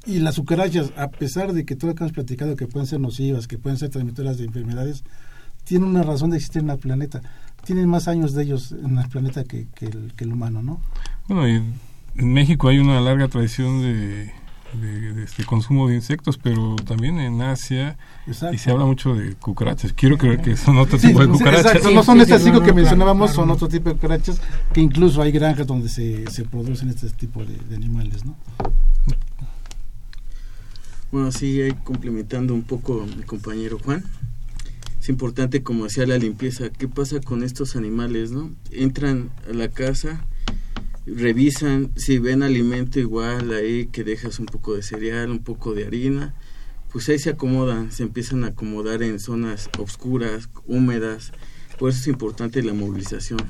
Y 0.04 0.18
las 0.18 0.36
cucarachas, 0.36 0.92
a 0.96 1.08
pesar 1.08 1.52
de 1.52 1.64
que 1.64 1.76
todo 1.76 1.90
lo 1.90 1.94
que 1.94 2.02
hemos 2.02 2.12
platicado 2.12 2.56
que 2.56 2.66
pueden 2.66 2.86
ser 2.86 3.00
nocivas, 3.00 3.46
que 3.46 3.58
pueden 3.58 3.78
ser 3.78 3.90
transmitoras 3.90 4.36
de 4.36 4.44
enfermedades, 4.44 5.04
tienen 5.64 5.88
una 5.88 6.02
razón 6.02 6.30
de 6.30 6.38
existir 6.38 6.62
en 6.62 6.70
el 6.70 6.78
planeta. 6.78 7.22
Tienen 7.64 7.88
más 7.88 8.08
años 8.08 8.34
de 8.34 8.42
ellos 8.42 8.72
en 8.72 8.98
el 8.98 9.08
planeta 9.08 9.44
que, 9.44 9.66
que, 9.74 9.86
el, 9.86 10.12
que 10.16 10.24
el 10.24 10.32
humano, 10.32 10.62
¿no? 10.62 10.80
Bueno, 11.28 11.48
y 11.48 11.62
en 12.16 12.32
México 12.32 12.68
hay 12.68 12.78
una 12.78 13.00
larga 13.00 13.28
tradición 13.28 13.80
de, 13.82 14.32
de, 14.80 15.24
este 15.24 15.44
consumo 15.44 15.88
de 15.88 15.94
insectos, 15.94 16.38
pero 16.38 16.76
también 16.76 17.18
en 17.20 17.40
Asia 17.42 17.96
y 18.26 18.58
se 18.58 18.70
habla 18.70 18.84
mucho 18.84 19.14
de 19.14 19.34
cucarachas. 19.34 19.92
Quiero 19.92 20.18
creer 20.18 20.40
que 20.40 20.56
son 20.56 20.78
otro 20.78 20.98
tipo 20.98 21.20
de 21.20 21.28
cucarachas. 21.28 21.66
Exacto. 21.66 21.90
no 21.90 22.02
son 22.02 22.20
estas 22.20 22.42
cinco 22.42 22.62
que 22.62 22.72
mencionábamos, 22.72 23.32
son 23.32 23.50
otro 23.50 23.68
tipo 23.68 23.90
de 23.90 23.96
cucarachas, 23.96 24.40
que 24.72 24.80
incluso 24.80 25.22
hay 25.22 25.32
granjas 25.32 25.66
donde 25.66 25.88
se, 25.88 26.30
se 26.30 26.44
producen 26.44 26.88
este 26.88 27.08
tipo 27.10 27.44
de, 27.44 27.56
de 27.56 27.76
animales, 27.76 28.24
¿no? 28.24 28.36
Bueno, 31.10 31.30
sí, 31.30 31.60
ahí 31.60 31.72
complementando 31.84 32.54
un 32.54 32.62
poco 32.62 33.06
mi 33.16 33.22
compañero 33.24 33.78
Juan. 33.84 34.02
Es 35.02 35.08
importante, 35.08 35.64
como 35.64 35.82
decía, 35.82 36.06
la 36.06 36.16
limpieza. 36.16 36.70
¿Qué 36.70 36.86
pasa 36.86 37.18
con 37.18 37.42
estos 37.42 37.74
animales, 37.74 38.30
no? 38.30 38.54
Entran 38.70 39.32
a 39.50 39.52
la 39.52 39.68
casa, 39.68 40.24
revisan, 41.06 41.90
si 41.96 42.20
ven 42.20 42.44
alimento 42.44 43.00
igual 43.00 43.52
ahí, 43.52 43.86
que 43.86 44.04
dejas 44.04 44.38
un 44.38 44.46
poco 44.46 44.76
de 44.76 44.84
cereal, 44.84 45.32
un 45.32 45.42
poco 45.42 45.74
de 45.74 45.86
harina, 45.86 46.36
pues 46.92 47.08
ahí 47.08 47.18
se 47.18 47.30
acomodan, 47.30 47.90
se 47.90 48.04
empiezan 48.04 48.44
a 48.44 48.48
acomodar 48.48 49.02
en 49.02 49.18
zonas 49.18 49.70
oscuras, 49.76 50.48
húmedas. 50.66 51.32
Por 51.80 51.90
eso 51.90 51.98
es 51.98 52.06
importante 52.06 52.62
la 52.62 52.72
movilización. 52.72 53.40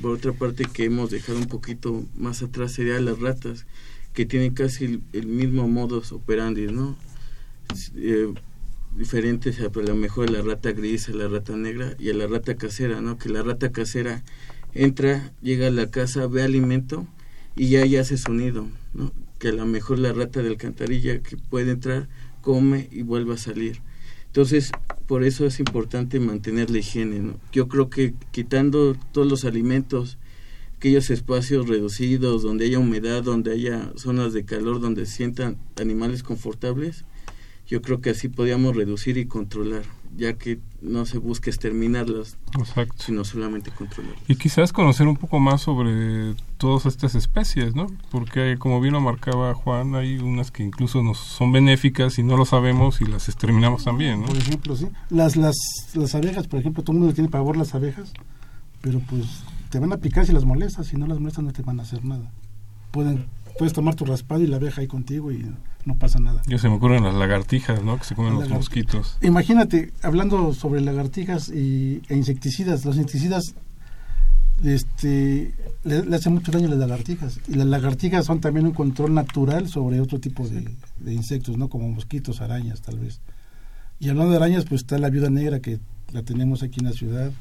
Por 0.00 0.12
otra 0.12 0.32
parte, 0.32 0.64
que 0.72 0.84
hemos 0.84 1.10
dejado 1.10 1.38
un 1.38 1.48
poquito 1.48 2.04
más 2.14 2.40
atrás 2.40 2.70
serían 2.70 3.04
las 3.04 3.18
ratas, 3.18 3.66
que 4.12 4.26
tienen 4.26 4.54
casi 4.54 4.84
el, 4.84 5.02
el 5.12 5.26
mismo 5.26 5.66
modus 5.66 6.12
operandi, 6.12 6.68
¿no? 6.68 6.96
Eh, 7.96 8.32
diferentes 8.96 9.60
a 9.60 9.70
lo 9.70 9.94
mejor 9.94 10.30
la 10.30 10.42
rata 10.42 10.72
gris, 10.72 11.08
a 11.08 11.12
la 11.12 11.28
rata 11.28 11.56
negra 11.56 11.94
y 11.98 12.10
a 12.10 12.14
la 12.14 12.26
rata 12.26 12.56
casera, 12.56 13.00
¿no? 13.00 13.18
Que 13.18 13.28
la 13.28 13.42
rata 13.42 13.72
casera 13.72 14.22
entra, 14.74 15.32
llega 15.42 15.68
a 15.68 15.70
la 15.70 15.90
casa, 15.90 16.26
ve 16.26 16.42
alimento 16.42 17.06
y 17.56 17.68
ya, 17.68 17.84
ya 17.84 18.00
hace 18.00 18.16
su 18.16 18.32
nido, 18.32 18.68
¿no? 18.94 19.12
Que 19.38 19.48
a 19.48 19.52
lo 19.52 19.66
mejor 19.66 19.98
la 19.98 20.12
rata 20.12 20.42
de 20.42 20.48
alcantarilla 20.48 21.22
que 21.22 21.36
puede 21.36 21.72
entrar, 21.72 22.08
come 22.42 22.88
y 22.90 23.02
vuelve 23.02 23.34
a 23.34 23.38
salir. 23.38 23.80
Entonces, 24.26 24.70
por 25.06 25.24
eso 25.24 25.46
es 25.46 25.58
importante 25.58 26.20
mantener 26.20 26.70
la 26.70 26.78
higiene, 26.78 27.18
¿no? 27.18 27.40
Yo 27.52 27.68
creo 27.68 27.90
que 27.90 28.14
quitando 28.30 28.94
todos 29.12 29.26
los 29.26 29.44
alimentos, 29.44 30.18
aquellos 30.76 31.10
espacios 31.10 31.68
reducidos, 31.68 32.42
donde 32.42 32.66
haya 32.66 32.78
humedad, 32.78 33.22
donde 33.22 33.52
haya 33.52 33.92
zonas 33.96 34.32
de 34.32 34.44
calor, 34.44 34.80
donde 34.80 35.06
sientan 35.06 35.58
animales 35.80 36.22
confortables, 36.22 37.04
yo 37.70 37.80
creo 37.82 38.00
que 38.00 38.10
así 38.10 38.28
podíamos 38.28 38.74
reducir 38.74 39.16
y 39.16 39.26
controlar, 39.26 39.82
ya 40.16 40.32
que 40.32 40.58
no 40.82 41.06
se 41.06 41.18
busca 41.18 41.50
exterminarlas, 41.50 42.36
sino 42.96 43.24
solamente 43.24 43.70
controlarlas. 43.70 44.20
Y 44.28 44.34
quizás 44.34 44.72
conocer 44.72 45.06
un 45.06 45.16
poco 45.16 45.38
más 45.38 45.62
sobre 45.62 46.34
todas 46.58 46.84
estas 46.86 47.14
especies, 47.14 47.76
¿no? 47.76 47.86
Porque 48.10 48.56
como 48.58 48.80
bien 48.80 48.94
lo 48.94 49.00
marcaba 49.00 49.54
Juan, 49.54 49.94
hay 49.94 50.18
unas 50.18 50.50
que 50.50 50.64
incluso 50.64 51.00
nos 51.04 51.18
son 51.18 51.52
benéficas 51.52 52.18
y 52.18 52.24
no 52.24 52.36
lo 52.36 52.44
sabemos 52.44 53.00
y 53.00 53.04
las 53.04 53.28
exterminamos 53.28 53.84
también, 53.84 54.22
¿no? 54.22 54.26
Por 54.26 54.36
ejemplo, 54.36 54.74
sí. 54.74 54.88
Las, 55.08 55.36
las, 55.36 55.56
las 55.94 56.14
abejas, 56.16 56.48
por 56.48 56.58
ejemplo, 56.58 56.82
todo 56.82 56.94
el 56.94 56.98
mundo 56.98 57.14
tiene 57.14 57.30
pavor 57.30 57.56
las 57.56 57.76
abejas, 57.76 58.12
pero 58.80 58.98
pues 58.98 59.26
te 59.70 59.78
van 59.78 59.92
a 59.92 59.98
picar 59.98 60.26
si 60.26 60.32
las 60.32 60.44
molestas, 60.44 60.88
si 60.88 60.96
no 60.96 61.06
las 61.06 61.20
molestas 61.20 61.44
no 61.44 61.52
te 61.52 61.62
van 61.62 61.78
a 61.78 61.84
hacer 61.84 62.04
nada. 62.04 62.32
Pueden, 62.90 63.26
puedes 63.58 63.72
tomar 63.72 63.94
tu 63.94 64.04
raspado 64.04 64.42
y 64.42 64.48
la 64.48 64.56
abeja 64.56 64.80
ahí 64.80 64.88
contigo 64.88 65.30
y 65.30 65.46
no 65.84 65.96
pasa 65.96 66.18
nada. 66.18 66.42
Yo 66.46 66.58
se 66.58 66.68
me 66.68 66.76
ocurren 66.76 67.04
las 67.04 67.14
lagartijas, 67.14 67.82
¿no? 67.82 67.98
Que 67.98 68.04
se 68.04 68.14
comen 68.14 68.34
los 68.34 68.48
mosquitos. 68.48 69.16
Imagínate, 69.22 69.92
hablando 70.02 70.52
sobre 70.54 70.80
lagartijas 70.80 71.48
y, 71.48 72.02
e 72.08 72.16
insecticidas, 72.16 72.84
los 72.84 72.96
insecticidas 72.96 73.54
este, 74.64 75.54
le, 75.84 76.04
le 76.04 76.16
hacen 76.16 76.34
mucho 76.34 76.52
daño 76.52 76.66
a 76.66 76.70
las 76.70 76.78
lagartijas. 76.78 77.40
Y 77.48 77.54
las 77.54 77.66
lagartijas 77.66 78.26
son 78.26 78.40
también 78.40 78.66
un 78.66 78.72
control 78.72 79.14
natural 79.14 79.68
sobre 79.68 80.00
otro 80.00 80.20
tipo 80.20 80.46
de, 80.46 80.74
de, 80.98 81.14
insectos, 81.14 81.56
¿no? 81.56 81.68
Como 81.68 81.88
mosquitos, 81.88 82.40
arañas, 82.40 82.82
tal 82.82 82.98
vez. 82.98 83.20
Y 83.98 84.08
hablando 84.08 84.32
de 84.32 84.36
arañas, 84.36 84.64
pues 84.64 84.82
está 84.82 84.98
la 84.98 85.10
viuda 85.10 85.30
negra 85.30 85.60
que 85.60 85.78
la 86.12 86.22
tenemos 86.22 86.62
aquí 86.62 86.80
en 86.80 86.86
la 86.86 86.92
ciudad. 86.92 87.32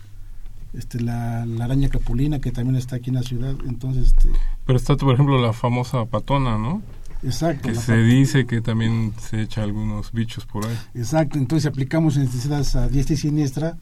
Este, 0.73 1.01
la, 1.01 1.45
la, 1.47 1.65
araña 1.65 1.89
capulina 1.89 2.39
que 2.39 2.51
también 2.51 2.75
está 2.75 2.97
aquí 2.97 3.09
en 3.09 3.15
la 3.15 3.23
ciudad 3.23 3.55
entonces 3.67 4.09
este, 4.09 4.29
pero 4.67 4.77
está 4.77 4.95
por 4.95 5.15
ejemplo 5.15 5.41
la 5.41 5.51
famosa 5.51 6.05
patona 6.05 6.59
no 6.59 6.83
Exacto. 7.23 7.69
Que 7.69 7.75
se 7.75 7.97
dice 7.97 8.45
que 8.45 8.61
también 8.61 9.13
se 9.19 9.41
echa 9.41 9.63
algunos 9.63 10.11
bichos 10.11 10.45
por 10.45 10.65
ahí. 10.65 10.77
Exacto, 10.93 11.37
entonces 11.37 11.63
si 11.63 11.67
aplicamos 11.67 12.15
insecticidas 12.15 12.75
a 12.75 12.87
diestra 12.87 13.13
y 13.13 13.17
siniestra, 13.17 13.77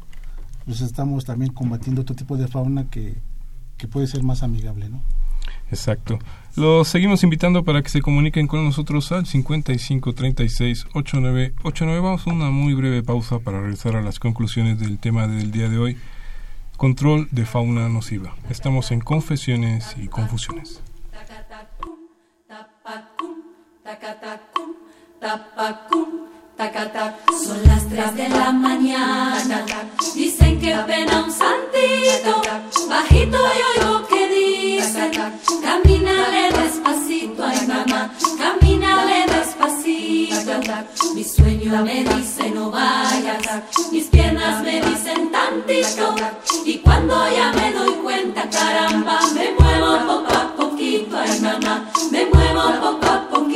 pues 0.66 0.82
estamos 0.82 1.26
también 1.26 1.54
combatiendo 1.54 2.02
otro 2.02 2.16
tipo 2.16 2.36
de 2.38 2.48
fauna 2.48 2.90
que, 2.90 3.16
que 3.78 3.88
puede 3.88 4.08
ser 4.08 4.24
más 4.24 4.44
amigable, 4.44 4.90
¿no? 4.90 5.02
Exacto. 5.70 6.20
Los 6.56 6.88
seguimos 6.88 7.24
invitando 7.24 7.64
para 7.64 7.82
que 7.82 7.90
se 7.90 8.02
comuniquen 8.02 8.48
con 8.48 8.64
nosotros 8.64 9.12
al 9.12 9.26
55 9.26 10.14
36 10.14 10.88
89 10.94 11.54
89. 11.64 12.02
Vamos 12.02 12.26
a 12.26 12.32
una 12.32 12.50
muy 12.50 12.74
breve 12.74 13.04
pausa 13.04 13.40
para 13.40 13.62
regresar 13.62 13.96
a 13.96 14.02
las 14.02 14.20
conclusiones 14.20 14.80
del 14.80 14.98
tema 14.98 15.28
del 15.28 15.52
día 15.52 15.70
de 15.70 15.78
hoy. 15.78 15.98
Control 16.78 17.28
de 17.32 17.46
fauna 17.46 17.90
nociva. 17.90 18.36
Estamos 18.50 18.92
en 18.92 19.02
Confesiones 19.02 19.96
y 19.98 20.08
Confusiones. 20.08 20.82
Tacatacum, 22.88 24.74
tapacum, 25.20 26.08
tacatacum. 26.56 27.38
Son 27.38 27.62
las 27.68 27.86
tres 27.90 28.16
de 28.16 28.30
la 28.30 28.54
mañana. 28.54 29.66
Dicen 30.16 30.58
que 30.62 30.74
pena 30.88 31.26
un 31.26 31.30
santito. 31.30 32.42
Bajito 32.88 33.38
yo 33.60 33.68
oigo 33.76 34.08
que 34.08 34.30
dicen. 34.30 35.12
Camínale 35.62 36.50
despacito, 36.50 37.44
ay 37.44 37.68
mamá. 37.68 38.10
Camínale 38.38 39.26
despacito. 39.36 40.54
Mi 41.14 41.26
sueño 41.26 41.84
me 41.84 42.06
dice 42.06 42.52
no 42.52 42.72
vayas. 42.72 43.64
Mis 43.92 44.06
piernas 44.06 44.64
me 44.64 44.80
dicen 44.80 45.30
tantito. 45.30 46.16
Y 46.64 46.78
cuando 46.78 47.16
ya 47.36 47.52
me 47.52 47.74
doy 47.74 47.96
cuenta, 47.96 48.50
caramba, 48.50 49.20
me 49.34 49.52
muevo 49.60 50.08
poco 50.08 50.34
a 50.34 50.56
poquito, 50.56 51.18
ay 51.18 51.38
mamá. 51.42 51.87
Me 52.58 52.64
muevo 52.64 52.99
poco 52.99 53.47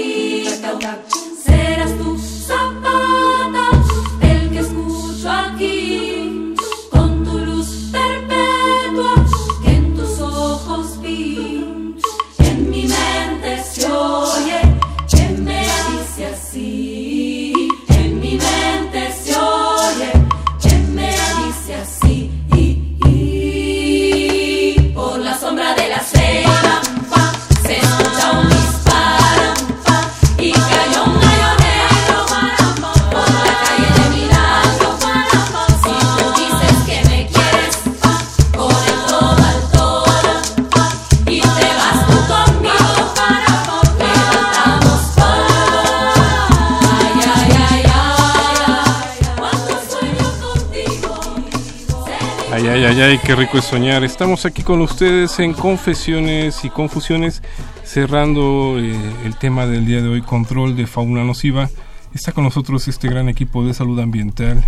Ay, 53.03 53.17
qué 53.17 53.35
rico 53.35 53.57
es 53.57 53.65
soñar. 53.65 54.03
Estamos 54.03 54.45
aquí 54.45 54.61
con 54.61 54.79
ustedes 54.79 55.39
en 55.39 55.53
Confesiones 55.53 56.63
y 56.63 56.69
Confusiones, 56.69 57.41
cerrando 57.83 58.77
eh, 58.77 58.95
el 59.25 59.35
tema 59.37 59.65
del 59.65 59.87
día 59.87 60.03
de 60.03 60.07
hoy, 60.07 60.21
control 60.21 60.75
de 60.75 60.85
fauna 60.85 61.23
nociva. 61.23 61.67
Está 62.13 62.31
con 62.31 62.43
nosotros 62.43 62.87
este 62.87 63.09
gran 63.09 63.27
equipo 63.27 63.65
de 63.65 63.73
salud 63.73 63.99
ambiental, 63.99 64.63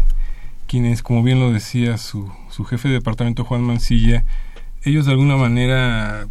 quienes, 0.65 1.03
como 1.03 1.21
bien 1.21 1.39
lo 1.39 1.51
decía 1.51 1.99
su, 1.99 2.31
su 2.49 2.65
jefe 2.65 2.87
de 2.87 2.95
departamento, 2.95 3.45
Juan 3.45 3.61
Mancilla, 3.61 4.25
ellos 4.83 5.05
de 5.05 5.11
alguna 5.11 5.37
manera 5.37 6.27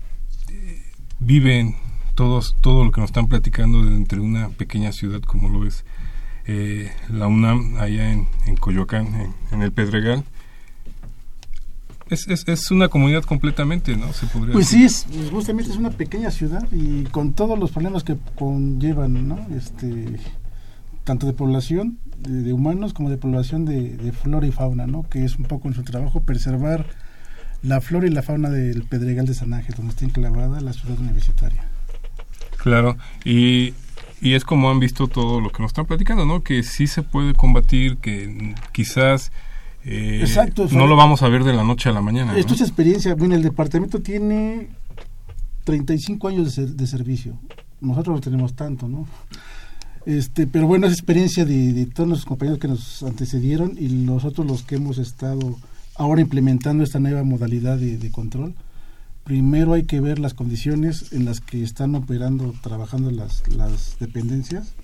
eh, 0.50 0.82
viven 1.20 1.76
todos, 2.16 2.56
todo 2.60 2.84
lo 2.84 2.90
que 2.90 3.00
nos 3.00 3.10
están 3.10 3.28
platicando 3.28 3.84
de 3.84 3.94
entre 3.94 4.18
una 4.18 4.48
pequeña 4.48 4.90
ciudad 4.90 5.20
como 5.20 5.48
lo 5.48 5.64
es 5.68 5.84
eh, 6.46 6.90
la 7.08 7.28
UNAM 7.28 7.76
allá 7.78 8.12
en, 8.12 8.26
en 8.46 8.56
Coyoacán, 8.56 9.32
en, 9.52 9.62
el 9.62 9.70
Pedregal. 9.70 10.24
Es, 12.12 12.28
es, 12.28 12.46
es, 12.46 12.70
una 12.70 12.88
comunidad 12.88 13.22
completamente, 13.22 13.96
¿no? 13.96 14.12
Se 14.12 14.26
podría 14.26 14.52
pues 14.52 14.68
sí, 14.68 14.84
es, 14.84 15.06
justamente 15.30 15.70
es 15.70 15.78
una 15.78 15.90
pequeña 15.90 16.30
ciudad 16.30 16.68
y 16.70 17.04
con 17.04 17.32
todos 17.32 17.58
los 17.58 17.70
problemas 17.70 18.04
que 18.04 18.18
conllevan, 18.34 19.28
¿no? 19.28 19.38
Este, 19.56 20.18
tanto 21.04 21.26
de 21.26 21.32
población 21.32 21.98
de, 22.18 22.52
humanos 22.52 22.92
como 22.92 23.08
de 23.08 23.16
población 23.16 23.64
de, 23.64 23.96
de, 23.96 24.12
flora 24.12 24.46
y 24.46 24.52
fauna, 24.52 24.86
¿no? 24.86 25.08
Que 25.08 25.24
es 25.24 25.38
un 25.38 25.46
poco 25.46 25.68
en 25.68 25.74
su 25.74 25.84
trabajo 25.84 26.20
preservar 26.20 26.84
la 27.62 27.80
flora 27.80 28.06
y 28.06 28.10
la 28.10 28.20
fauna 28.20 28.50
del 28.50 28.82
Pedregal 28.82 29.24
de 29.24 29.32
San 29.32 29.54
Ángel, 29.54 29.74
donde 29.74 29.92
está 29.92 30.04
enclavada 30.04 30.60
la 30.60 30.74
ciudad 30.74 30.98
universitaria. 30.98 31.64
Claro, 32.58 32.98
y, 33.24 33.72
y 34.20 34.34
es 34.34 34.44
como 34.44 34.70
han 34.70 34.80
visto 34.80 35.08
todo 35.08 35.40
lo 35.40 35.50
que 35.50 35.62
nos 35.62 35.70
están 35.70 35.86
platicando, 35.86 36.26
¿no? 36.26 36.42
Que 36.42 36.62
sí 36.62 36.86
se 36.86 37.02
puede 37.02 37.32
combatir, 37.32 37.96
que 37.96 38.54
quizás... 38.72 39.32
Eh, 39.84 40.20
Exacto, 40.20 40.68
no 40.70 40.86
lo 40.86 40.96
vamos 40.96 41.22
a 41.22 41.28
ver 41.28 41.44
de 41.44 41.52
la 41.52 41.64
noche 41.64 41.88
a 41.88 41.92
la 41.92 42.00
mañana. 42.00 42.36
Esto 42.36 42.54
es 42.54 42.60
experiencia. 42.60 43.14
Bueno, 43.14 43.34
el 43.34 43.42
departamento 43.42 44.00
tiene 44.00 44.68
35 45.64 46.28
años 46.28 46.54
de, 46.56 46.66
de 46.66 46.86
servicio. 46.86 47.38
Nosotros 47.80 48.16
no 48.16 48.20
tenemos 48.20 48.54
tanto, 48.54 48.88
¿no? 48.88 49.06
Este, 50.06 50.46
pero 50.46 50.66
bueno, 50.66 50.86
es 50.86 50.92
experiencia 50.92 51.44
de, 51.44 51.72
de, 51.72 51.86
todos 51.86 52.08
los 52.08 52.24
compañeros 52.24 52.58
que 52.58 52.68
nos 52.68 53.02
antecedieron 53.02 53.76
y 53.78 53.88
nosotros 53.88 54.46
los 54.46 54.62
que 54.62 54.76
hemos 54.76 54.98
estado 54.98 55.56
ahora 55.94 56.20
implementando 56.20 56.84
esta 56.84 56.98
nueva 56.98 57.22
modalidad 57.22 57.78
de, 57.78 58.10
control. 58.10 58.54
Primero 59.24 59.74
hay 59.74 59.84
que 59.84 60.00
ver 60.00 60.18
las 60.18 60.34
condiciones 60.34 61.12
en 61.12 61.24
las 61.24 61.40
que 61.40 61.62
están 61.62 61.94
operando, 61.94 62.54
trabajando 62.60 63.10
las, 63.10 63.46
las 63.54 63.96
dependencias, 64.00 64.74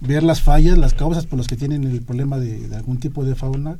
ver 0.00 0.22
las 0.22 0.42
fallas, 0.42 0.76
las 0.76 0.92
causas 0.92 1.26
por 1.26 1.38
las 1.38 1.48
que 1.48 1.56
tienen 1.56 1.84
el 1.84 2.02
problema 2.02 2.38
de, 2.38 2.74
algún 2.76 2.98
tipo 2.98 3.24
de 3.24 3.34
fauna, 3.34 3.78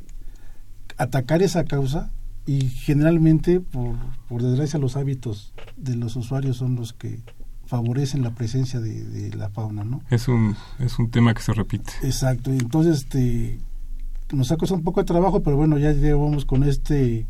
atacar 0.97 1.41
esa 1.41 1.63
causa 1.65 2.11
y 2.45 2.69
generalmente, 2.69 3.59
por, 3.59 3.95
por 4.29 4.41
desgracia, 4.41 4.79
los 4.79 4.95
hábitos 4.95 5.53
de 5.75 5.95
los 5.95 6.15
usuarios 6.15 6.57
son 6.57 6.75
los 6.75 6.93
que 6.93 7.19
favorecen 7.65 8.23
la 8.23 8.31
presencia 8.31 8.79
de, 8.79 9.31
la 9.35 9.49
fauna, 9.49 9.83
¿no? 9.83 10.01
Es 10.09 10.27
un, 10.27 10.55
es 10.79 10.97
un 10.97 11.11
tema 11.11 11.33
que 11.33 11.41
se 11.41 11.53
repite. 11.53 11.91
Exacto, 12.03 12.51
entonces 12.51 12.99
este, 12.99 13.59
nos 14.31 14.51
ha 14.51 14.57
costado 14.57 14.77
un 14.77 14.83
poco 14.83 15.01
de 15.01 15.05
trabajo, 15.05 15.43
pero 15.43 15.57
bueno, 15.57 15.77
ya 15.77 15.91
llevamos 15.91 16.45
con 16.45 16.63
este 16.63 17.27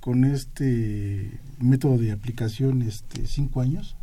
con 0.00 0.24
este 0.24 1.40
método 1.60 1.96
de 1.96 2.10
aplicación 2.10 2.82
este 2.82 3.24
cinco 3.28 3.60
años 3.60 3.96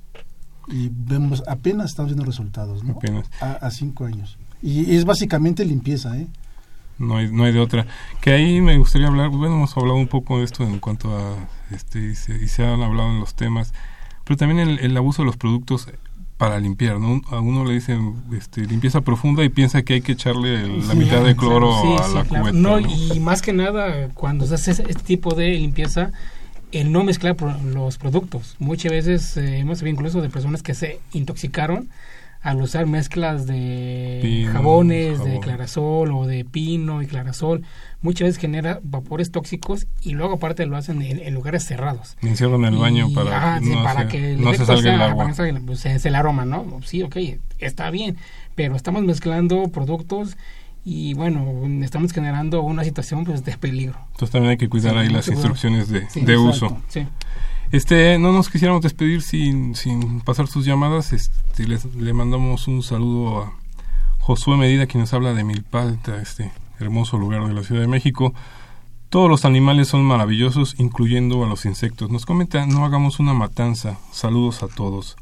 y 0.68 0.90
vemos 0.94 1.44
apenas 1.48 1.88
estamos 1.88 2.12
viendo 2.12 2.26
resultados, 2.26 2.84
¿no? 2.84 2.94
Apenas. 2.94 3.30
A, 3.42 3.70
cinco 3.72 4.06
años. 4.06 4.38
Y 4.62 4.96
es 4.96 5.04
básicamente 5.04 5.66
limpieza, 5.66 6.18
¿eh? 6.18 6.28
No 7.00 7.18
hay, 7.18 7.32
no 7.32 7.46
hay 7.46 7.54
de 7.54 7.60
otra. 7.60 7.88
Que 8.22 8.32
ahí 8.32 8.62
me 8.62 8.78
gustaría 8.78 9.08
hablar, 9.08 9.30
bueno, 9.30 9.56
hemos 9.56 9.76
hablado 9.76 9.96
un 9.96 10.08
poco 10.08 10.40
de 10.40 10.44
esto 10.44 10.64
en 10.64 10.80
cuanto 10.80 11.18
a, 11.18 11.36
este, 11.74 12.00
y 12.00 12.16
se, 12.16 12.36
y 12.36 12.48
se 12.48 12.66
han 12.66 12.82
hablado 12.82 13.10
en 13.10 13.20
los 13.20 13.34
temas, 13.34 13.74
pero 14.26 14.38
también 14.38 14.60
el, 14.60 14.80
el 14.80 14.96
abuso 14.98 15.22
de 15.22 15.28
los 15.28 15.38
productos 15.38 15.88
para 16.40 16.58
limpiar, 16.58 17.00
¿no? 17.02 17.22
A 17.32 17.42
uno 17.42 17.66
le 17.66 17.74
dicen 17.74 18.16
este, 18.32 18.62
limpieza 18.62 19.02
profunda 19.02 19.44
y 19.44 19.50
piensa 19.50 19.82
que 19.82 19.96
hay 19.96 20.02
que 20.02 20.14
echarle 20.14 20.68
la 20.86 20.94
mitad 20.94 21.22
de 21.22 21.36
cloro 21.36 22.00
a 22.02 22.08
la 22.08 22.24
cubeta. 22.24 22.54
No, 22.54 22.80
y 22.80 23.20
más 23.20 23.42
que 23.42 23.52
nada, 23.52 24.08
cuando 24.14 24.48
se 24.48 24.56
hace 24.56 24.72
este 24.72 24.94
tipo 25.04 25.36
de 25.36 25.50
limpieza, 25.50 26.14
el 26.72 26.94
no 26.94 27.04
mezclar 27.04 27.36
los 27.66 27.98
productos. 27.98 28.56
Muchas 28.60 28.90
veces 28.90 29.36
eh, 29.36 29.58
hemos 29.58 29.82
visto 29.82 29.88
incluso 29.88 30.22
de 30.22 30.30
personas 30.30 30.64
que 30.64 30.74
se 30.76 31.02
intoxicaron 31.12 31.90
al 32.42 32.62
usar 32.62 32.86
mezclas 32.86 33.48
de 33.48 34.48
jabones, 34.52 35.24
de 35.24 35.40
clarasol 35.40 36.12
o 36.14 36.26
de 36.26 36.46
pino 36.46 37.02
y 37.02 37.08
clarasol, 37.08 37.64
muchas 38.02 38.30
veces 38.30 38.42
genera 38.42 38.80
vapores 38.82 39.32
tóxicos 39.32 39.88
y 40.02 40.12
luego 40.12 40.36
aparte 40.36 40.66
lo 40.66 40.78
hacen 40.78 41.02
en, 41.02 41.34
lugares 41.34 41.66
cerrados. 41.66 42.16
Encierran 42.22 42.64
en 42.64 42.74
el 42.74 42.80
baño 42.80 43.14
para, 43.14 43.60
no 43.60 43.84
para 43.84 44.04
se, 44.04 44.08
que 44.08 44.36
no 44.38 44.54
se 44.54 44.66
salga 44.66 44.96
el 44.96 45.02
agua. 45.02 45.34
Pues, 45.66 45.86
es 45.86 46.06
el 46.06 46.16
aroma, 46.16 46.46
¿no? 46.46 46.66
Sí, 46.84 47.04
ok, 47.04 47.18
está 47.60 47.92
bien, 47.92 48.16
pero 48.56 48.76
estamos 48.76 49.04
mezclando 49.04 49.68
productos 49.68 50.38
y 50.86 51.14
bueno, 51.16 51.46
estamos 51.84 52.14
generando 52.14 52.62
una 52.62 52.86
situación 52.86 53.26
pues 53.26 53.44
de 53.44 53.58
peligro. 53.58 54.00
Entonces 54.12 54.32
también 54.32 54.52
hay 54.52 54.58
que 54.58 54.70
cuidar 54.70 54.98
ahí 54.98 55.10
las 55.10 55.28
instrucciones 55.28 55.90
de, 55.90 56.08
de 56.14 56.38
uso. 56.38 56.82
Sí. 56.88 57.06
Este, 57.72 58.18
no 58.18 58.32
nos 58.32 58.50
quisiéramos 58.50 58.82
despedir 58.82 59.22
sin, 59.22 59.76
sin 59.76 60.22
pasar 60.22 60.48
sus 60.48 60.66
llamadas. 60.66 61.14
Este, 61.14 61.68
le 61.68 62.14
mandamos 62.14 62.68
un 62.68 62.82
saludo 62.82 63.44
a 63.44 63.54
Josué 64.18 64.58
Medida, 64.58 64.88
quien 64.88 65.02
nos 65.02 65.14
habla 65.14 65.36
de 65.36 65.44
Milpalta, 65.44 66.20
este 66.20 66.52
hermoso 66.80 67.20
lugar 67.20 67.48
de 67.48 67.54
la 67.54 67.62
Ciudad 67.62 67.82
de 67.82 67.88
México. 67.88 68.34
Todos 69.10 69.30
los 69.30 69.46
animales 69.46 69.88
son 69.88 70.04
maravillosos, 70.04 70.76
incluyendo 70.80 71.44
a 71.44 71.48
los 71.48 71.66
insectos. 71.66 72.10
Nos 72.10 72.26
comenta, 72.26 72.66
no 72.66 72.86
hagamos 72.86 73.20
una 73.20 73.36
matanza. 73.36 74.00
Saludos 74.12 74.64
a 74.64 74.68
todos. 74.68 75.16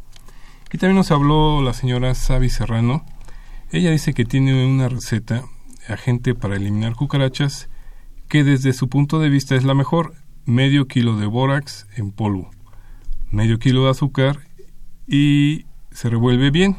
Y 0.72 0.78
también 0.78 0.96
nos 0.96 1.12
habló 1.12 1.62
la 1.62 1.74
señora 1.74 2.16
Sabi 2.16 2.50
Serrano. 2.50 3.06
Ella 3.72 3.92
dice 3.92 4.14
que 4.14 4.24
tiene 4.24 4.66
una 4.66 4.88
receta, 4.88 5.44
agente 5.90 6.34
para 6.34 6.56
eliminar 6.56 6.96
cucarachas, 6.96 7.68
que 8.30 8.46
desde 8.46 8.72
su 8.72 8.88
punto 8.88 9.20
de 9.20 9.30
vista 9.30 9.56
es 9.56 9.66
la 9.66 9.74
mejor 9.74 10.14
medio 10.48 10.88
kilo 10.88 11.18
de 11.18 11.28
bórax 11.28 11.86
en 11.98 12.12
polvo, 12.12 12.50
medio 13.30 13.60
kilo 13.60 13.84
de 13.84 13.92
azúcar 13.92 14.40
y 15.06 15.66
se 15.92 16.10
revuelve 16.10 16.50
bien. 16.52 16.78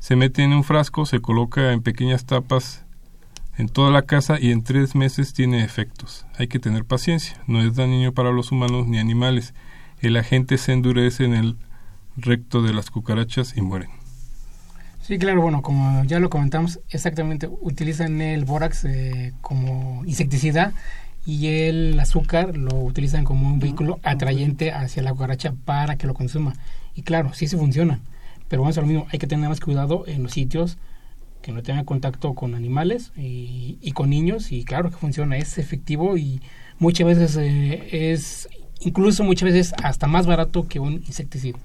Se 0.00 0.16
mete 0.16 0.42
en 0.42 0.52
un 0.52 0.64
frasco, 0.64 1.06
se 1.06 1.20
coloca 1.20 1.72
en 1.72 1.80
pequeñas 1.80 2.26
tapas 2.26 2.84
en 3.56 3.68
toda 3.68 3.92
la 3.92 4.02
casa 4.02 4.36
y 4.40 4.50
en 4.50 4.64
tres 4.64 4.96
meses 4.96 5.32
tiene 5.32 5.62
efectos. 5.62 6.26
Hay 6.36 6.48
que 6.48 6.58
tener 6.58 6.84
paciencia, 6.84 7.40
no 7.46 7.60
es 7.60 7.76
dañino 7.76 8.12
para 8.12 8.32
los 8.32 8.50
humanos 8.50 8.88
ni 8.88 8.98
animales. 8.98 9.54
El 10.00 10.16
agente 10.16 10.58
se 10.58 10.72
endurece 10.72 11.24
en 11.24 11.34
el 11.34 11.56
recto 12.16 12.62
de 12.62 12.74
las 12.74 12.90
cucarachas 12.90 13.56
y 13.56 13.62
mueren. 13.62 13.90
Sí, 15.02 15.18
claro, 15.18 15.42
bueno, 15.42 15.62
como 15.62 16.02
ya 16.04 16.18
lo 16.18 16.30
comentamos, 16.30 16.80
exactamente 16.90 17.48
utilizan 17.60 18.20
el 18.20 18.44
bórax 18.44 18.84
eh, 18.86 19.34
como 19.40 20.04
insecticida 20.04 20.72
y 21.24 21.46
el 21.48 21.98
azúcar 22.00 22.56
lo 22.56 22.76
utilizan 22.76 23.24
como 23.24 23.46
un 23.46 23.58
vehículo 23.58 24.00
atrayente 24.02 24.72
hacia 24.72 25.02
la 25.02 25.12
cucaracha 25.12 25.54
para 25.64 25.96
que 25.96 26.06
lo 26.06 26.14
consuma. 26.14 26.54
Y 26.94 27.02
claro, 27.02 27.32
sí 27.32 27.46
se 27.46 27.56
funciona, 27.56 28.00
pero 28.48 28.62
vamos 28.62 28.76
a 28.78 28.80
lo 28.80 28.86
mismo, 28.86 29.06
hay 29.12 29.18
que 29.18 29.26
tener 29.26 29.48
más 29.48 29.60
cuidado 29.60 30.04
en 30.06 30.22
los 30.22 30.32
sitios 30.32 30.78
que 31.42 31.52
no 31.52 31.62
tengan 31.62 31.84
contacto 31.84 32.34
con 32.34 32.54
animales 32.54 33.12
y, 33.16 33.92
con 33.94 34.10
niños 34.10 34.52
y 34.52 34.64
claro 34.64 34.90
que 34.90 34.96
funciona, 34.96 35.36
es 35.36 35.58
efectivo 35.58 36.16
y 36.16 36.40
muchas 36.78 37.06
veces 37.06 37.36
eh, 37.36 38.12
es 38.12 38.48
incluso 38.80 39.24
muchas 39.24 39.52
veces 39.52 39.74
hasta 39.82 40.06
más 40.06 40.26
barato 40.26 40.66
que 40.68 40.80
un 40.80 40.94
insecticida. 41.06 41.58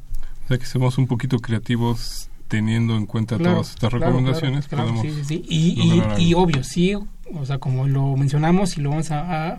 O 0.45 0.47
sea 0.47 0.57
que 0.57 0.65
somos 0.65 0.97
un 0.97 1.07
poquito 1.07 1.39
creativos 1.39 2.29
teniendo 2.47 2.95
en 2.95 3.05
cuenta 3.05 3.37
todas 3.37 3.71
estas 3.71 3.93
recomendaciones. 3.93 4.67
sí, 5.01 5.23
sí, 5.23 5.43
Y, 5.47 6.01
y, 6.17 6.33
obvio, 6.33 6.63
sí, 6.63 6.95
o 7.33 7.45
sea, 7.45 7.59
como 7.59 7.87
lo 7.87 8.15
mencionamos 8.15 8.77
y 8.77 8.81
lo 8.81 8.91
vamos 8.91 9.09
a, 9.11 9.57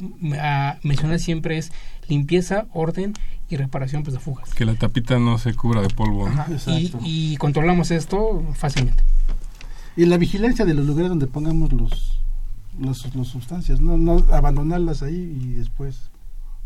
mencionar 0.82 1.18
siempre 1.18 1.58
es 1.58 1.72
limpieza, 2.08 2.66
orden 2.72 3.14
y 3.48 3.56
reparación 3.56 4.02
pues, 4.02 4.14
de 4.14 4.20
fugas. 4.20 4.52
Que 4.54 4.64
la 4.64 4.74
tapita 4.74 5.18
no 5.18 5.38
se 5.38 5.54
cubra 5.54 5.80
de 5.80 5.88
polvo. 5.88 6.28
y, 7.04 7.36
controlamos 7.36 7.90
esto 7.90 8.44
fácilmente. 8.54 9.02
Y 9.96 10.06
la 10.06 10.16
vigilancia 10.16 10.64
de 10.64 10.74
los 10.74 10.86
lugares 10.86 11.08
donde 11.08 11.26
pongamos 11.26 11.72
los 11.72 12.18
las, 12.78 12.98
sustancias, 12.98 13.80
no, 13.80 13.98
no 13.98 14.24
abandonarlas 14.32 15.02
ahí 15.02 15.38
y 15.40 15.52
después... 15.54 16.10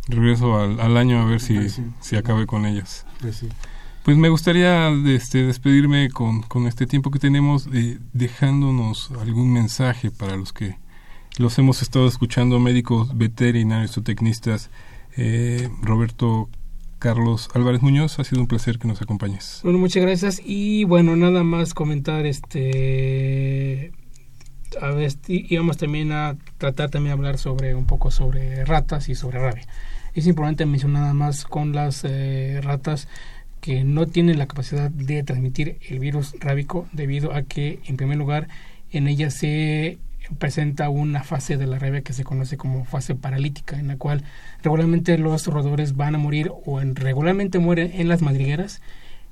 Regreso 0.09 0.59
al, 0.59 0.81
al 0.81 0.97
año 0.97 1.21
a 1.21 1.25
ver 1.25 1.41
si, 1.41 1.57
si 2.01 2.17
acabe 2.17 2.47
con 2.47 2.67
ellas. 2.67 3.07
Pues 3.21 3.37
sí. 3.37 3.49
Pues 4.03 4.17
me 4.17 4.29
gustaría 4.29 4.89
este, 5.07 5.45
despedirme 5.45 6.11
con, 6.11 6.43
con 6.43 6.67
este 6.67 6.87
tiempo 6.87 7.13
que 7.13 7.21
tenemos, 7.21 7.69
eh, 7.73 7.99
dejándonos 8.13 9.13
algún 9.21 9.53
mensaje 9.53 10.11
para 10.11 10.37
los 10.37 10.53
que 10.53 10.77
los 11.39 11.59
hemos 11.59 11.83
estado 11.83 12.07
escuchando, 12.07 12.59
médicos, 12.59 13.17
veterinarios 13.17 13.97
o 13.99 14.03
tecnistas. 14.03 14.71
Eh, 15.17 15.69
Roberto 15.83 16.49
Carlos 16.99 17.49
Álvarez 17.55 17.83
Muñoz, 17.83 18.19
ha 18.21 18.25
sido 18.25 18.41
un 18.41 18.47
placer 18.47 18.79
que 18.79 18.87
nos 18.87 19.03
acompañes. 19.03 19.61
Bueno, 19.65 19.79
muchas 19.79 20.03
gracias 20.03 20.41
y 20.45 20.85
bueno, 20.85 21.17
nada 21.17 21.43
más 21.43 21.75
comentar 21.75 22.27
este 22.27 23.93
a 24.81 24.91
ver, 24.91 25.13
íbamos 25.27 25.77
también 25.77 26.13
a 26.13 26.37
tratar 26.59 26.91
también 26.91 27.13
hablar 27.13 27.39
sobre 27.39 27.75
un 27.75 27.87
poco 27.87 28.11
sobre 28.11 28.65
ratas 28.65 29.09
y 29.09 29.15
sobre 29.15 29.41
rabia. 29.41 29.67
Es 30.15 30.27
importante 30.27 30.65
mencionar 30.65 31.03
nada 31.03 31.15
más 31.15 31.45
con 31.45 31.73
las 31.73 32.05
eh, 32.05 32.61
ratas 32.63 33.09
que 33.61 33.85
no 33.85 34.07
tienen 34.07 34.39
la 34.39 34.47
capacidad 34.47 34.91
de 34.91 35.23
transmitir 35.25 35.79
el 35.89 35.99
virus 35.99 36.35
rábico 36.39 36.89
debido 36.93 37.35
a 37.35 37.43
que, 37.43 37.81
en 37.87 37.97
primer 37.97 38.17
lugar, 38.17 38.49
en 38.91 39.09
ella 39.09 39.31
se 39.31 39.99
presenta 40.39 40.89
una 40.89 41.23
fase 41.23 41.57
de 41.57 41.67
la 41.67 41.79
rabia 41.79 42.03
que 42.03 42.13
se 42.13 42.25
conoce 42.25 42.57
como 42.57 42.85
fase 42.85 43.15
paralítica, 43.15 43.79
en 43.79 43.89
la 43.89 43.97
cual 43.97 44.25
regularmente 44.63 45.17
los 45.19 45.47
roedores 45.47 45.97
van 45.97 46.15
a 46.15 46.19
morir 46.19 46.51
o 46.65 46.81
en, 46.81 46.97
regularmente 46.97 47.59
mueren 47.59 47.91
en 47.95 48.09
las 48.09 48.23
madrigueras 48.23 48.81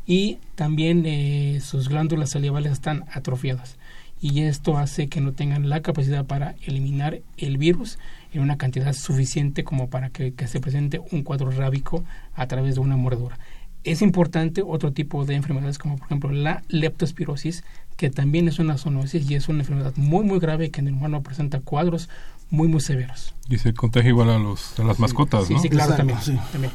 y 0.07 0.39
también 0.55 1.05
eh, 1.07 1.61
sus 1.63 1.89
glándulas 1.89 2.31
salivales 2.31 2.73
están 2.73 3.05
atrofiadas. 3.13 3.77
y 4.23 4.43
esto 4.43 4.77
hace 4.77 5.09
que 5.09 5.23
no 5.23 5.33
tengan 5.33 5.71
la 5.71 5.81
capacidad 5.81 6.27
para 6.27 6.55
eliminar 6.67 7.21
el 7.39 7.57
virus 7.57 7.99
en 8.33 8.43
una 8.43 8.59
cantidad 8.59 8.93
suficiente 8.93 9.65
como 9.65 9.89
para 9.89 10.11
que, 10.11 10.35
se 10.47 10.61
presente 10.61 11.01
un 11.11 11.23
cuadro 11.23 11.51
rábico 11.51 12.05
a 12.35 12.47
través 12.47 12.75
de 12.75 12.81
una 12.81 12.97
mordedura. 12.97 13.39
Es 13.83 14.03
importante 14.03 14.63
otro 14.63 14.93
tipo 14.93 15.25
de 15.25 15.37
enfermedades 15.37 15.79
como 15.79 15.97
por 15.97 16.07
ejemplo 16.07 16.31
la 16.33 16.63
leptospirosis, 16.69 17.65
que 18.01 18.09
también 18.09 18.49
es 18.49 18.59
una 18.59 18.79
zoonosis 18.79 19.31
y 19.31 19.35
es 19.35 19.51
una 19.51 19.59
enfermedad 19.59 19.93
muy 19.97 20.25
muy 20.25 20.39
grave 20.39 20.71
que 20.71 20.81
en 20.81 20.89
el 20.89 20.95
humano 20.95 21.23
presenta 21.23 21.61
cuadros 21.61 22.09
muy 22.49 22.67
muy 22.67 22.81
severos. 22.81 23.35
Y 23.51 23.59
se 23.59 23.75
contagia 23.75 24.09
igual 24.09 24.31
a, 24.31 24.39
los, 24.39 24.81
a 24.81 24.85
las 24.85 24.99
mascotas, 24.99 25.47
Sí, 25.49 25.53
¿no? 25.53 25.61
sí, 25.61 25.69
claro, 25.69 25.95
también, 25.97 26.19
sí. 26.23 26.35
también. 26.51 26.73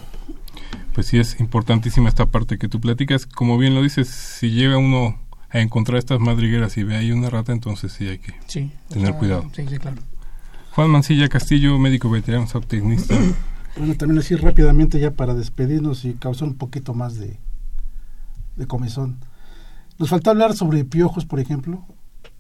Pues 0.94 1.08
sí, 1.08 1.18
es 1.18 1.40
importantísima 1.40 2.10
esta 2.10 2.28
parte 2.28 2.60
que 2.60 2.68
tú 2.68 2.80
platicas. 2.80 3.26
Como 3.26 3.58
bien 3.58 3.74
lo 3.74 3.82
dices, 3.82 4.08
si 4.08 4.52
llega 4.52 4.78
uno 4.78 5.20
a 5.50 5.62
encontrar 5.62 5.98
estas 5.98 6.20
madrigueras 6.20 6.78
y 6.78 6.84
ve 6.84 6.96
ahí 6.96 7.12
una 7.12 7.32
rata, 7.32 7.54
entonces 7.54 7.92
sí 7.92 8.08
hay 8.08 8.20
que 8.20 8.36
Sí, 8.46 8.72
tener 8.90 9.06
o 9.10 9.12
sea, 9.14 9.18
cuidado. 9.20 9.50
Sí, 9.56 9.66
sí, 9.68 9.78
claro. 9.80 9.98
Juan 10.74 10.92
Mancilla 10.92 11.28
Castillo, 11.28 11.80
médico 11.80 12.08
veterinario 12.12 12.48
zootecnista. 12.48 13.16
Bueno, 13.78 13.94
también 13.96 14.20
así 14.20 14.36
rápidamente 14.38 15.02
ya 15.02 15.12
para 15.12 15.34
despedirnos 15.34 16.06
y 16.06 16.14
causar 16.14 16.48
un 16.48 16.56
poquito 16.56 16.94
más 16.94 17.16
de, 17.20 17.38
de 18.56 18.68
comezón. 18.68 19.18
Nos 19.98 20.10
faltó 20.10 20.32
hablar 20.32 20.56
sobre 20.56 20.84
piojos, 20.84 21.26
por 21.26 21.39
ejemplo, 21.39 21.86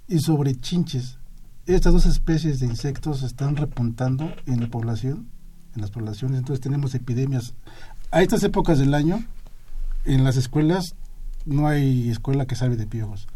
y 0.07 0.19
sobre 0.19 0.55
chinches. 0.55 1.19
Estas 1.65 1.93
dos 1.93 2.05
especies 2.05 2.59
de 2.59 2.65
insectos 2.65 3.23
están 3.23 3.55
repuntando 3.55 4.29
en 4.45 4.59
la 4.59 4.67
población, 4.67 5.29
en 5.73 5.81
las 5.81 5.89
poblaciones, 5.89 6.37
entonces 6.37 6.61
tenemos 6.61 6.93
epidemias. 6.95 7.53
A 8.11 8.21
estas 8.21 8.43
épocas 8.43 8.77
del 8.77 8.93
año, 8.93 9.23
en 10.03 10.23
las 10.25 10.35
escuelas, 10.35 10.95
no 11.45 11.67
hay 11.67 12.09
escuela 12.09 12.45
que 12.45 12.55
sabe 12.55 12.75
de 12.75 12.87
piojos. 12.87 13.27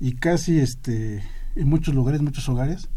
Y 0.00 0.12
casi 0.12 0.58
este, 0.58 1.22
en 1.54 1.68
muchos 1.68 1.94
lugares, 1.94 2.22
muchos 2.22 2.48
hogares, 2.48 2.88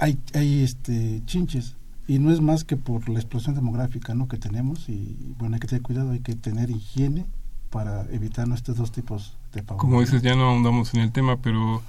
hay, 0.00 0.18
hay 0.32 0.62
este, 0.62 1.22
chinches 1.26 1.76
y 2.08 2.18
no 2.18 2.32
es 2.32 2.40
más 2.40 2.64
que 2.64 2.76
por 2.76 3.08
la 3.08 3.20
explosión 3.20 3.54
demográfica 3.54 4.14
¿no? 4.14 4.26
que 4.26 4.36
tenemos 4.36 4.88
y 4.88 5.34
bueno 5.38 5.54
hay 5.54 5.60
que 5.60 5.68
tener 5.68 5.82
cuidado 5.82 6.10
hay 6.10 6.20
que 6.20 6.34
tener 6.34 6.70
higiene 6.70 7.26
para 7.72 8.02
evitar 8.12 8.46
estos 8.52 8.76
dos 8.76 8.92
tipos 8.92 9.36
de 9.52 9.62
pavor. 9.64 9.80
Como 9.80 10.00
dices, 10.00 10.22
ya 10.22 10.36
no 10.36 10.44
ahondamos 10.44 10.94
en 10.94 11.00
el 11.00 11.10
tema, 11.10 11.38
pero 11.38 11.82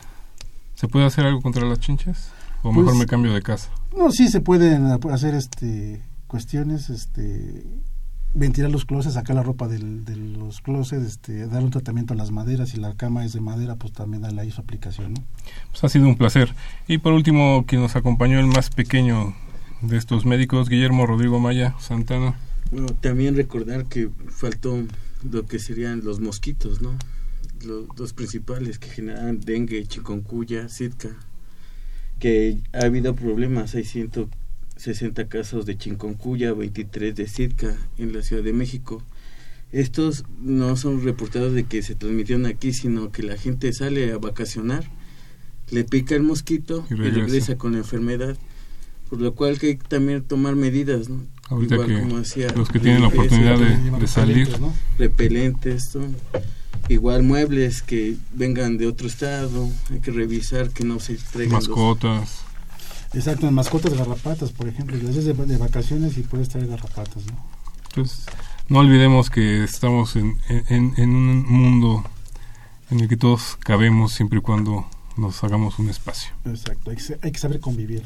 ¿se 0.76 0.88
puede 0.88 1.06
hacer 1.06 1.26
algo 1.26 1.42
contra 1.42 1.66
las 1.66 1.80
chinches? 1.80 2.30
¿O 2.64 2.72
Pues- 2.72 2.78
mejor 2.78 2.96
me 2.98 3.06
cambio 3.06 3.34
de 3.34 3.42
casa? 3.44 3.70
no 3.96 4.10
sí 4.12 4.28
se 4.30 4.40
pueden 4.42 4.86
hacer 5.12 5.36
este 5.36 6.02
cuestiones 6.28 6.90
este 6.90 7.64
ventilar 8.34 8.72
los 8.72 8.86
closets 8.86 9.14
sacar 9.14 9.36
la 9.36 9.44
ropa 9.44 9.68
del, 9.68 10.04
de 10.06 10.16
los 10.16 10.62
closets 10.62 11.06
este 11.06 11.46
dar 11.48 11.64
un 11.64 11.70
tratamiento 11.70 12.14
a 12.16 12.18
las 12.18 12.32
maderas 12.32 12.70
si 12.70 12.78
la 12.78 12.96
cama 12.96 13.24
es 13.24 13.34
de 13.34 13.42
madera 13.42 13.76
pues 13.76 13.94
también 13.94 14.24
darle 14.24 14.42
ahí 14.42 14.50
su 14.50 14.60
aplicación 14.62 15.14
¿no? 15.14 15.24
Pues 15.70 15.84
ha 15.84 15.90
sido 15.90 16.08
un 16.08 16.16
placer. 16.18 16.56
Y 16.88 16.98
por 16.98 17.14
último, 17.14 17.66
quien 17.68 17.82
nos 17.84 17.96
acompañó, 17.96 18.40
el 18.40 18.48
más 18.48 18.72
pequeño 18.72 19.36
de 19.82 19.98
estos 19.98 20.26
médicos, 20.26 20.70
Guillermo 20.70 21.06
Rodrigo 21.06 21.40
Maya 21.40 21.76
Santana. 21.80 22.34
Bueno, 22.72 22.88
también 23.02 23.36
recordar 23.36 23.86
que 23.86 24.10
faltó 24.30 24.76
lo 25.32 25.45
que 25.45 25.59
serían 25.59 26.03
los 26.03 26.19
mosquitos, 26.19 26.82
¿no? 26.82 26.97
Los 27.97 28.13
principales 28.13 28.78
que 28.80 28.89
generan 28.89 29.39
dengue, 29.39 29.86
chikungunya, 29.86 30.67
zika. 30.69 31.15
Que 32.19 32.59
ha 32.74 32.86
habido 32.86 33.15
problemas, 33.15 33.76
hay 33.76 33.84
160 33.86 35.28
casos 35.28 35.65
de 35.65 35.78
chikungunya, 35.78 36.53
23 36.53 37.15
de 37.15 37.28
zika 37.28 37.76
en 37.97 38.13
la 38.13 38.21
Ciudad 38.21 38.43
de 38.43 38.53
México. 38.53 39.01
Estos 39.71 40.24
no 40.39 40.76
son 40.76 41.03
reportados 41.03 41.53
de 41.53 41.63
que 41.63 41.82
se 41.82 41.95
transmitieron 41.95 42.45
aquí, 42.45 42.74
sino 42.74 43.11
que 43.11 43.24
la 43.24 43.38
gente 43.38 43.74
sale 43.74 44.11
a 44.11 44.17
vacacionar, 44.19 44.84
le 45.71 45.84
pica 45.84 46.15
el 46.15 46.21
mosquito 46.24 46.86
Y 46.89 46.93
y 46.93 46.97
regresa. 46.97 47.26
regresa 47.26 47.57
con 47.57 47.71
la 47.71 47.80
enfermedad, 47.80 48.38
por 49.09 49.19
lo 49.19 49.34
cual 49.34 49.57
hay 49.61 49.78
que 49.78 49.88
también 49.88 50.24
tomar 50.24 50.55
medidas, 50.55 51.09
¿no? 51.09 51.26
Ahorita 51.50 51.76
Igual 51.76 51.88
que 51.89 52.00
como 52.02 52.18
decía, 52.20 52.48
los 52.56 52.70
que 52.70 52.80
tienen 52.80 53.02
la 53.02 53.10
limpieza, 53.10 53.36
oportunidad 53.36 54.00
de, 54.00 54.08
salir, 54.08 54.48
repelentes, 54.48 54.60
¿no? 54.62 54.74
repelentes, 54.98 55.96
¿no? 55.96 56.06
igual 56.89 57.24
muebles 57.24 57.82
que 57.82 58.16
vengan 58.34 58.78
de 58.78 58.88
otro 58.88 59.08
estado, 59.08 59.70
hay 59.91 60.00
que 60.00 60.12
revisar 60.12 60.70
que 60.72 60.84
no 60.84 61.00
se 61.00 61.16
traigan 61.16 61.56
los- 61.56 61.70
mascotas. 61.70 62.41
exacto 63.14 63.48
en 63.48 63.54
mascotas 63.54 63.94
garrapatas 63.94 64.52
por 64.52 64.68
ejemplo 64.68 64.96
las 64.98 65.06
veces 65.16 65.26
de, 65.26 65.34
de 65.34 65.58
vacaciones 65.58 66.18
y 66.18 66.22
puedes 66.24 66.50
traer 66.50 66.68
garrapatas 66.68 67.26
¿no? 67.28 67.46
Pues 67.94 68.26
no 68.70 68.80
olvidemos 68.80 69.30
que 69.30 69.64
estamos 69.64 70.16
en, 70.16 70.38
en, 70.50 70.94
en 70.98 71.10
un 71.12 71.46
mundo 71.46 72.04
en 72.89 73.02
el 73.02 73.08
que 73.08 73.18
todos 73.18 73.58
cabemos 73.60 74.14
siempre 74.14 74.39
y 74.39 74.41
cuando 74.41 74.86
nos 75.16 75.44
hagamos 75.44 75.78
un 75.80 75.89
espacio. 75.89 76.32
exacto 76.46 76.89
hay 76.89 76.98
que, 76.98 77.18
hay 77.22 77.32
que 77.32 77.39
saber 77.39 77.60
convivir 77.60 78.04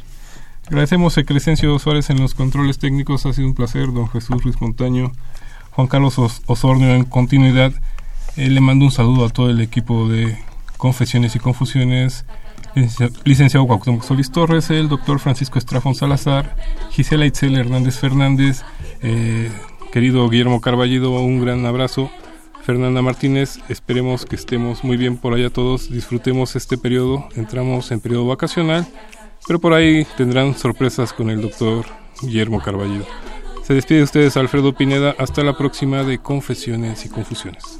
Agradecemos 0.67 1.17
a 1.17 1.23
Crescencio 1.23 1.77
Suárez 1.79 2.09
en 2.09 2.19
los 2.19 2.33
controles 2.33 2.77
técnicos, 2.77 3.25
ha 3.25 3.33
sido 3.33 3.47
un 3.47 3.53
placer, 3.53 3.93
don 3.93 4.09
Jesús 4.09 4.43
Ruiz 4.43 4.59
Montaño, 4.59 5.13
Juan 5.71 5.87
Carlos 5.87 6.19
Os- 6.19 6.41
en 6.81 7.03
continuidad. 7.05 7.71
Eh, 8.35 8.49
le 8.49 8.59
mando 8.59 8.85
un 8.85 8.91
saludo 8.91 9.25
a 9.25 9.29
todo 9.29 9.49
el 9.49 9.61
equipo 9.61 10.09
de 10.09 10.37
Confesiones 10.75 11.35
y 11.35 11.39
Confusiones, 11.39 12.25
licencia- 12.75 13.09
licenciado 13.23 13.65
Cuauhtémoc 13.65 14.03
Solís 14.03 14.29
Torres, 14.29 14.69
el 14.69 14.89
doctor 14.89 15.19
Francisco 15.19 15.57
Estrafón 15.57 15.95
Salazar, 15.95 16.55
Gisela 16.91 17.25
Itzel 17.25 17.55
Hernández 17.57 17.97
Fernández, 17.97 18.63
eh, 19.01 19.49
querido 19.93 20.27
Guillermo 20.29 20.59
Carballido, 20.59 21.11
un 21.21 21.41
gran 21.41 21.65
abrazo. 21.65 22.11
Fernanda 22.63 23.01
Martínez, 23.01 23.59
esperemos 23.69 24.25
que 24.25 24.35
estemos 24.35 24.83
muy 24.83 24.97
bien 24.97 25.15
por 25.15 25.33
allá 25.33 25.49
todos, 25.49 25.89
disfrutemos 25.89 26.57
este 26.57 26.77
periodo, 26.77 27.29
entramos 27.37 27.91
en 27.91 28.01
periodo 28.01 28.27
vacacional, 28.27 28.85
pero 29.45 29.59
por 29.59 29.73
ahí 29.73 30.05
tendrán 30.15 30.57
sorpresas 30.57 31.13
con 31.13 31.29
el 31.29 31.41
doctor 31.41 31.85
Guillermo 32.21 32.61
Carballido. 32.61 33.05
Se 33.63 33.73
despide 33.73 33.97
de 33.97 34.03
ustedes 34.05 34.37
Alfredo 34.37 34.73
Pineda, 34.73 35.13
hasta 35.17 35.43
la 35.43 35.57
próxima 35.57 36.03
de 36.03 36.19
Confesiones 36.19 37.05
y 37.05 37.09
Confusiones. 37.09 37.79